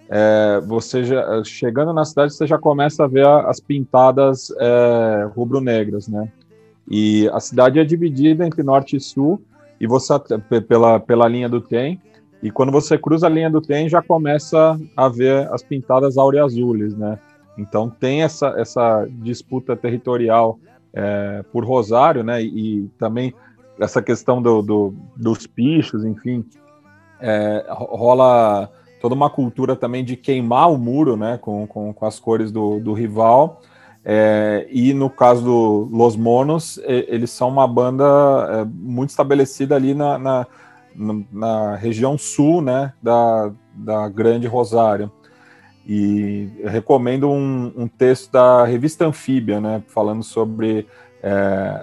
é, 0.10 0.62
você 0.66 1.04
já, 1.04 1.43
chegando 1.43 1.93
na 1.93 2.06
cidade, 2.06 2.34
você 2.34 2.47
já 2.47 2.58
começa 2.58 3.04
a 3.04 3.08
ver 3.08 3.28
as 3.28 3.60
pintadas 3.60 4.51
é, 4.60 5.30
rubro-negras, 5.36 6.08
né? 6.08 6.32
E 6.89 7.29
a 7.29 7.39
cidade 7.39 7.79
é 7.79 7.84
dividida 7.84 8.45
entre 8.45 8.63
norte 8.63 8.95
e 8.95 8.99
sul, 8.99 9.41
e 9.79 9.88
você 9.88 10.13
pela, 10.67 10.99
pela 10.99 11.27
linha 11.27 11.49
do 11.49 11.61
trem. 11.61 11.99
E 12.41 12.51
quando 12.51 12.71
você 12.71 12.97
cruza 12.97 13.27
a 13.27 13.29
linha 13.29 13.49
do 13.49 13.61
trem, 13.61 13.88
já 13.88 14.01
começa 14.01 14.79
a 14.95 15.07
ver 15.07 15.51
as 15.51 15.63
pintadas 15.63 16.17
azules, 16.17 16.95
né? 16.95 17.17
Então 17.57 17.89
tem 17.89 18.23
essa, 18.23 18.47
essa 18.57 19.07
disputa 19.09 19.75
territorial 19.75 20.59
é, 20.93 21.43
por 21.51 21.63
Rosário, 21.63 22.23
né? 22.23 22.43
E, 22.43 22.84
e 22.84 22.88
também 22.97 23.34
essa 23.79 24.01
questão 24.01 24.41
do, 24.41 24.61
do 24.61 24.93
dos 25.15 25.47
pichos, 25.47 26.03
enfim, 26.03 26.45
é, 27.19 27.65
rola 27.69 28.69
toda 29.01 29.15
uma 29.15 29.29
cultura 29.29 29.75
também 29.75 30.03
de 30.03 30.15
queimar 30.15 30.71
o 30.71 30.77
muro, 30.77 31.17
né, 31.17 31.38
com, 31.38 31.67
com, 31.67 31.93
com 31.93 32.05
as 32.05 32.19
cores 32.19 32.51
do, 32.51 32.79
do 32.79 32.93
rival. 32.93 33.61
É, 34.06 34.68
e 34.70 34.93
no 34.93 35.10
caso 35.10 35.43
do 35.43 35.89
Los 35.91 36.18
Monos, 36.18 36.78
eles 36.86 37.32
são 37.32 37.47
uma 37.47 37.68
banda 37.68 38.04
é, 38.49 38.66
muito 38.66 39.12
estabelecida 39.12 39.76
ali 39.76 39.93
na, 39.93 40.18
na, 40.18 40.47
na, 41.32 41.76
região 41.76 42.18
sul, 42.18 42.62
né, 42.62 42.91
da, 43.01 43.51
da 43.74 44.10
Grande 44.10 44.45
Rosário. 44.45 45.10
E 45.88 46.49
recomendo 46.66 47.30
um, 47.30 47.72
um, 47.76 47.88
texto 47.88 48.32
da 48.32 48.66
revista 48.66 49.06
Anfíbia, 49.06 49.62
né, 49.62 49.82
falando 49.88 50.24
sobre 50.24 50.86
é, 51.22 51.32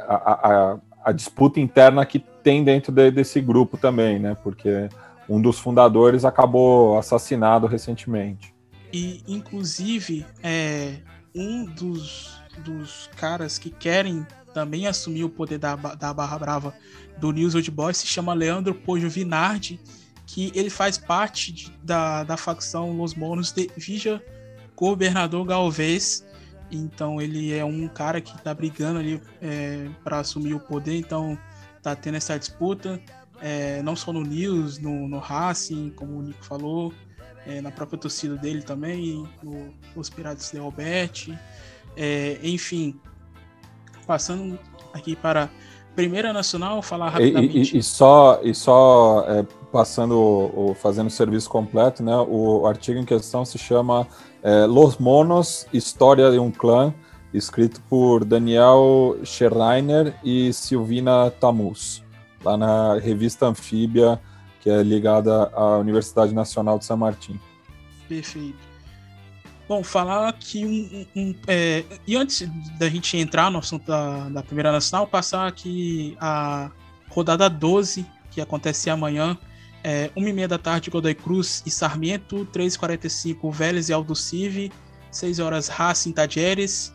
a, 0.08 0.74
a, 0.74 0.78
a, 1.04 1.12
disputa 1.12 1.58
interna 1.60 2.04
que 2.04 2.18
tem 2.18 2.64
dentro 2.64 2.92
de, 2.92 3.10
desse 3.10 3.40
grupo 3.40 3.76
também, 3.76 4.18
né, 4.18 4.36
porque 4.42 4.88
um 5.28 5.40
dos 5.40 5.58
fundadores 5.58 6.24
acabou 6.24 6.98
assassinado 6.98 7.66
recentemente. 7.66 8.54
E, 8.92 9.22
inclusive, 9.28 10.26
é, 10.42 10.96
um 11.34 11.64
dos, 11.64 12.40
dos 12.64 13.08
caras 13.16 13.58
que 13.58 13.70
querem 13.70 14.26
também 14.52 14.86
assumir 14.86 15.24
o 15.24 15.28
poder 15.28 15.58
da, 15.58 15.76
da 15.76 16.12
Barra 16.12 16.38
Brava 16.38 16.74
do 17.18 17.30
News 17.32 17.54
Old 17.54 17.70
Boys 17.70 17.98
se 17.98 18.06
chama 18.06 18.34
Leandro 18.34 18.74
Pojo 18.74 19.08
Vinardi, 19.08 19.80
que 20.26 20.50
ele 20.54 20.70
faz 20.70 20.98
parte 20.98 21.52
de, 21.52 21.72
da, 21.82 22.24
da 22.24 22.36
facção 22.36 22.92
Los 22.96 23.14
Monos 23.14 23.52
de 23.52 23.70
Vija 23.76 24.22
Governador 24.74 25.44
Galvez. 25.44 26.24
Então 26.70 27.20
ele 27.20 27.52
é 27.52 27.64
um 27.64 27.88
cara 27.88 28.20
que 28.20 28.36
tá 28.42 28.54
brigando 28.54 28.98
ali 28.98 29.20
é, 29.40 29.88
para 30.02 30.20
assumir 30.20 30.54
o 30.54 30.60
poder, 30.60 30.96
então 30.96 31.38
tá 31.82 31.96
tendo 31.96 32.16
essa 32.16 32.38
disputa 32.38 33.00
é, 33.40 33.82
não 33.82 33.96
só 33.96 34.12
no 34.12 34.22
News, 34.22 34.78
no, 34.78 35.08
no 35.08 35.18
Racing, 35.18 35.90
como 35.90 36.18
o 36.18 36.22
Nico 36.22 36.44
falou, 36.44 36.92
é, 37.46 37.60
na 37.60 37.70
própria 37.70 37.98
torcida 37.98 38.36
dele 38.36 38.62
também, 38.62 39.28
no, 39.42 39.72
nos 39.94 40.10
Piratas 40.10 40.50
de 40.50 40.58
Alberti, 40.58 41.38
é, 41.96 42.38
enfim, 42.42 42.98
passando 44.06 44.58
aqui 44.92 45.16
para 45.16 45.50
Primeira 45.94 46.32
Nacional, 46.32 46.80
falar 46.82 47.10
rapidamente. 47.10 47.56
E, 47.56 47.76
e, 47.76 47.78
e 47.78 47.82
só, 47.82 48.40
e 48.42 48.54
só 48.54 49.24
é, 49.28 49.46
passando, 49.72 50.74
fazendo 50.80 51.08
o 51.08 51.10
serviço 51.10 51.48
completo, 51.50 52.02
né? 52.02 52.16
O 52.28 52.66
artigo 52.66 52.98
em 52.98 53.04
questão 53.04 53.44
se 53.44 53.58
chama 53.58 54.06
é, 54.42 54.66
Los 54.66 54.98
Monos, 54.98 55.66
História 55.72 56.30
de 56.30 56.38
um 56.38 56.50
Clã, 56.50 56.94
escrito 57.34 57.80
por 57.88 58.24
Daniel 58.24 59.16
Schreiner 59.24 60.14
e 60.24 60.52
Silvina 60.52 61.30
Tamus 61.30 62.02
lá 62.44 62.56
na 62.56 62.98
revista 62.98 63.46
Anfíbia, 63.46 64.20
que 64.60 64.70
é 64.70 64.82
ligada 64.82 65.50
à 65.54 65.78
Universidade 65.78 66.34
Nacional 66.34 66.78
de 66.78 66.84
São 66.84 66.96
Martin. 66.96 67.40
Perfeito. 68.08 68.58
Bom, 69.68 69.84
falar 69.84 70.28
aqui 70.28 70.66
um. 70.66 71.06
um, 71.14 71.28
um 71.28 71.34
é, 71.46 71.84
e 72.06 72.16
antes 72.16 72.48
da 72.78 72.88
gente 72.88 73.16
entrar 73.16 73.50
no 73.50 73.58
assunto 73.60 73.86
da, 73.86 74.28
da 74.28 74.42
Primeira 74.42 74.72
Nacional, 74.72 75.06
passar 75.06 75.46
aqui 75.46 76.16
a 76.20 76.70
rodada 77.08 77.48
12, 77.48 78.04
que 78.30 78.40
acontece 78.40 78.90
amanhã. 78.90 79.38
É, 79.82 80.10
1h30 80.16 80.46
da 80.46 80.58
tarde, 80.58 80.90
Godoy 80.90 81.14
Cruz 81.14 81.62
e 81.64 81.70
Sarmiento, 81.70 82.46
3h45, 82.52 83.50
Vélez 83.50 83.88
e 83.88 83.92
Aldo 83.92 84.14
Civi, 84.14 84.70
6 85.10 85.38
horas 85.38 85.68
Racing 85.68 86.12
Tajeres, 86.12 86.94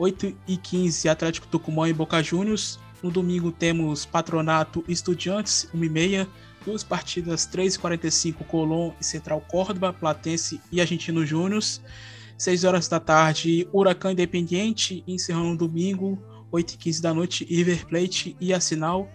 8h15 0.00 1.10
Atlético 1.10 1.46
Tucumã 1.48 1.88
e 1.88 1.92
Boca 1.92 2.22
Juniors, 2.22 2.78
no 3.02 3.10
domingo 3.10 3.50
temos 3.50 4.06
Patronato 4.06 4.84
Estudiantes, 4.88 5.68
1h30. 5.74 6.26
Duas 6.64 6.84
partidas, 6.84 7.46
3h45, 7.46 8.46
Colón 8.46 8.92
e 9.00 9.04
Central 9.04 9.40
Córdoba, 9.40 9.92
Platense 9.92 10.60
e 10.70 10.80
Argentino 10.80 11.26
Júnior. 11.26 11.62
6 12.38 12.64
horas 12.64 12.88
da 12.88 12.98
tarde, 12.98 13.68
Huracan 13.72 14.12
Independiente, 14.12 15.04
encerrando 15.06 15.50
no 15.50 15.56
domingo, 15.56 16.18
8h15 16.52 17.00
da 17.00 17.14
noite, 17.14 17.44
River 17.44 17.86
Plate 17.86 18.36
e 18.40 18.52
Arsenal. 18.52 19.08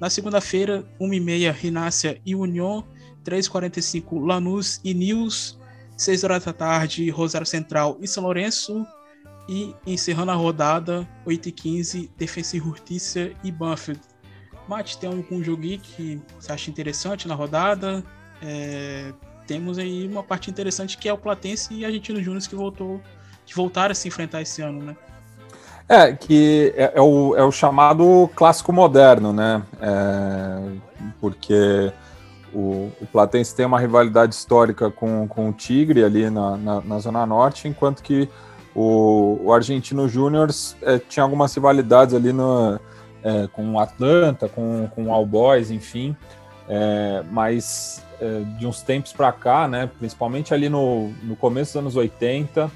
Na 0.00 0.10
segunda-feira, 0.10 0.84
1h30, 1.00 1.52
Rinácia 1.52 2.20
e 2.24 2.34
União, 2.34 2.86
3h45, 3.24 4.24
Lanús 4.24 4.80
e 4.84 4.94
News. 4.94 5.58
6 5.96 6.24
horas 6.24 6.44
da 6.44 6.52
tarde, 6.52 7.08
Rosário 7.08 7.46
Central 7.46 7.96
e 8.00 8.06
São 8.06 8.22
Lourenço. 8.22 8.86
E 9.48 9.74
encerrando 9.86 10.32
a 10.32 10.34
rodada, 10.34 11.08
8 11.24 11.48
e 11.48 11.52
15, 11.52 12.10
Defensa 12.16 12.56
e 12.56 12.60
Justiça 12.60 13.30
e 13.42 13.50
Banfield. 13.50 14.00
Mate, 14.68 14.98
tem 14.98 15.08
algum 15.08 15.42
jogo 15.42 15.62
que 15.62 16.20
você 16.38 16.52
acha 16.52 16.70
interessante 16.70 17.28
na 17.28 17.34
rodada? 17.34 18.02
É, 18.42 19.12
temos 19.46 19.78
aí 19.78 20.06
uma 20.08 20.22
parte 20.22 20.50
interessante 20.50 20.98
que 20.98 21.08
é 21.08 21.12
o 21.12 21.18
Platense 21.18 21.72
e 21.72 21.84
Argentino 21.84 22.22
Júnior 22.22 22.42
que 22.42 22.54
voltou, 22.56 23.00
que 23.44 23.54
voltaram 23.54 23.92
a 23.92 23.94
se 23.94 24.08
enfrentar 24.08 24.42
esse 24.42 24.60
ano, 24.62 24.82
né? 24.82 24.96
É, 25.88 26.12
que 26.12 26.74
é, 26.76 26.92
é, 26.96 27.00
o, 27.00 27.36
é 27.36 27.44
o 27.44 27.52
chamado 27.52 28.28
clássico 28.34 28.72
moderno, 28.72 29.32
né? 29.32 29.62
É, 29.80 30.72
porque 31.20 31.92
o, 32.52 32.90
o, 33.00 33.06
Platense 33.12 33.54
tem 33.54 33.64
uma 33.64 33.78
rivalidade 33.78 34.34
histórica 34.34 34.90
com, 34.90 35.28
com 35.28 35.48
o 35.48 35.52
Tigre 35.52 36.02
ali 36.02 36.28
na, 36.28 36.56
na, 36.56 36.80
na 36.80 36.98
Zona 36.98 37.24
Norte, 37.24 37.68
enquanto 37.68 38.02
que 38.02 38.28
o, 38.74 39.38
o 39.44 39.52
Argentino 39.52 40.08
Júnior 40.08 40.50
é, 40.82 40.98
tinha 40.98 41.22
algumas 41.22 41.54
rivalidades 41.54 42.14
ali 42.16 42.32
no, 42.32 42.80
é, 43.22 43.46
com 43.48 43.72
o 43.72 43.78
Atlanta, 43.78 44.48
com, 44.48 44.88
com 44.94 45.06
o 45.06 45.12
All 45.12 45.26
Boys, 45.26 45.70
enfim, 45.70 46.16
é, 46.68 47.22
mas 47.30 48.04
é, 48.20 48.40
de 48.58 48.66
uns 48.66 48.82
tempos 48.82 49.12
para 49.12 49.32
cá, 49.32 49.66
né, 49.68 49.90
principalmente 49.98 50.54
ali 50.54 50.68
no, 50.68 51.08
no 51.22 51.36
começo 51.36 51.72
dos 51.72 51.76
anos 51.76 51.96
80, 51.96 52.70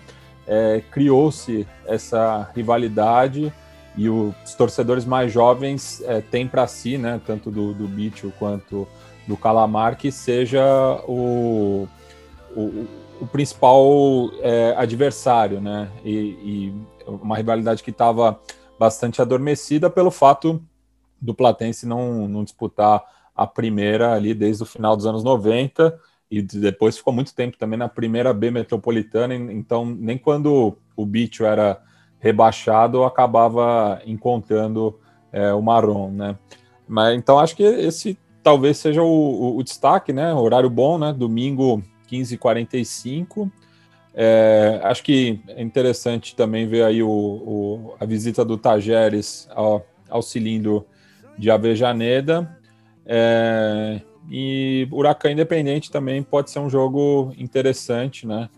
é, 0.46 0.82
criou-se 0.90 1.66
essa 1.86 2.50
rivalidade 2.54 3.52
e 3.96 4.08
os 4.08 4.54
torcedores 4.56 5.04
mais 5.04 5.32
jovens 5.32 6.02
é, 6.06 6.20
têm 6.20 6.46
para 6.46 6.66
si, 6.66 6.98
né, 6.98 7.20
tanto 7.26 7.50
do, 7.50 7.72
do 7.72 7.86
Bicho 7.86 8.32
quanto 8.38 8.86
do 9.26 9.36
Calamar, 9.36 9.96
que 9.96 10.10
seja 10.10 10.64
o, 11.06 11.88
o 12.56 12.86
o 13.20 13.26
principal 13.26 14.30
é, 14.40 14.74
adversário, 14.76 15.60
né? 15.60 15.88
E, 16.04 16.10
e, 16.10 16.74
uma 17.06 17.36
rivalidade 17.36 17.82
que 17.82 17.90
estava 17.90 18.40
bastante 18.80 19.20
adormecida 19.20 19.90
pelo 19.90 20.10
fato 20.10 20.58
do 21.20 21.34
Platense 21.34 21.84
não, 21.84 22.26
não 22.26 22.42
disputar 22.42 23.04
a 23.36 23.46
primeira 23.46 24.14
ali 24.14 24.32
desde 24.32 24.62
o 24.62 24.66
final 24.66 24.96
dos 24.96 25.04
anos 25.04 25.22
90 25.22 26.00
e 26.30 26.40
depois 26.40 26.96
ficou 26.96 27.12
muito 27.12 27.34
tempo 27.34 27.58
também 27.58 27.78
na 27.78 27.90
primeira 27.90 28.32
B 28.32 28.50
metropolitana, 28.50 29.34
então 29.34 29.84
nem 29.84 30.16
quando 30.16 30.78
o 30.96 31.04
Bicho 31.04 31.44
era 31.44 31.78
rebaixado 32.18 33.04
acabava 33.04 34.00
encontrando 34.06 34.98
é, 35.30 35.52
o 35.52 35.60
Marrom, 35.60 36.10
né? 36.10 36.38
Mas 36.88 37.18
então 37.18 37.38
acho 37.38 37.54
que 37.54 37.62
esse 37.62 38.18
talvez 38.42 38.78
seja 38.78 39.02
o, 39.02 39.06
o, 39.06 39.58
o 39.58 39.62
destaque, 39.62 40.10
né? 40.10 40.32
Horário 40.32 40.70
bom, 40.70 40.96
né? 40.96 41.12
Domingo 41.12 41.82
15h45. 42.10 43.50
É, 44.14 44.80
acho 44.82 45.02
que 45.02 45.40
é 45.48 45.62
interessante 45.62 46.34
também 46.34 46.66
ver 46.66 46.84
aí 46.84 47.02
o, 47.02 47.08
o 47.08 47.94
a 48.00 48.04
visita 48.04 48.44
do 48.44 48.56
Tajeres 48.56 49.48
ao, 49.52 49.86
ao 50.08 50.22
cilindro 50.22 50.86
de 51.38 51.50
Avejaneda. 51.50 52.58
É, 53.06 54.00
e 54.30 54.86
Huracan 54.90 55.32
Independente 55.32 55.90
também 55.90 56.22
pode 56.22 56.50
ser 56.50 56.58
um 56.58 56.68
jogo 56.68 57.32
interessante, 57.38 58.26
né? 58.26 58.48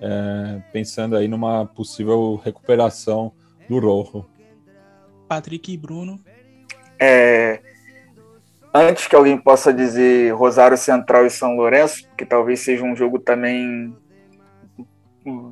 É, 0.00 0.62
pensando 0.72 1.16
aí 1.16 1.26
numa 1.26 1.66
possível 1.66 2.40
recuperação 2.44 3.32
do 3.68 3.78
Rojo. 3.80 4.24
Patrick 5.26 5.72
e 5.72 5.76
Bruno. 5.76 6.20
É, 7.00 7.60
antes 8.72 9.06
que 9.06 9.16
alguém 9.16 9.36
possa 9.36 9.72
dizer 9.72 10.32
Rosário 10.34 10.76
Central 10.76 11.26
e 11.26 11.30
São 11.30 11.56
Lourenço, 11.56 12.08
que 12.16 12.24
talvez 12.24 12.60
seja 12.60 12.84
um 12.84 12.94
jogo 12.94 13.18
também 13.18 13.94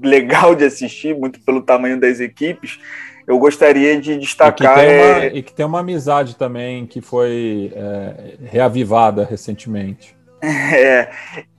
legal 0.02 0.54
de 0.54 0.64
assistir, 0.64 1.16
muito 1.16 1.40
pelo 1.40 1.62
tamanho 1.62 1.98
das 1.98 2.20
equipes, 2.20 2.78
eu 3.26 3.38
gostaria 3.38 4.00
de 4.00 4.16
destacar. 4.16 4.78
E 4.78 4.82
que 4.82 4.86
tem 4.86 4.96
uma, 4.96 5.24
é... 5.24 5.26
e 5.26 5.42
que 5.42 5.52
tem 5.52 5.66
uma 5.66 5.80
amizade 5.80 6.36
também 6.36 6.86
que 6.86 7.00
foi 7.00 7.72
é, 7.74 8.34
reavivada 8.44 9.24
recentemente. 9.24 10.14
É, 10.46 11.10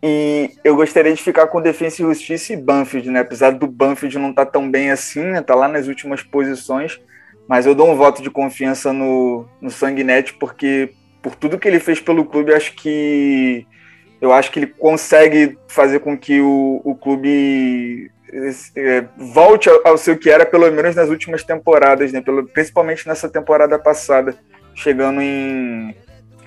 e 0.01 0.51
eu 0.63 0.75
gostaria 0.75 1.13
de 1.13 1.21
ficar 1.21 1.47
com 1.47 1.61
Defensa 1.61 2.01
e 2.01 2.05
Justiça 2.05 2.53
e 2.53 2.55
Banfield, 2.55 3.09
né? 3.09 3.21
Apesar 3.21 3.51
do 3.51 3.67
Banfield 3.67 4.17
não 4.19 4.29
estar 4.29 4.45
tá 4.45 4.51
tão 4.51 4.69
bem 4.69 4.91
assim, 4.91 5.23
né? 5.23 5.41
Tá 5.41 5.55
lá 5.55 5.67
nas 5.67 5.87
últimas 5.87 6.21
posições, 6.21 7.01
mas 7.49 7.65
eu 7.65 7.73
dou 7.73 7.89
um 7.89 7.95
voto 7.95 8.21
de 8.21 8.29
confiança 8.29 8.93
no, 8.93 9.45
no 9.59 9.71
Sanguinete, 9.71 10.35
porque 10.35 10.91
por 11.21 11.35
tudo 11.35 11.57
que 11.57 11.67
ele 11.67 11.79
fez 11.79 11.99
pelo 11.99 12.23
clube, 12.23 12.53
acho 12.53 12.75
que 12.75 13.65
eu 14.19 14.33
acho 14.33 14.51
que 14.51 14.59
ele 14.59 14.67
consegue 14.67 15.57
fazer 15.67 15.99
com 15.99 16.17
que 16.17 16.41
o, 16.41 16.81
o 16.83 16.95
clube 16.95 18.11
é, 18.75 19.05
volte 19.17 19.69
ao, 19.69 19.87
ao 19.87 19.97
seu 19.97 20.17
que 20.17 20.29
era, 20.29 20.45
pelo 20.45 20.69
menos 20.71 20.95
nas 20.95 21.09
últimas 21.09 21.43
temporadas, 21.43 22.11
né? 22.11 22.21
Pelo, 22.21 22.45
principalmente 22.47 23.07
nessa 23.07 23.29
temporada 23.29 23.77
passada. 23.77 24.35
chegando 24.75 25.21
em. 25.21 25.95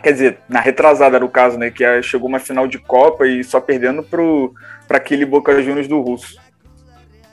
Quer 0.03 0.13
dizer, 0.13 0.39
na 0.49 0.61
retrasada 0.61 1.21
no 1.21 1.29
caso, 1.29 1.59
né? 1.59 1.71
Que 1.71 2.03
chegou 2.03 2.29
uma 2.29 2.39
final 2.39 2.67
de 2.67 2.79
Copa 2.79 3.27
e 3.27 3.45
só 3.45 3.61
perdendo 3.61 4.03
para 4.03 4.97
aquele 4.97 5.25
Boca 5.25 5.63
Juniors 5.63 5.89
do 5.89 6.01
Russo. 6.01 6.39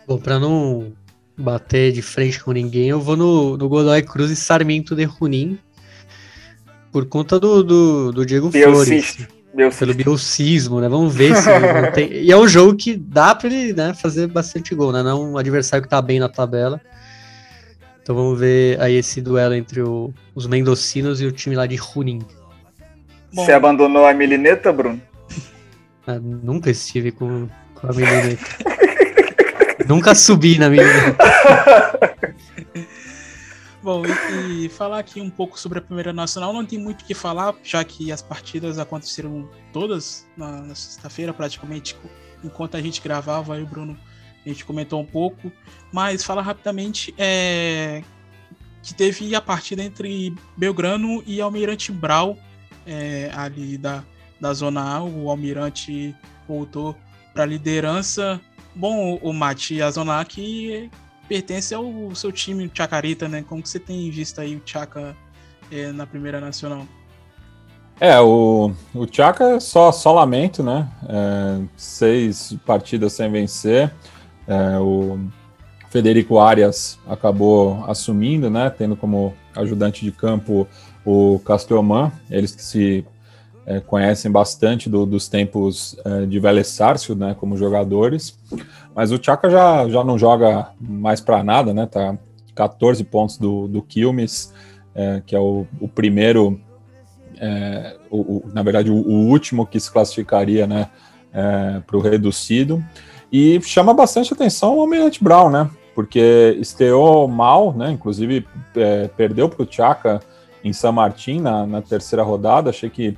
Bom, 0.06 0.18
para 0.18 0.40
não 0.40 0.94
bater 1.38 1.92
de 1.92 2.02
frente 2.02 2.44
com 2.44 2.52
ninguém, 2.52 2.90
eu 2.90 3.00
vou 3.00 3.16
no, 3.16 3.58
no 3.58 3.70
Godoy 3.70 4.02
Cruz 4.02 4.32
e 4.32 4.36
Sarmiento 4.36 4.96
de 4.96 5.06
Junín 5.06 5.60
por 6.92 7.06
conta 7.06 7.40
do, 7.40 7.64
do, 7.64 8.12
do 8.12 8.26
Diego 8.26 8.52
Flores. 8.52 9.28
Pelo 9.80 9.93
bielcismo, 9.93 10.80
né? 10.80 10.88
Vamos 10.88 11.16
ver 11.16 11.36
se 11.36 11.49
tem... 11.93 12.12
E 12.12 12.32
é 12.32 12.38
um 12.38 12.47
jogo 12.47 12.76
que 12.76 12.95
dá 12.95 13.34
para 13.34 13.47
ele 13.47 13.74
né, 13.74 13.93
fazer 13.93 14.28
bastante 14.28 14.76
gol, 14.76 14.91
né? 14.91 15.01
Não 15.01 15.10
é 15.10 15.16
um 15.16 15.38
adversário 15.38 15.84
que 15.84 15.89
tá 15.89 16.01
bem 16.01 16.20
na 16.20 16.30
tabela. 16.30 16.80
Então 18.01 18.16
vamos 18.16 18.39
ver 18.39 18.80
aí 18.80 18.95
esse 18.95 19.20
duelo 19.20 19.53
entre 19.53 19.82
o, 19.82 20.14
os 20.36 20.47
mendocinos 20.47 21.20
e 21.22 21.26
o 21.26 21.32
time 21.32 21.55
lá 21.55 21.66
de 21.66 21.76
Junín. 21.76 22.22
Você 23.34 23.51
abandonou 23.51 24.05
a 24.05 24.14
Milineta, 24.14 24.72
Bruno? 24.72 25.01
Ah, 26.05 26.20
nunca 26.22 26.70
estive 26.70 27.12
com, 27.12 27.49
com 27.76 27.88
a 27.88 27.93
Milineta. 27.93 28.45
nunca 29.89 30.16
subi 30.16 30.58
na 30.58 30.70
Milineta. 30.70 31.18
Bom, 33.82 34.03
e, 34.05 34.65
e, 34.65 34.69
falar 34.69 34.99
aqui 34.99 35.21
um 35.21 35.30
pouco 35.30 35.59
sobre 35.59 35.78
a 35.78 35.82
Primeira 35.82 36.11
Nacional, 36.11 36.51
não 36.51 36.65
tem 36.65 36.80
muito 36.80 37.01
o 37.01 37.05
que 37.05 37.13
falar, 37.13 37.55
já 37.63 37.84
que 37.84 38.11
as 38.11 38.21
partidas 38.21 38.80
aconteceram 38.80 39.49
todas 39.71 40.28
na, 40.36 40.61
na 40.61 40.75
sexta-feira, 40.75 41.32
praticamente, 41.32 41.95
enquanto 42.43 42.75
a 42.75 42.82
gente 42.82 43.01
gravava, 43.01 43.53
aí 43.53 43.61
o 43.61 43.67
Bruno, 43.67 43.97
a 44.45 44.49
gente 44.49 44.65
comentou 44.65 44.99
um 44.99 45.05
pouco, 45.05 45.51
mas 45.91 46.23
falar 46.23 46.41
rapidamente 46.41 47.13
é, 47.17 48.01
que 48.82 48.93
teve 48.93 49.36
a 49.36 49.41
partida 49.41 49.84
entre 49.84 50.34
Belgrano 50.55 51.21
e 51.28 51.39
Almirante 51.39 51.91
Brau, 51.91 52.38
é, 52.86 53.30
ali 53.36 53.78
da, 53.78 54.03
da 54.39 54.53
Zona 54.53 54.82
A, 54.82 55.03
o 55.03 55.30
Almirante 55.30 56.15
voltou 56.47 56.95
para 57.34 57.43
a 57.43 57.45
liderança. 57.45 58.41
Bom, 58.73 59.19
o, 59.21 59.34
Mate, 59.34 59.82
a 59.82 59.91
Zona 59.91 60.19
A 60.19 60.25
que 60.25 60.89
pertence 61.28 61.73
ao 61.73 62.13
seu 62.15 62.32
time, 62.32 62.65
o 62.65 62.71
Chacarita, 62.73 63.28
né? 63.28 63.43
Como 63.47 63.61
que 63.61 63.69
você 63.69 63.80
tem 63.80 64.09
visto 64.09 64.39
aí 64.39 64.55
o 64.55 64.61
Chaca 64.65 65.15
é, 65.71 65.91
na 65.91 66.05
Primeira 66.05 66.39
Nacional? 66.39 66.86
É, 67.99 68.19
o, 68.19 68.71
o 68.93 69.07
Chaca 69.11 69.59
só, 69.59 69.91
só 69.91 70.13
lamento, 70.13 70.61
né? 70.61 70.88
É, 71.09 71.61
seis 71.75 72.55
partidas 72.65 73.13
sem 73.13 73.30
vencer. 73.32 73.91
É, 74.47 74.78
o 74.80 75.19
Federico 75.89 76.39
Arias 76.39 76.99
acabou 77.07 77.84
assumindo, 77.88 78.49
né? 78.49 78.69
Tendo 78.69 78.95
como 78.95 79.34
ajudante 79.55 80.05
de 80.05 80.11
campo 80.11 80.67
o 81.03 81.39
Castelman, 81.39 82.11
eles 82.30 82.53
que 82.53 82.61
se 82.61 83.05
é, 83.65 83.80
conhecem 83.80 84.32
bastante 84.32 84.89
do, 84.89 85.05
dos 85.05 85.28
tempos 85.28 85.97
é, 86.05 86.25
de 86.25 86.39
Vélez 86.39 86.67
Sárcio, 86.67 87.15
né? 87.15 87.36
Como 87.39 87.57
jogadores. 87.57 88.38
Mas 88.98 89.12
o 89.12 89.24
Chaka 89.24 89.48
já, 89.48 89.88
já 89.88 90.04
não 90.04 90.18
joga 90.18 90.70
mais 90.82 91.22
para 91.22 91.43
nada, 91.43 91.72
né? 91.72 91.86
Tá 91.86 92.18
14 92.56 93.04
pontos 93.04 93.38
do, 93.38 93.68
do 93.68 93.80
Quilmes, 93.84 94.52
é, 94.95 95.22
que 95.24 95.36
é 95.36 95.39
o, 95.39 95.68
o 95.80 95.88
primeiro, 95.88 96.60
é, 97.39 97.95
o, 98.10 98.18
o, 98.18 98.43
na 98.52 98.64
verdade, 98.64 98.89
o, 98.89 98.95
o, 98.95 99.28
último 99.28 99.68
que 99.68 99.80
se 99.80 99.91
classificaria 99.91 100.66
né, 100.66 100.89
é, 101.32 101.80
para 101.86 101.95
o 101.95 102.00
reducido. 102.02 102.84
E 103.32 103.62
chama 103.62 103.93
bastante 103.93 104.34
atenção 104.34 104.76
o 104.76 104.82
Almirante 104.82 105.24
Brown, 105.24 105.52
né? 105.52 105.70
Porque 105.93 106.58
estreou 106.60 107.28
mal, 107.28 107.74
né? 107.74 107.91
Inclusive 107.91 108.48
é, 108.76 109.08
perdeu 109.10 109.48
para 109.48 109.62
o 109.62 109.72
Chaka 109.72 110.22
em 110.64 110.74
San 110.74 110.93
Martín 110.93 111.39
na, 111.39 111.68
na 111.68 111.84
terceira 111.84 112.24
rodada. 112.24 112.72
Achei 112.72 112.89
que 112.89 113.16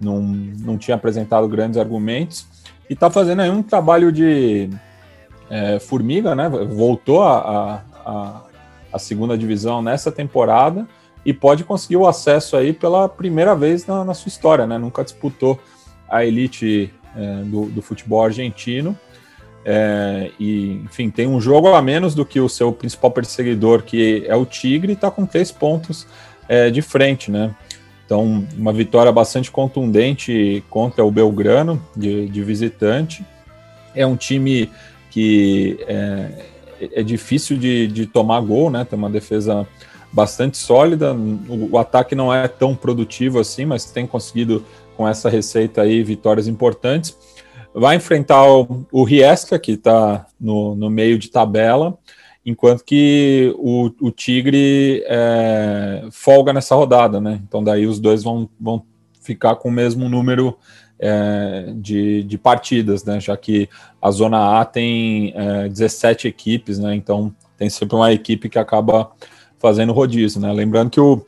não, 0.00 0.20
não 0.20 0.78
tinha 0.78 0.94
apresentado 0.94 1.48
grandes 1.48 1.80
argumentos. 1.80 2.46
E 2.88 2.92
está 2.92 3.10
fazendo 3.10 3.42
aí 3.42 3.50
um 3.50 3.60
trabalho 3.60 4.12
de 4.12 4.70
é, 5.50 5.78
Formiga, 5.78 6.34
né? 6.34 6.48
Voltou 6.48 7.22
a, 7.22 7.82
a, 8.04 8.42
a, 8.92 8.98
segunda 8.98 9.36
divisão 9.36 9.82
nessa 9.82 10.10
temporada 10.10 10.86
e 11.24 11.32
pode 11.32 11.64
conseguir 11.64 11.96
o 11.96 12.06
acesso 12.06 12.56
aí 12.56 12.72
pela 12.72 13.08
primeira 13.08 13.54
vez 13.54 13.86
na, 13.86 14.04
na 14.04 14.14
sua 14.14 14.28
história, 14.28 14.66
né? 14.66 14.78
Nunca 14.78 15.04
disputou 15.04 15.58
a 16.08 16.24
elite 16.24 16.92
é, 17.16 17.42
do, 17.44 17.66
do, 17.66 17.82
futebol 17.82 18.24
argentino. 18.24 18.96
É, 19.64 20.30
e, 20.38 20.80
enfim, 20.84 21.10
tem 21.10 21.26
um 21.26 21.40
jogo 21.40 21.74
a 21.74 21.82
menos 21.82 22.14
do 22.14 22.24
que 22.24 22.38
o 22.38 22.48
seu 22.48 22.72
principal 22.72 23.10
perseguidor, 23.10 23.82
que 23.82 24.24
é 24.26 24.36
o 24.36 24.46
Tigre, 24.46 24.92
e 24.92 24.94
está 24.94 25.10
com 25.10 25.26
três 25.26 25.50
pontos 25.50 26.06
é, 26.48 26.70
de 26.70 26.82
frente, 26.82 27.30
né? 27.30 27.54
Então, 28.04 28.46
uma 28.56 28.72
vitória 28.72 29.10
bastante 29.10 29.50
contundente 29.50 30.62
contra 30.70 31.04
o 31.04 31.10
Belgrano, 31.10 31.82
de, 31.96 32.28
de 32.28 32.42
visitante. 32.44 33.24
É 33.96 34.06
um 34.06 34.14
time 34.14 34.70
que 35.16 35.78
é, 35.88 36.28
é 36.96 37.02
difícil 37.02 37.56
de, 37.56 37.86
de, 37.86 38.06
tomar 38.06 38.38
gol, 38.42 38.68
né? 38.68 38.84
Tem 38.84 38.98
uma 38.98 39.08
defesa 39.08 39.66
bastante 40.12 40.58
sólida. 40.58 41.14
O, 41.14 41.70
o, 41.72 41.78
ataque 41.78 42.14
não 42.14 42.30
é 42.30 42.46
tão 42.46 42.76
produtivo 42.76 43.40
assim, 43.40 43.64
mas 43.64 43.90
tem 43.90 44.06
conseguido 44.06 44.62
com 44.94 45.08
essa 45.08 45.30
receita 45.30 45.80
aí 45.80 46.02
vitórias 46.02 46.46
importantes. 46.46 47.16
Vai 47.72 47.96
enfrentar 47.96 48.46
o, 48.46 48.86
o 48.92 49.04
Riesca, 49.04 49.58
que 49.58 49.72
está 49.72 50.26
no, 50.38 50.74
no 50.74 50.90
meio 50.90 51.18
de 51.18 51.30
tabela, 51.30 51.96
enquanto 52.44 52.84
que 52.84 53.54
o, 53.56 53.90
o 54.02 54.10
Tigre 54.10 55.02
é, 55.06 56.04
folga 56.12 56.52
nessa 56.52 56.74
rodada, 56.74 57.22
né? 57.22 57.40
Então 57.48 57.64
daí 57.64 57.86
os 57.86 57.98
dois 57.98 58.22
vão, 58.22 58.50
vão 58.60 58.84
ficar 59.22 59.56
com 59.56 59.70
o 59.70 59.72
mesmo 59.72 60.10
número 60.10 60.58
é, 60.98 61.72
de, 61.76 62.22
de, 62.22 62.38
partidas, 62.38 63.04
né? 63.04 63.20
Já 63.20 63.36
que 63.36 63.68
a 64.00 64.10
Zona 64.10 64.60
A 64.60 64.64
tem 64.64 65.32
é, 65.34 65.68
17 65.68 66.28
equipes, 66.28 66.78
né? 66.78 66.94
Então 66.94 67.34
tem 67.56 67.68
sempre 67.68 67.96
uma 67.96 68.12
equipe 68.12 68.48
que 68.48 68.58
acaba 68.58 69.10
fazendo 69.58 69.92
rodízio, 69.92 70.40
né? 70.40 70.52
Lembrando 70.52 70.90
que 70.90 71.00
o 71.00 71.24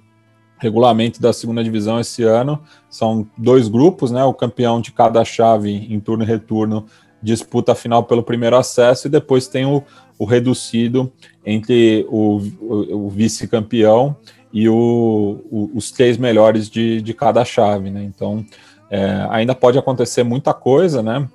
regulamento 0.59 1.21
da 1.21 1.33
segunda 1.33 1.63
divisão 1.63 2.01
esse 2.01 2.23
ano 2.23 2.61
são 2.91 3.27
dois 3.37 3.69
grupos, 3.69 4.11
né? 4.11 4.25
O 4.25 4.35
campeão 4.35 4.81
de 4.81 4.93
cada 4.93 5.25
chave 5.25 5.71
em 5.71 6.01
turno 6.01 6.25
e 6.25 6.27
retorno 6.27 6.87
disputa 7.23 7.73
a 7.73 7.75
final 7.75 8.05
pelo 8.05 8.23
primeiro 8.23 8.57
acesso 8.57 9.07
e 9.07 9.11
depois 9.11 9.49
tem 9.49 9.67
o, 9.67 9.83
o 10.19 10.25
reducido 10.25 11.13
entre 11.45 12.07
o, 12.09 12.41
o, 12.61 13.07
o 13.07 13.11
vice-campeão 13.11 14.17
e 14.53 14.69
os 14.69 15.91
três 15.91 16.17
melhores 16.17 16.71
de, 16.71 17.03
de 17.03 17.13
cada 17.13 17.45
chave, 17.45 17.91
né? 17.91 18.03
Então 18.03 18.45
é, 18.91 19.27
ainda 19.31 19.55
pode 19.55 19.79
acontecer 19.79 20.23
muita 20.23 20.55
coisa, 20.55 21.03
né? 21.03 21.29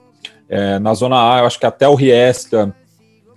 É, 0.50 0.80
na 0.80 0.94
zona 0.94 1.36
A, 1.36 1.40
eu 1.40 1.46
acho 1.46 1.60
que 1.60 1.66
até 1.66 1.88
o 1.88 1.96
Riestra, 1.96 2.76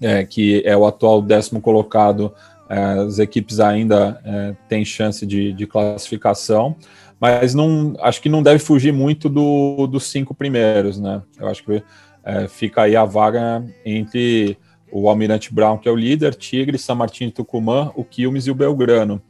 é, 0.01 0.25
que 0.25 0.63
é 0.65 0.77
o 0.77 0.87
atual 0.87 1.23
décimo 1.23 1.61
colocado, 1.61 2.33
é, 2.69 2.79
as 2.79 3.19
equipes 3.19 3.61
ainda 3.61 4.21
é, 4.25 4.55
têm 4.69 4.85
chance 4.85 5.25
de, 5.25 5.53
de, 5.53 5.67
classificação, 5.67 6.77
mas 7.21 7.55
não, 7.55 7.95
acho 8.01 8.21
que 8.21 8.29
não 8.29 8.43
deve 8.43 8.59
fugir 8.59 8.93
muito 8.93 9.29
do, 9.29 9.87
dos 9.87 10.05
cinco 10.05 10.35
primeiros, 10.35 10.99
né? 10.99 11.23
Eu 11.39 11.49
acho 11.49 11.65
que 11.65 11.83
é, 12.25 12.49
fica 12.49 12.83
aí 12.83 12.97
a 12.97 13.05
vaga 13.05 13.65
entre 13.85 14.59
o 14.91 15.09
Almirante 15.09 15.55
Brown, 15.55 15.79
que 15.79 15.89
é 15.89 15.93
o 15.93 15.97
líder, 15.97 16.35
Tigre, 16.35 16.79
São 16.79 16.97
Martin 16.97 17.31
Tucumã, 17.31 17.93
o 17.95 18.05
Quilmes 18.05 18.47
e 18.47 18.51
o 18.51 18.55
Belgrano. 18.55 19.23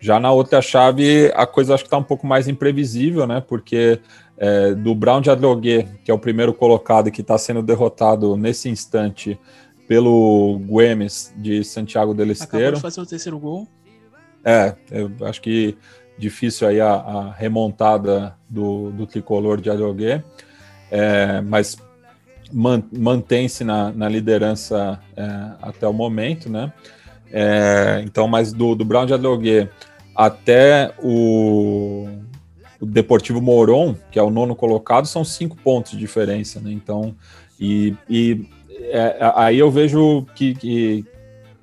Já 0.00 0.20
na 0.20 0.30
outra 0.30 0.62
chave, 0.62 1.30
a 1.34 1.46
coisa 1.46 1.74
acho 1.74 1.82
que 1.82 1.88
está 1.88 1.98
um 1.98 2.02
pouco 2.02 2.26
mais 2.26 2.46
imprevisível, 2.48 3.26
né? 3.26 3.42
Porque 3.46 4.00
é, 4.38 4.74
do 4.74 4.94
Brown 4.94 5.20
de 5.20 5.30
Adrogué, 5.30 5.88
que 6.04 6.10
é 6.10 6.14
o 6.14 6.18
primeiro 6.18 6.54
colocado 6.54 7.08
e 7.08 7.10
que 7.10 7.20
está 7.20 7.36
sendo 7.36 7.62
derrotado 7.62 8.36
nesse 8.36 8.68
instante 8.68 9.38
pelo 9.86 10.60
Güemes 10.66 11.34
de 11.36 11.64
Santiago 11.64 12.14
del 12.14 12.30
Esteiro. 12.30 12.76
Acabou 12.76 12.76
de 12.76 12.82
fazer 12.82 13.00
o 13.00 13.06
terceiro 13.06 13.38
gol. 13.38 13.66
É, 14.44 14.74
eu 14.90 15.10
acho 15.22 15.40
que 15.40 15.76
difícil 16.16 16.68
aí 16.68 16.80
a, 16.80 16.92
a 16.92 17.32
remontada 17.32 18.36
do, 18.48 18.90
do 18.90 19.06
tricolor 19.06 19.60
de 19.60 19.70
Adrogué, 19.70 20.22
é, 20.90 21.40
mas 21.40 21.76
man, 22.52 22.82
mantém-se 22.92 23.64
na, 23.64 23.92
na 23.92 24.08
liderança 24.08 25.00
é, 25.16 25.28
até 25.60 25.86
o 25.86 25.92
momento, 25.92 26.50
né? 26.50 26.72
É, 27.30 28.02
então, 28.04 28.26
mas 28.26 28.52
do, 28.52 28.74
do 28.74 28.84
Brown 28.84 29.04
de 29.04 29.14
Adrogué 29.14 29.68
até 30.14 30.92
o 31.02 32.08
o 32.80 32.86
Deportivo 32.86 33.40
Moron, 33.40 33.96
que 34.10 34.18
é 34.18 34.22
o 34.22 34.30
nono 34.30 34.54
colocado, 34.54 35.06
são 35.06 35.24
cinco 35.24 35.56
pontos 35.56 35.92
de 35.92 35.98
diferença, 35.98 36.60
né? 36.60 36.70
Então, 36.70 37.14
e, 37.58 37.94
e 38.08 38.46
é, 38.70 39.16
aí 39.34 39.58
eu 39.58 39.70
vejo 39.70 40.24
que, 40.34 40.54
que, 40.54 41.04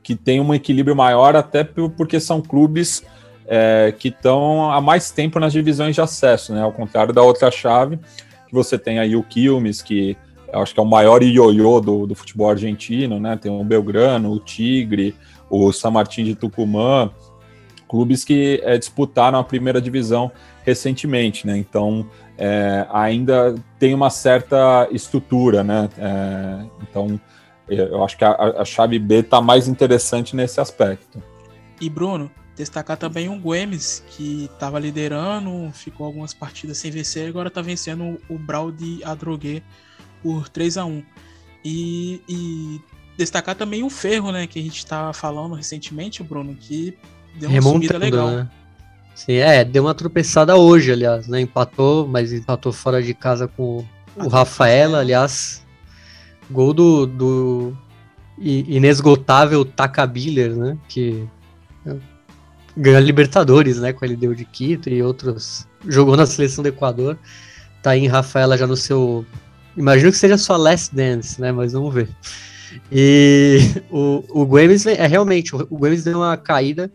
que, 0.03 0.15
tem 0.15 0.39
um 0.41 0.53
equilíbrio 0.53 0.95
maior, 0.95 1.35
até 1.35 1.63
porque 1.63 2.19
são 2.19 2.41
clubes 2.41 3.03
é, 3.47 3.93
que 3.97 4.09
estão 4.09 4.71
há 4.71 4.81
mais 4.81 5.09
tempo 5.11 5.39
nas 5.39 5.53
divisões 5.53 5.95
de 5.95 6.01
acesso, 6.01 6.53
né? 6.53 6.61
Ao 6.61 6.71
contrário 6.71 7.13
da 7.13 7.21
outra 7.21 7.49
chave, 7.49 7.97
que 8.47 8.53
você 8.53 8.77
tem 8.77 8.99
aí 8.99 9.15
o 9.15 9.23
Quilmes, 9.23 9.81
que 9.81 10.17
acho 10.51 10.73
que 10.73 10.79
é 10.79 10.83
o 10.83 10.85
maior 10.85 11.23
ioiô 11.23 11.79
do, 11.79 12.05
do 12.05 12.15
futebol 12.15 12.49
argentino, 12.49 13.19
né? 13.19 13.37
Tem 13.41 13.51
o 13.51 13.63
Belgrano, 13.63 14.31
o 14.31 14.39
Tigre, 14.39 15.15
o 15.49 15.71
San 15.71 15.91
Martín 15.91 16.25
de 16.25 16.35
Tucumã, 16.35 17.09
clubes 17.87 18.25
que 18.25 18.61
é, 18.63 18.77
disputaram 18.77 19.39
a 19.39 19.43
primeira 19.43 19.81
divisão 19.81 20.31
recentemente, 20.65 21.45
né? 21.45 21.57
Então 21.57 22.09
é, 22.37 22.85
ainda 22.91 23.55
tem 23.79 23.93
uma 23.93 24.09
certa 24.09 24.87
estrutura, 24.91 25.63
né? 25.63 25.89
É, 25.97 26.65
então 26.81 27.19
eu 27.69 28.03
acho 28.03 28.17
que 28.17 28.25
a, 28.25 28.33
a 28.33 28.65
chave 28.65 28.99
B 28.99 29.19
está 29.19 29.41
mais 29.41 29.67
interessante 29.67 30.35
nesse 30.35 30.59
aspecto. 30.59 31.21
E 31.79 31.89
Bruno, 31.89 32.31
destacar 32.55 32.97
também 32.97 33.29
o 33.29 33.39
Guemes, 33.39 34.03
que 34.09 34.45
estava 34.45 34.79
liderando, 34.79 35.71
ficou 35.73 36.05
algumas 36.05 36.33
partidas 36.33 36.77
sem 36.77 36.89
vencer, 36.89 37.27
agora 37.27 37.47
está 37.47 37.61
vencendo 37.61 38.19
o 38.29 38.37
Brawl 38.37 38.71
de 38.71 39.03
Adrogué 39.03 39.61
por 40.21 40.49
3 40.49 40.77
a 40.77 40.85
1 40.85 41.03
e, 41.63 42.21
e, 42.29 42.81
destacar 43.17 43.55
também 43.55 43.83
o 43.83 43.89
Ferro, 43.89 44.31
né, 44.31 44.45
que 44.45 44.59
a 44.59 44.61
gente 44.61 44.77
estava 44.77 45.11
falando 45.13 45.55
recentemente, 45.55 46.21
Bruno, 46.21 46.55
que 46.55 46.97
deu 47.35 47.49
uma 47.49 47.61
subida 47.61 47.97
legal. 47.97 48.29
Né? 48.29 48.49
Sim, 49.15 49.35
é, 49.35 49.63
deu 49.63 49.83
uma 49.83 49.93
tropeçada 49.93 50.57
hoje, 50.57 50.91
aliás, 50.91 51.27
né? 51.27 51.39
Empatou, 51.39 52.05
mas 52.05 52.33
empatou 52.33 52.73
fora 52.73 53.01
de 53.01 53.13
casa 53.13 53.47
com 53.47 53.83
o 54.17 54.27
Rafaela, 54.27 54.99
aliás. 54.99 55.65
Gol 56.51 56.73
do, 56.73 57.05
do 57.07 57.77
inesgotável 58.37 59.63
Takabiller, 59.63 60.53
né? 60.53 60.77
Que 60.89 61.25
ganhou 62.75 62.97
a 62.97 63.01
Libertadores, 63.01 63.79
né? 63.79 63.93
Com 63.93 64.03
ele 64.03 64.17
deu 64.17 64.35
de 64.35 64.43
Quito 64.43 64.89
e 64.89 65.01
outros. 65.01 65.65
Jogou 65.87 66.17
na 66.17 66.25
seleção 66.25 66.61
do 66.61 66.67
Equador. 66.67 67.17
Tá 67.81 67.91
aí 67.91 68.03
em 68.03 68.07
Rafaela 68.07 68.57
já 68.57 68.67
no 68.67 68.75
seu. 68.75 69.25
Imagino 69.77 70.11
que 70.11 70.17
seja 70.17 70.37
sua 70.37 70.57
last 70.57 70.93
dance, 70.93 71.39
né? 71.39 71.53
Mas 71.53 71.71
vamos 71.71 71.93
ver. 71.93 72.09
E 72.91 73.59
o, 73.89 74.23
o 74.29 74.45
Guemes 74.45 74.85
é 74.85 75.07
realmente, 75.07 75.55
o 75.55 75.77
Guemes 75.77 76.03
deu 76.03 76.17
uma 76.17 76.35
caída 76.35 76.91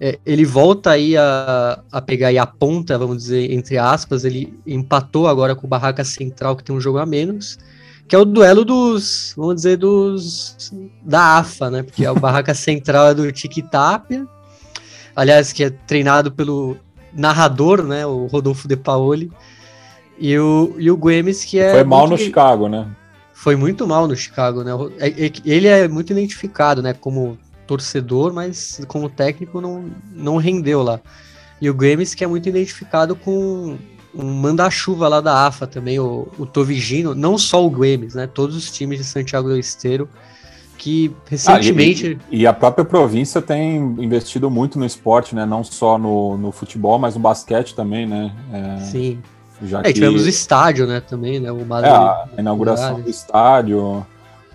é, 0.00 0.18
ele 0.26 0.44
volta 0.44 0.90
aí 0.90 1.16
a, 1.16 1.80
a 1.90 2.00
pegar 2.02 2.28
aí 2.28 2.38
a 2.38 2.46
ponta, 2.46 2.98
vamos 2.98 3.18
dizer, 3.18 3.50
entre 3.52 3.78
aspas, 3.78 4.24
ele 4.24 4.52
empatou 4.66 5.26
agora 5.26 5.54
com 5.54 5.66
o 5.66 5.70
Barraca 5.70 6.04
Central, 6.04 6.54
que 6.54 6.64
tem 6.64 6.74
um 6.74 6.80
jogo 6.80 6.98
a 6.98 7.06
menos, 7.06 7.58
que 8.06 8.14
é 8.14 8.18
o 8.18 8.24
duelo 8.24 8.64
dos, 8.64 9.32
vamos 9.36 9.56
dizer, 9.56 9.78
dos 9.78 10.70
da 11.02 11.38
AFA, 11.38 11.70
né? 11.70 11.82
Porque 11.82 12.04
é 12.04 12.10
o 12.10 12.20
Barraca 12.20 12.52
Central 12.54 13.08
é 13.08 13.14
do 13.14 13.32
Tiki 13.32 13.62
Tapia, 13.62 14.26
aliás, 15.14 15.52
que 15.52 15.64
é 15.64 15.70
treinado 15.70 16.30
pelo 16.30 16.76
narrador, 17.12 17.82
né? 17.82 18.04
O 18.04 18.26
Rodolfo 18.26 18.68
De 18.68 18.76
Paoli, 18.76 19.30
e 20.18 20.38
o, 20.38 20.74
e 20.78 20.90
o 20.90 20.96
Guemes, 20.96 21.44
que 21.44 21.58
é. 21.58 21.72
Foi 21.72 21.84
mal 21.84 22.06
no 22.06 22.18
Chicago, 22.18 22.68
né? 22.68 22.86
Foi 23.32 23.56
muito 23.56 23.86
mal 23.86 24.08
no 24.08 24.16
Chicago, 24.16 24.62
né? 24.62 24.72
É, 24.98 25.26
é, 25.26 25.32
ele 25.44 25.68
é 25.68 25.88
muito 25.88 26.12
identificado, 26.12 26.82
né? 26.82 26.94
Como 26.94 27.38
torcedor, 27.66 28.32
mas 28.32 28.80
como 28.88 29.08
técnico 29.08 29.60
não, 29.60 29.90
não 30.12 30.36
rendeu 30.36 30.82
lá. 30.82 31.00
E 31.60 31.70
o 31.70 31.74
Grêmio 31.74 32.06
que 32.06 32.22
é 32.22 32.26
muito 32.26 32.48
identificado 32.48 33.16
com 33.16 33.76
um 34.14 34.24
manda-chuva 34.24 35.08
lá 35.08 35.20
da 35.20 35.46
AFA 35.46 35.66
também, 35.66 35.98
o, 35.98 36.28
o 36.38 36.46
Tovigino, 36.46 37.14
não 37.14 37.36
só 37.36 37.64
o 37.64 37.70
Grêmio, 37.70 38.08
né? 38.14 38.26
Todos 38.26 38.56
os 38.56 38.70
times 38.70 38.98
de 38.98 39.04
Santiago 39.04 39.48
do 39.48 39.58
Esteiro 39.58 40.08
que 40.78 41.14
recentemente. 41.28 42.18
Ah, 42.20 42.26
e, 42.30 42.40
e, 42.42 42.46
a 42.46 42.52
própria 42.52 42.84
província 42.84 43.40
tem 43.40 43.76
investido 43.98 44.50
muito 44.50 44.78
no 44.78 44.84
esporte, 44.84 45.34
né? 45.34 45.46
Não 45.46 45.64
só 45.64 45.98
no, 45.98 46.36
no 46.36 46.52
futebol, 46.52 46.98
mas 46.98 47.14
no 47.14 47.20
basquete 47.20 47.74
também, 47.74 48.06
né? 48.06 48.32
É, 48.52 48.80
Sim. 48.84 49.22
Já 49.62 49.80
é, 49.80 49.84
que... 49.84 49.94
tivemos 49.94 50.24
o 50.24 50.28
estádio, 50.28 50.86
né? 50.86 51.00
Também, 51.00 51.40
né? 51.40 51.50
O 51.50 51.64
Madrid, 51.64 51.92
é, 51.92 51.96
a 51.96 52.28
inauguração 52.38 53.00
do 53.00 53.08
estádio. 53.08 54.06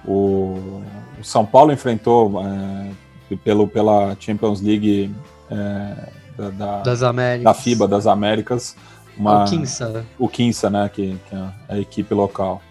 O, 0.06 0.82
o 1.22 1.24
São 1.24 1.46
Paulo 1.46 1.72
enfrentou 1.72 2.42
é, 2.42 3.36
pelo, 3.38 3.68
pela 3.68 4.16
Champions 4.20 4.62
League 4.62 5.14
é, 5.50 6.10
da, 6.38 6.50
da, 6.50 6.82
das 6.82 7.04
Américas. 7.04 7.44
da 7.44 7.54
FIBA 7.54 7.88
das 7.88 8.08
Américas. 8.08 8.76
Uma, 9.18 9.44
o 9.44 9.48
Quinça, 9.48 9.90
né? 9.90 10.06
O 10.18 10.28
Quinça, 10.28 10.70
né? 10.70 10.90
Que, 10.94 11.18
que 11.30 11.36
é 11.36 11.54
a 11.70 11.80
equipe 11.80 12.14
local. 12.14 12.62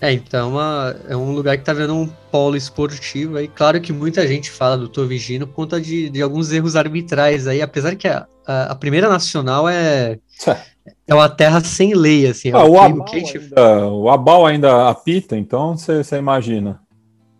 É, 0.00 0.12
então 0.12 0.50
uma, 0.50 0.96
é 1.08 1.16
um 1.16 1.30
lugar 1.30 1.56
que 1.56 1.64
tá 1.64 1.72
vendo 1.72 1.94
um 1.94 2.08
polo 2.30 2.56
esportivo 2.56 3.36
aí. 3.36 3.46
Claro 3.46 3.80
que 3.80 3.92
muita 3.92 4.26
gente 4.26 4.50
fala 4.50 4.76
do 4.76 4.88
Tovigino 4.88 5.46
por 5.46 5.54
conta 5.54 5.80
de, 5.80 6.10
de 6.10 6.20
alguns 6.20 6.50
erros 6.50 6.74
arbitrais 6.74 7.46
aí, 7.46 7.62
apesar 7.62 7.94
que 7.94 8.08
a, 8.08 8.26
a, 8.44 8.72
a 8.72 8.74
primeira 8.74 9.08
nacional 9.08 9.68
é, 9.68 10.18
é 11.06 11.14
uma 11.14 11.28
terra 11.28 11.60
sem 11.60 11.94
lei, 11.94 12.26
assim. 12.26 12.48
É 12.48 12.52
ah, 12.52 12.64
o, 12.64 12.80
Abal 12.80 13.06
gente... 13.08 13.38
ainda, 13.38 13.86
o 13.86 14.10
Abal 14.10 14.44
ainda 14.44 14.88
apita, 14.88 15.36
então 15.36 15.76
você 15.76 16.18
imagina. 16.18 16.81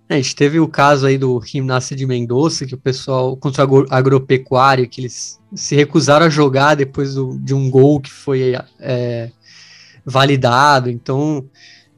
É, 0.09 0.15
a 0.15 0.17
gente 0.17 0.37
teve 0.37 0.61
o 0.61 0.69
caso 0.69 1.07
aí 1.07 1.17
do 1.17 1.41
Gimnasia 1.41 1.97
de 1.97 2.07
Mendoza, 2.07 2.67
que 2.67 2.75
o 2.75 2.79
pessoal, 2.79 3.37
contra 3.37 3.67
o 3.67 3.87
agropecuário, 3.91 4.89
que 4.89 5.01
eles 5.01 5.41
se 5.55 5.75
recusaram 5.75 6.27
a 6.27 6.31
jogar 6.31 6.75
depois 6.75 7.15
do, 7.15 7.39
de 7.39 7.55
um 7.55 7.71
gol 7.71 8.01
que 8.01 8.11
foi 8.11 8.55
é, 8.81 9.31
validado. 10.05 10.91
Então, 10.91 11.45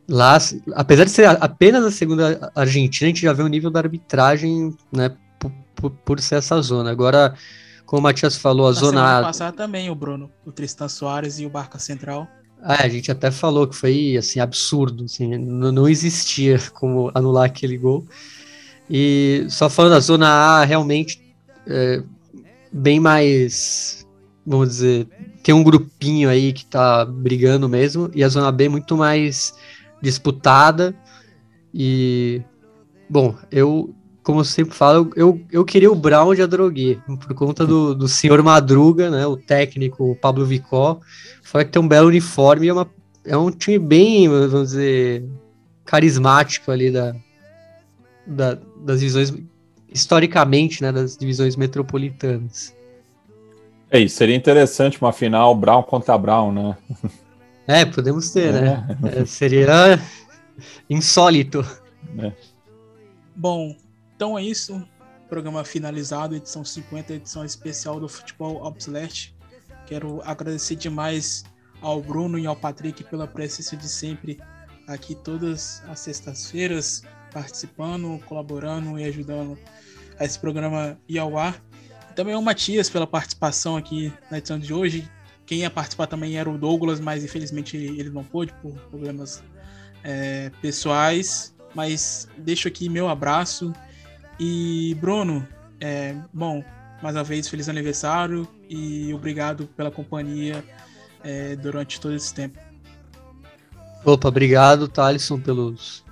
lá, 0.08 0.38
apesar 0.74 1.04
de 1.04 1.10
ser 1.10 1.26
apenas 1.26 1.84
a 1.84 1.90
segunda 1.90 2.52
Argentina, 2.54 3.06
a 3.06 3.10
gente 3.10 3.22
já 3.22 3.32
vê 3.32 3.42
o 3.42 3.48
nível 3.48 3.70
da 3.70 3.80
arbitragem, 3.80 4.76
né, 4.92 5.16
por, 5.38 5.50
por, 5.74 5.90
por 5.90 6.20
ser 6.20 6.36
essa 6.36 6.60
zona. 6.60 6.90
Agora, 6.90 7.34
como 7.86 8.00
o 8.00 8.02
Matias 8.02 8.36
falou, 8.36 8.66
a 8.66 8.70
Na 8.70 8.74
zona 8.74 9.00
semana 9.00 9.26
passada 9.26 9.56
também, 9.56 9.90
o 9.90 9.94
Bruno, 9.94 10.30
o 10.44 10.52
Tristan 10.52 10.88
Soares 10.88 11.38
e 11.38 11.46
o 11.46 11.50
Barca 11.50 11.78
Central. 11.78 12.28
É, 12.66 12.86
a 12.86 12.88
gente 12.88 13.10
até 13.12 13.30
falou 13.30 13.66
que 13.66 13.76
foi 13.76 14.16
assim 14.16 14.40
absurdo, 14.40 15.04
assim, 15.04 15.36
não, 15.36 15.86
existia 15.86 16.58
como 16.72 17.10
anular 17.14 17.44
aquele 17.44 17.76
gol. 17.76 18.06
E 18.88 19.46
só 19.50 19.68
falando 19.68 19.92
da 19.92 20.00
zona 20.00 20.28
A, 20.28 20.64
realmente 20.64 21.20
é, 21.66 22.02
bem 22.72 22.98
mais, 22.98 24.06
vamos 24.46 24.68
dizer, 24.68 25.06
tem 25.42 25.54
um 25.54 25.62
grupinho 25.62 26.30
aí 26.30 26.54
que 26.54 26.64
tá 26.64 27.04
brigando 27.04 27.68
mesmo, 27.68 28.10
e 28.14 28.24
a 28.24 28.28
zona 28.28 28.50
B 28.50 28.68
muito 28.70 28.96
mais 28.96 29.54
disputada. 30.00 30.94
E 31.72 32.40
bom, 33.10 33.36
eu 33.50 33.94
como 34.24 34.40
eu 34.40 34.44
sempre 34.44 34.74
falo, 34.74 35.12
eu, 35.14 35.38
eu 35.52 35.64
queria 35.66 35.92
o 35.92 35.94
Brown 35.94 36.34
de 36.34 36.40
Adrogué, 36.40 36.98
por 37.06 37.34
conta 37.34 37.66
do, 37.66 37.94
do 37.94 38.08
senhor 38.08 38.42
Madruga, 38.42 39.10
né, 39.10 39.26
o 39.26 39.36
técnico 39.36 40.12
o 40.12 40.16
Pablo 40.16 40.46
Vicó, 40.46 40.98
fora 41.42 41.64
que 41.64 41.70
tem 41.70 41.80
um 41.80 41.86
belo 41.86 42.08
uniforme, 42.08 42.68
é, 42.68 42.72
uma, 42.72 42.90
é 43.22 43.36
um 43.36 43.50
time 43.50 43.78
bem, 43.78 44.26
vamos 44.26 44.70
dizer, 44.70 45.24
carismático 45.84 46.70
ali 46.70 46.90
da, 46.90 47.14
da, 48.26 48.58
das 48.82 49.00
divisões, 49.00 49.34
historicamente, 49.92 50.82
né, 50.82 50.90
das 50.90 51.18
divisões 51.18 51.54
metropolitanas. 51.54 52.74
É 53.90 54.00
isso, 54.00 54.16
seria 54.16 54.34
interessante 54.34 55.00
uma 55.00 55.12
final 55.12 55.54
Brown 55.54 55.82
contra 55.82 56.16
Brown, 56.16 56.50
né? 56.50 56.76
É, 57.66 57.84
podemos 57.84 58.30
ter, 58.30 58.52
né? 58.52 58.86
é. 58.88 59.02
né? 59.02 59.20
É, 59.20 59.24
seria 59.24 59.98
insólito. 60.88 61.64
É. 62.18 62.32
Bom, 63.34 63.74
então 64.14 64.38
é 64.38 64.42
isso. 64.42 64.86
Programa 65.28 65.64
finalizado, 65.64 66.36
edição 66.36 66.64
50, 66.64 67.14
edição 67.14 67.44
especial 67.44 67.98
do 67.98 68.08
Futebol 68.08 68.64
Obsolete. 68.64 69.34
Quero 69.86 70.22
agradecer 70.22 70.76
demais 70.76 71.44
ao 71.80 72.00
Bruno 72.00 72.38
e 72.38 72.46
ao 72.46 72.54
Patrick 72.54 73.02
pela 73.04 73.26
presença 73.26 73.76
de 73.76 73.88
sempre 73.88 74.38
aqui 74.86 75.14
todas 75.14 75.82
as 75.88 76.00
sextas-feiras, 76.00 77.02
participando, 77.32 78.20
colaborando 78.26 78.98
e 78.98 79.04
ajudando 79.04 79.58
a 80.18 80.24
esse 80.24 80.38
programa 80.38 80.98
ir 81.08 81.18
ao 81.18 81.36
ar. 81.36 81.60
também 82.14 82.34
ao 82.34 82.42
Matias 82.42 82.88
pela 82.88 83.08
participação 83.08 83.76
aqui 83.76 84.12
na 84.30 84.38
edição 84.38 84.58
de 84.58 84.72
hoje. 84.72 85.10
Quem 85.44 85.60
ia 85.60 85.70
participar 85.70 86.06
também 86.06 86.36
era 86.38 86.48
o 86.48 86.56
Douglas, 86.56 87.00
mas 87.00 87.24
infelizmente 87.24 87.76
ele 87.76 88.10
não 88.10 88.22
pôde 88.22 88.54
por 88.62 88.72
problemas 88.88 89.42
é, 90.04 90.50
pessoais. 90.62 91.54
Mas 91.74 92.28
deixo 92.38 92.68
aqui 92.68 92.88
meu 92.88 93.08
abraço 93.08 93.72
e 94.38 94.96
Bruno, 95.00 95.46
é, 95.80 96.14
bom, 96.32 96.64
mais 97.02 97.16
uma 97.16 97.24
vez, 97.24 97.48
feliz 97.48 97.68
aniversário 97.68 98.48
e 98.68 99.12
obrigado 99.12 99.66
pela 99.76 99.90
companhia 99.90 100.64
é, 101.22 101.56
durante 101.56 102.00
todo 102.00 102.14
esse 102.14 102.32
tempo. 102.32 102.58
Opa, 104.04 104.28
obrigado, 104.28 104.88
Thalisson, 104.88 105.40
pelos, 105.40 106.04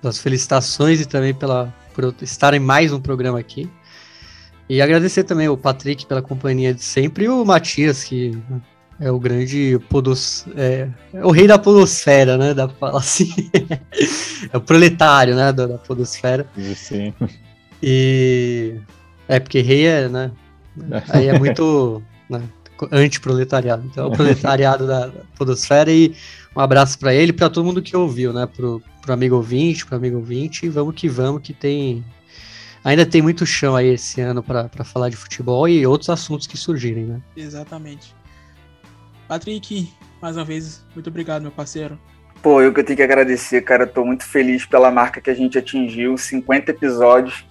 pelas 0.00 0.18
felicitações 0.18 1.00
e 1.00 1.06
também 1.06 1.34
pela, 1.34 1.74
por 1.94 2.14
estar 2.22 2.54
em 2.54 2.60
mais 2.60 2.92
um 2.92 3.00
programa 3.00 3.38
aqui. 3.38 3.70
E 4.68 4.80
agradecer 4.80 5.24
também 5.24 5.48
o 5.48 5.56
Patrick 5.56 6.06
pela 6.06 6.22
companhia 6.22 6.72
de 6.72 6.82
sempre 6.82 7.24
e 7.24 7.28
o 7.28 7.44
Matias, 7.44 8.04
que 8.04 8.38
é 9.00 9.10
o 9.10 9.18
grande 9.18 9.80
podos, 9.88 10.44
é, 10.56 10.88
é, 11.12 11.24
o 11.24 11.30
rei 11.30 11.48
da 11.48 11.58
podosfera, 11.58 12.36
né? 12.36 12.54
Dá 12.54 12.68
pra 12.68 12.76
falar 12.76 12.98
assim. 12.98 13.50
é 14.52 14.56
o 14.56 14.60
proletário, 14.60 15.34
né? 15.34 15.52
Da, 15.52 15.66
da 15.66 15.78
podosfera. 15.78 16.46
Sim. 16.76 17.12
E 17.82 18.76
é 19.28 19.40
porque 19.40 19.60
rei 19.60 19.86
é, 19.86 20.08
né? 20.08 20.30
Aí 21.10 21.28
é 21.28 21.38
muito 21.38 22.02
né, 22.28 22.42
anti-proletariado. 22.92 23.86
Então, 23.86 24.04
é 24.04 24.08
o 24.08 24.12
proletariado 24.12 24.86
da, 24.86 25.10
Podosfera 25.36 25.90
e 25.90 26.14
um 26.54 26.60
abraço 26.60 26.98
para 26.98 27.14
ele, 27.14 27.32
para 27.32 27.50
todo 27.50 27.64
mundo 27.64 27.82
que 27.82 27.96
ouviu, 27.96 28.32
né? 28.32 28.46
Pro, 28.46 28.82
pro 29.02 29.12
amigo 29.12 29.36
ouvinte, 29.36 29.86
pro 29.86 29.96
amigo 29.96 30.16
ouvinte, 30.16 30.66
e 30.66 30.68
vamos 30.68 30.94
que 30.94 31.08
vamos, 31.08 31.42
que 31.42 31.52
tem 31.52 32.04
ainda 32.82 33.04
tem 33.04 33.20
muito 33.20 33.44
chão 33.44 33.76
aí 33.76 33.88
esse 33.88 34.20
ano 34.20 34.42
para 34.42 34.84
falar 34.84 35.10
de 35.10 35.16
futebol 35.16 35.68
e 35.68 35.86
outros 35.86 36.08
assuntos 36.08 36.46
que 36.46 36.56
surgirem, 36.56 37.04
né? 37.04 37.20
Exatamente. 37.36 38.14
Patrick, 39.28 39.88
mais 40.20 40.36
uma 40.36 40.44
vez, 40.44 40.84
muito 40.94 41.08
obrigado, 41.08 41.42
meu 41.42 41.50
parceiro. 41.50 41.98
Pô, 42.42 42.62
eu 42.62 42.72
que 42.72 42.80
eu 42.80 42.84
tenho 42.84 42.96
que 42.96 43.02
agradecer, 43.02 43.60
cara. 43.62 43.86
Tô 43.86 44.04
muito 44.04 44.24
feliz 44.24 44.64
pela 44.64 44.90
marca 44.90 45.20
que 45.20 45.30
a 45.30 45.34
gente 45.34 45.58
atingiu, 45.58 46.16
50 46.16 46.70
episódios. 46.70 47.44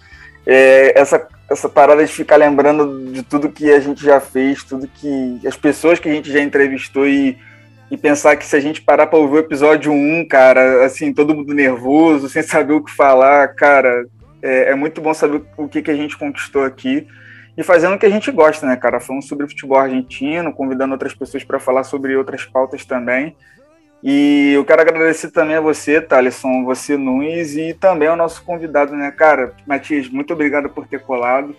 É, 0.52 1.00
essa, 1.00 1.28
essa 1.48 1.70
parada 1.70 2.04
de 2.04 2.12
ficar 2.12 2.36
lembrando 2.36 3.12
de 3.12 3.22
tudo 3.22 3.52
que 3.52 3.72
a 3.72 3.80
gente 3.80 4.04
já 4.04 4.20
fez, 4.20 4.64
tudo 4.64 4.88
que. 4.88 5.40
as 5.46 5.56
pessoas 5.56 6.00
que 6.00 6.10
a 6.10 6.12
gente 6.12 6.32
já 6.32 6.42
entrevistou 6.42 7.08
e, 7.08 7.38
e 7.92 7.96
pensar 7.96 8.36
que 8.36 8.48
se 8.48 8.56
a 8.56 8.60
gente 8.60 8.82
parar 8.82 9.06
para 9.06 9.20
ouvir 9.20 9.36
o 9.36 9.40
episódio 9.42 9.92
1, 9.92 10.28
cara, 10.28 10.84
assim, 10.84 11.14
todo 11.14 11.36
mundo 11.36 11.54
nervoso, 11.54 12.28
sem 12.34 12.42
saber 12.42 12.74
o 12.74 12.84
que 12.84 12.92
falar, 12.92 13.50
cara, 13.50 14.08
é, 14.42 14.72
é 14.72 14.76
muito 14.76 15.00
bom 15.00 15.14
saber 15.14 15.44
o 15.56 15.68
que, 15.68 15.84
que 15.84 15.92
a 15.92 15.96
gente 15.96 16.18
conquistou 16.18 16.64
aqui 16.64 17.06
e 17.56 17.62
fazendo 17.62 17.94
o 17.94 18.00
que 18.00 18.08
a 18.08 18.10
gente 18.10 18.32
gosta, 18.32 18.66
né, 18.66 18.76
cara? 18.76 19.00
Falando 19.00 19.22
sobre 19.22 19.48
futebol 19.48 19.78
argentino, 19.78 20.52
convidando 20.52 20.94
outras 20.94 21.14
pessoas 21.14 21.44
para 21.44 21.60
falar 21.60 21.84
sobre 21.84 22.16
outras 22.16 22.44
pautas 22.44 22.86
também. 22.86 23.36
E 24.02 24.54
eu 24.54 24.64
quero 24.64 24.82
agradecer 24.82 25.30
também 25.32 25.58
a 25.58 25.62
você, 25.62 26.00
Thaleson, 26.00 26.64
você, 26.64 26.96
Nunes, 26.96 27.58
e 27.58 27.74
também 27.74 28.08
ao 28.08 28.16
nosso 28.16 28.42
convidado, 28.44 28.96
né, 28.96 29.12
cara? 29.12 29.54
Matias, 29.68 30.08
muito 30.08 30.34
obrigado 30.34 30.70
por 30.70 30.88
ter 30.88 31.02
colado. 31.02 31.54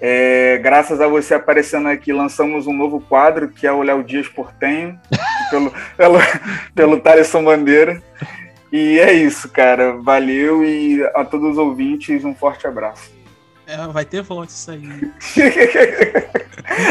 É, 0.00 0.58
graças 0.58 1.00
a 1.00 1.06
você 1.06 1.34
aparecendo 1.34 1.88
aqui, 1.88 2.12
lançamos 2.12 2.66
um 2.66 2.72
novo 2.72 3.00
quadro, 3.00 3.48
que 3.48 3.66
é 3.66 3.72
o 3.72 3.82
Léo 3.82 4.02
Dias 4.02 4.26
Portenho, 4.26 4.98
pelo, 5.50 5.72
pelo, 5.96 6.18
pelo 6.74 7.00
Thaleson 7.00 7.44
Bandeira. 7.44 8.02
E 8.72 8.98
é 8.98 9.12
isso, 9.12 9.48
cara. 9.48 9.92
Valeu 9.92 10.64
e 10.64 11.04
a 11.14 11.24
todos 11.24 11.52
os 11.52 11.58
ouvintes, 11.58 12.24
um 12.24 12.34
forte 12.34 12.66
abraço. 12.66 13.14
É, 13.66 13.76
vai 13.86 14.04
ter 14.04 14.20
voto 14.20 14.50
isso 14.50 14.72
aí. 14.72 14.82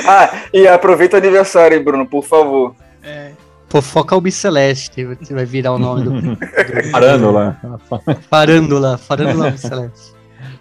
ah, 0.08 0.44
e 0.54 0.66
aproveita 0.66 1.18
o 1.18 1.20
aniversário, 1.20 1.78
hein, 1.78 1.84
Bruno, 1.84 2.06
por 2.06 2.24
favor. 2.24 2.74
É. 3.04 3.32
Fofoca 3.74 4.14
Albiceleste, 4.14 5.04
vai 5.32 5.46
virar 5.46 5.72
o 5.72 5.80
nome 5.80 6.04
do. 6.04 6.22
do... 6.22 6.38
Farândola. 6.92 7.60
Farândola, 8.30 8.98
Farândola 9.00 9.46
Albiceleste. 9.46 10.14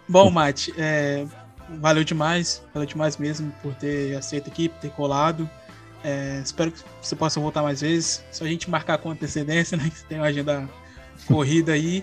Bom, 0.08 0.30
Mate, 0.30 0.72
é, 0.78 1.26
valeu 1.78 2.04
demais, 2.04 2.62
valeu 2.72 2.88
demais 2.88 3.18
mesmo 3.18 3.52
por 3.62 3.74
ter 3.74 4.16
aceito 4.16 4.48
aqui, 4.48 4.70
por 4.70 4.78
ter 4.78 4.90
colado. 4.92 5.46
É, 6.02 6.40
espero 6.42 6.72
que 6.72 6.78
você 7.02 7.14
possa 7.14 7.38
voltar 7.38 7.62
mais 7.62 7.82
vezes. 7.82 8.24
Só 8.32 8.46
a 8.46 8.48
gente 8.48 8.70
marcar 8.70 8.96
com 8.96 9.10
antecedência, 9.10 9.76
né? 9.76 9.90
Que 9.90 9.98
você 9.98 10.06
tem 10.06 10.16
uma 10.16 10.28
agenda 10.28 10.66
corrida 11.26 11.72
aí. 11.72 12.02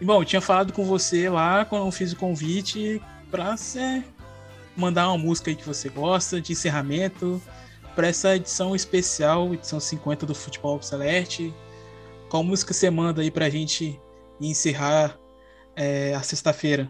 E 0.00 0.04
bom, 0.06 0.22
eu 0.22 0.24
tinha 0.24 0.40
falado 0.40 0.72
com 0.72 0.82
você 0.82 1.28
lá 1.28 1.66
quando 1.66 1.84
eu 1.84 1.92
fiz 1.92 2.12
o 2.12 2.16
convite 2.16 3.02
para 3.30 3.54
você 3.54 4.02
mandar 4.74 5.08
uma 5.08 5.18
música 5.18 5.50
aí 5.50 5.56
que 5.56 5.66
você 5.66 5.90
gosta, 5.90 6.40
de 6.40 6.52
encerramento 6.52 7.38
para 7.98 8.06
essa 8.06 8.36
edição 8.36 8.76
especial, 8.76 9.52
edição 9.52 9.80
50 9.80 10.24
do 10.24 10.32
Futebol 10.32 10.80
Celeste. 10.80 11.52
Qual 12.30 12.44
música 12.44 12.72
você 12.72 12.88
manda 12.88 13.22
aí 13.22 13.28
para 13.28 13.46
a 13.46 13.50
gente 13.50 14.00
encerrar 14.40 15.18
é, 15.74 16.14
a 16.14 16.22
sexta-feira? 16.22 16.88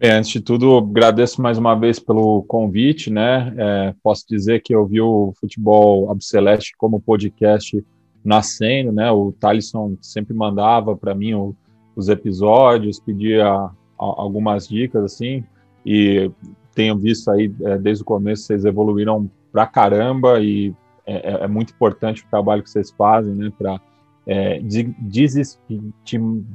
É, 0.00 0.10
antes 0.10 0.32
de 0.32 0.40
tudo, 0.40 0.78
agradeço 0.78 1.40
mais 1.40 1.58
uma 1.58 1.76
vez 1.76 2.00
pelo 2.00 2.42
convite, 2.42 3.08
né? 3.08 3.54
É, 3.56 3.94
posso 4.02 4.24
dizer 4.28 4.60
que 4.60 4.74
eu 4.74 4.84
vi 4.84 5.00
o 5.00 5.32
Futebol 5.38 6.12
Celeste 6.18 6.74
como 6.76 6.98
podcast 6.98 7.80
nascendo, 8.24 8.90
né? 8.90 9.12
O 9.12 9.30
Thalisson 9.30 9.96
sempre 10.02 10.34
mandava 10.34 10.96
para 10.96 11.14
mim 11.14 11.34
o, 11.34 11.54
os 11.94 12.08
episódios, 12.08 12.98
pedia 12.98 13.46
a, 13.46 13.70
algumas 13.96 14.66
dicas, 14.66 15.04
assim, 15.04 15.44
e 15.86 16.28
tenho 16.74 16.98
visto 16.98 17.30
aí, 17.30 17.48
é, 17.62 17.78
desde 17.78 18.02
o 18.02 18.06
começo, 18.06 18.42
vocês 18.42 18.64
evoluíram 18.64 19.30
pra 19.58 19.66
caramba 19.66 20.40
e 20.40 20.72
é, 21.04 21.32
é, 21.32 21.44
é 21.44 21.48
muito 21.48 21.72
importante 21.72 22.22
o 22.22 22.28
trabalho 22.30 22.62
que 22.62 22.70
vocês 22.70 22.92
fazem, 22.92 23.34
né, 23.34 23.52
para 23.58 23.80
é, 24.24 24.60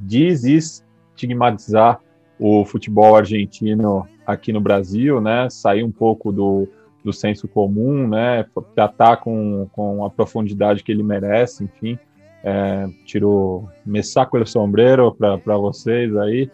desestigmatizar 0.06 2.00
o 2.40 2.64
futebol 2.64 3.18
argentino 3.18 4.08
aqui 4.26 4.54
no 4.54 4.62
Brasil, 4.62 5.20
né, 5.20 5.50
sair 5.50 5.84
um 5.84 5.92
pouco 5.92 6.32
do, 6.32 6.66
do 7.04 7.12
senso 7.12 7.46
comum, 7.46 8.08
né, 8.08 8.46
tratar 8.74 9.18
com, 9.18 9.68
com 9.74 10.06
a 10.06 10.10
profundidade 10.10 10.82
que 10.82 10.94
ele 10.94 11.04
merece, 11.04 11.66
enfim, 11.66 12.00
é, 12.42 12.88
tiro 13.04 13.68
me 13.86 14.02
saco 14.02 14.38
o 14.38 14.48
sombreiro 14.48 15.14
para 15.14 15.58
vocês 15.58 16.16
aí, 16.16 16.50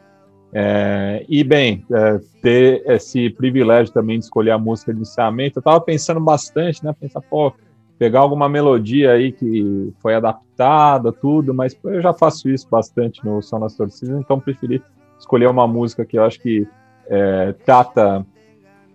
é, 0.52 1.26
e 1.30 1.44
bem, 1.44 1.86
é, 1.92 2.20
ter 2.42 2.84
esse 2.88 3.30
privilégio 3.30 3.94
também 3.94 4.18
de 4.18 4.26
escolher 4.26 4.52
a 4.52 4.58
música 4.58 4.94
de 4.94 5.02
encerramento, 5.02 5.60
eu 5.60 5.62
estava 5.62 5.80
pensando 5.80 6.20
bastante, 6.20 6.84
né? 6.84 6.94
Pensar, 7.00 7.22
pô, 7.22 7.54
pegar 8.00 8.22
alguma 8.22 8.50
melodia 8.50 9.12
aí 9.12 9.32
que 9.32 9.94
foi 10.00 10.16
adaptada, 10.16 11.12
tudo, 11.12 11.54
mas 11.54 11.78
eu 11.84 12.02
já 12.02 12.14
faço 12.14 12.50
isso 12.50 12.68
bastante 12.70 13.24
no 13.24 13.42
Som 13.42 13.60
das 13.60 13.76
Torcidas, 13.76 14.20
então 14.20 14.40
preferi 14.40 14.82
escolher 15.20 15.50
uma 15.50 15.68
música 15.68 16.06
que 16.06 16.18
eu 16.18 16.24
acho 16.24 16.40
que 16.40 16.68
é, 17.08 17.54
trata 17.66 18.26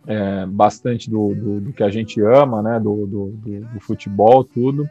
é, 0.07 0.47
bastante 0.47 1.11
do, 1.11 1.35
do, 1.35 1.61
do, 1.61 1.73
que 1.73 1.83
a 1.83 1.91
gente 1.91 2.21
ama, 2.21 2.63
né? 2.63 2.81
Do, 2.81 3.07
do, 3.07 3.27
do 3.31 3.81
futebol, 3.81 4.43
tudo. 4.43 4.89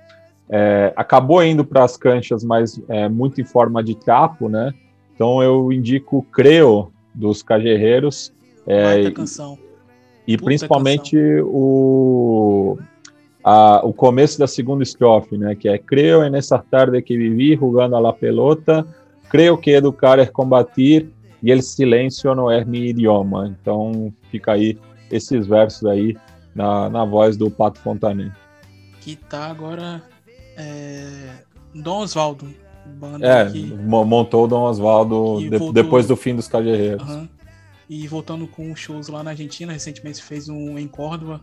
É, 0.50 0.94
acabou 0.96 1.44
indo 1.44 1.66
para 1.66 1.84
as 1.84 1.98
canchas, 1.98 2.44
mas 2.44 2.82
é, 2.88 3.10
muito 3.10 3.42
em 3.42 3.46
forma 3.46 3.84
de 3.84 3.96
capo, 3.96 4.48
né? 4.48 4.74
Então 5.14 5.42
eu 5.42 5.72
indico 5.72 6.24
Creo 6.32 6.92
dos 7.14 7.44
Cajerreiros. 7.44 8.34
É, 8.66 9.12
canção. 9.12 9.58
E 10.26 10.38
principalmente 10.38 11.18
canção. 11.18 11.50
o 11.52 12.78
a, 13.44 13.86
o 13.86 13.94
começo 13.94 14.40
da 14.40 14.48
segunda 14.48 14.84
estrofe, 14.84 15.38
né? 15.38 15.54
Que 15.56 15.68
é 15.68 15.78
Creo 15.78 16.24
en 16.24 16.36
esa 16.36 16.60
tarde 16.60 17.02
que 17.02 17.18
vivi 17.18 17.56
jugando 17.56 17.96
a 17.96 18.00
la 18.00 18.14
pelota, 18.14 18.88
creo 19.30 19.58
que 19.58 19.72
educar 19.72 20.18
é 20.18 20.26
combatir 20.26 21.10
e 21.42 21.52
el 21.52 21.62
silêncio 21.62 22.34
não 22.34 22.50
é 22.50 22.64
mi 22.64 22.90
idioma. 22.90 23.48
Então 23.48 24.14
fica 24.32 24.54
aí 24.54 24.78
esses 25.12 25.46
versos 25.46 25.86
aí 25.86 26.16
na, 26.56 26.90
na 26.90 27.04
voz 27.04 27.36
do 27.36 27.52
Pato 27.52 27.80
Fontanet. 27.80 28.32
Que 29.02 29.18
tá 29.18 29.48
agora 29.48 30.02
é, 30.58 31.44
Dom 31.76 32.00
Osvaldo, 32.04 32.48
Banda 32.86 33.26
é, 33.26 33.50
que, 33.50 33.64
montou 33.66 34.46
o 34.46 34.48
Dom 34.48 34.64
Oswaldo 34.64 35.40
de, 35.40 35.50
voltou, 35.50 35.74
depois 35.74 36.08
do 36.08 36.16
fim 36.16 36.36
dos 36.36 36.48
Cajerreiros. 36.48 37.10
Uh 37.10 37.22
-huh, 37.22 37.30
e 37.90 38.08
voltando 38.08 38.48
com 38.48 38.76
shows 38.76 39.08
lá 39.08 39.24
na 39.24 39.32
Argentina, 39.32 39.72
recentemente 39.72 40.22
fez 40.22 40.50
um 40.50 40.78
em 40.80 40.88
Córdoba. 40.88 41.42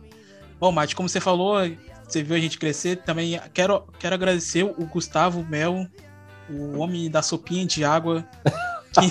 Bom, 0.59 0.71
Mate, 0.71 0.95
como 0.95 1.09
você 1.09 1.19
falou, 1.19 1.55
você 2.07 2.21
viu 2.21 2.35
a 2.35 2.39
gente 2.39 2.59
crescer. 2.59 2.97
Também 2.97 3.39
quero, 3.53 3.83
quero 3.99 4.15
agradecer 4.15 4.63
o 4.63 4.85
Gustavo 4.85 5.43
Mel, 5.43 5.87
o 6.49 6.77
homem 6.77 7.09
da 7.09 7.21
sopinha 7.21 7.65
de 7.65 7.83
água, 7.83 8.27
que, 8.93 9.09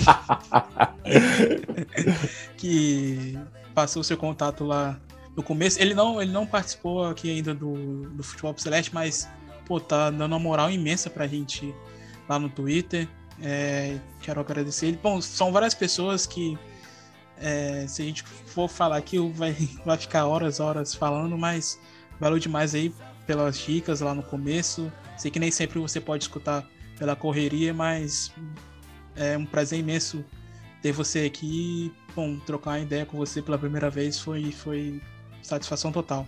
que 2.57 3.39
passou 3.73 4.01
o 4.01 4.03
seu 4.03 4.17
contato 4.17 4.63
lá 4.63 4.99
no 5.35 5.43
começo. 5.43 5.81
Ele 5.81 5.93
não, 5.93 6.21
ele 6.21 6.31
não 6.31 6.45
participou 6.45 7.05
aqui 7.05 7.29
ainda 7.29 7.53
do, 7.53 8.09
do 8.09 8.23
Futebol 8.23 8.53
Celeste, 8.57 8.93
mas 8.93 9.27
pô, 9.65 9.79
tá 9.79 10.09
dando 10.09 10.31
uma 10.33 10.39
moral 10.39 10.69
imensa 10.69 11.09
pra 11.09 11.27
gente 11.27 11.73
lá 12.31 12.39
no 12.39 12.49
Twitter. 12.49 13.07
É, 13.41 13.97
quero 14.21 14.39
agradecer 14.39 14.87
ele. 14.87 14.99
Bom, 15.01 15.21
são 15.21 15.51
várias 15.51 15.73
pessoas 15.73 16.25
que, 16.25 16.57
é, 17.37 17.85
se 17.87 18.01
a 18.01 18.05
gente 18.05 18.23
for 18.23 18.69
falar 18.69 18.97
aqui, 18.97 19.19
vai, 19.31 19.51
vai 19.85 19.97
ficar 19.97 20.25
horas, 20.25 20.59
horas 20.59 20.95
falando, 20.95 21.37
mas 21.37 21.79
valeu 22.19 22.39
demais 22.39 22.73
aí 22.73 22.93
pelas 23.27 23.57
dicas 23.59 23.99
lá 23.99 24.15
no 24.15 24.23
começo. 24.23 24.91
Sei 25.17 25.29
que 25.29 25.39
nem 25.39 25.51
sempre 25.51 25.79
você 25.79 25.99
pode 25.99 26.23
escutar 26.23 26.67
pela 26.97 27.15
correria, 27.15 27.73
mas 27.73 28.31
é 29.15 29.37
um 29.37 29.45
prazer 29.45 29.79
imenso 29.79 30.23
ter 30.81 30.91
você 30.91 31.25
aqui. 31.25 31.93
Bom, 32.15 32.37
trocar 32.39 32.71
uma 32.71 32.79
ideia 32.79 33.05
com 33.05 33.17
você 33.17 33.41
pela 33.41 33.57
primeira 33.57 33.89
vez 33.89 34.19
foi, 34.19 34.51
foi 34.51 35.01
satisfação 35.41 35.91
total. 35.91 36.25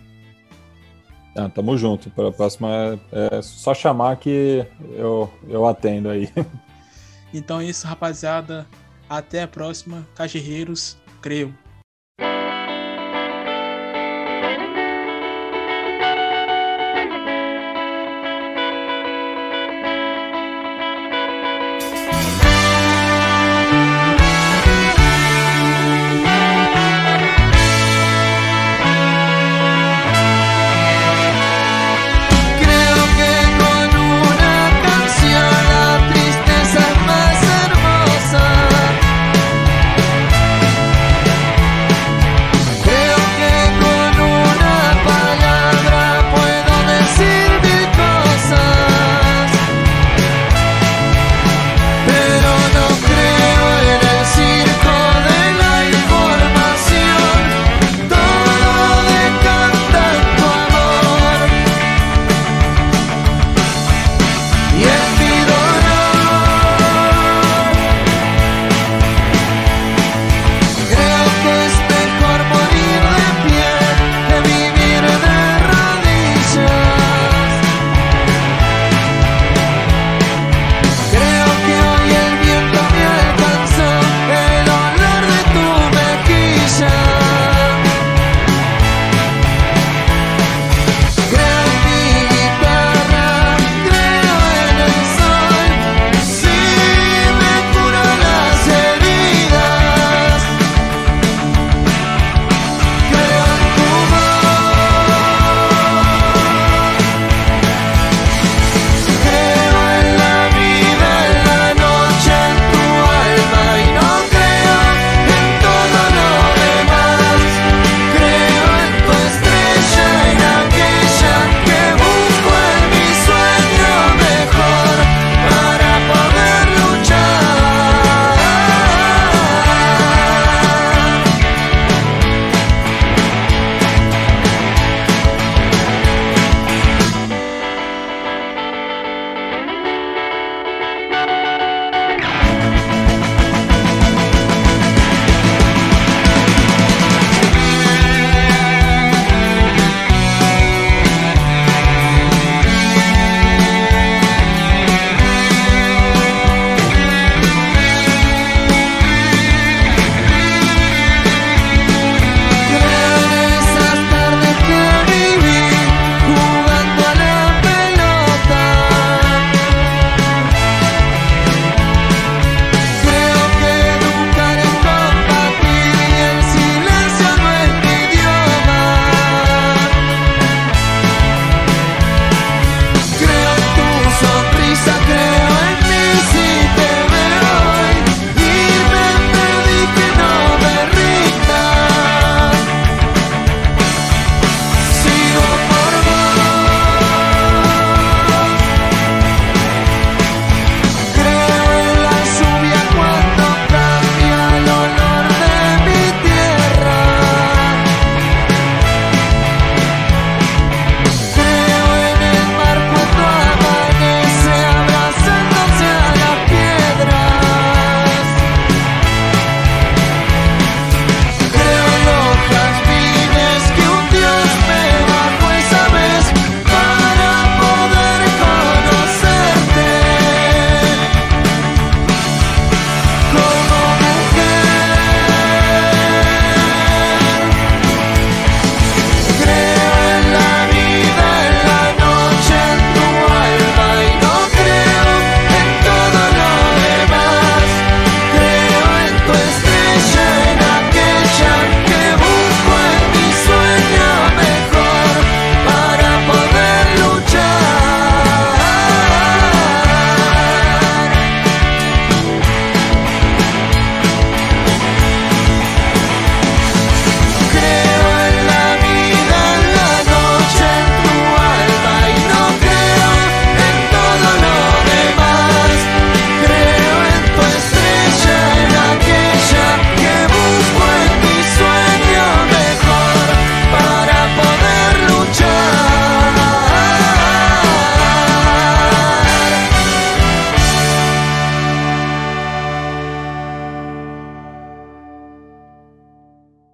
Ah, 1.36 1.48
tamo 1.48 1.76
junto. 1.76 2.10
Para 2.10 2.28
a 2.28 2.32
próxima 2.32 2.98
é 3.10 3.42
só 3.42 3.74
chamar 3.74 4.16
que 4.16 4.64
eu, 4.92 5.30
eu 5.48 5.66
atendo 5.66 6.08
aí. 6.08 6.28
Então 7.32 7.58
é 7.58 7.64
isso, 7.64 7.84
rapaziada. 7.84 8.64
Até 9.08 9.42
a 9.42 9.48
próxima. 9.48 10.06
Cajerreiros, 10.14 10.96
creio. 11.20 11.52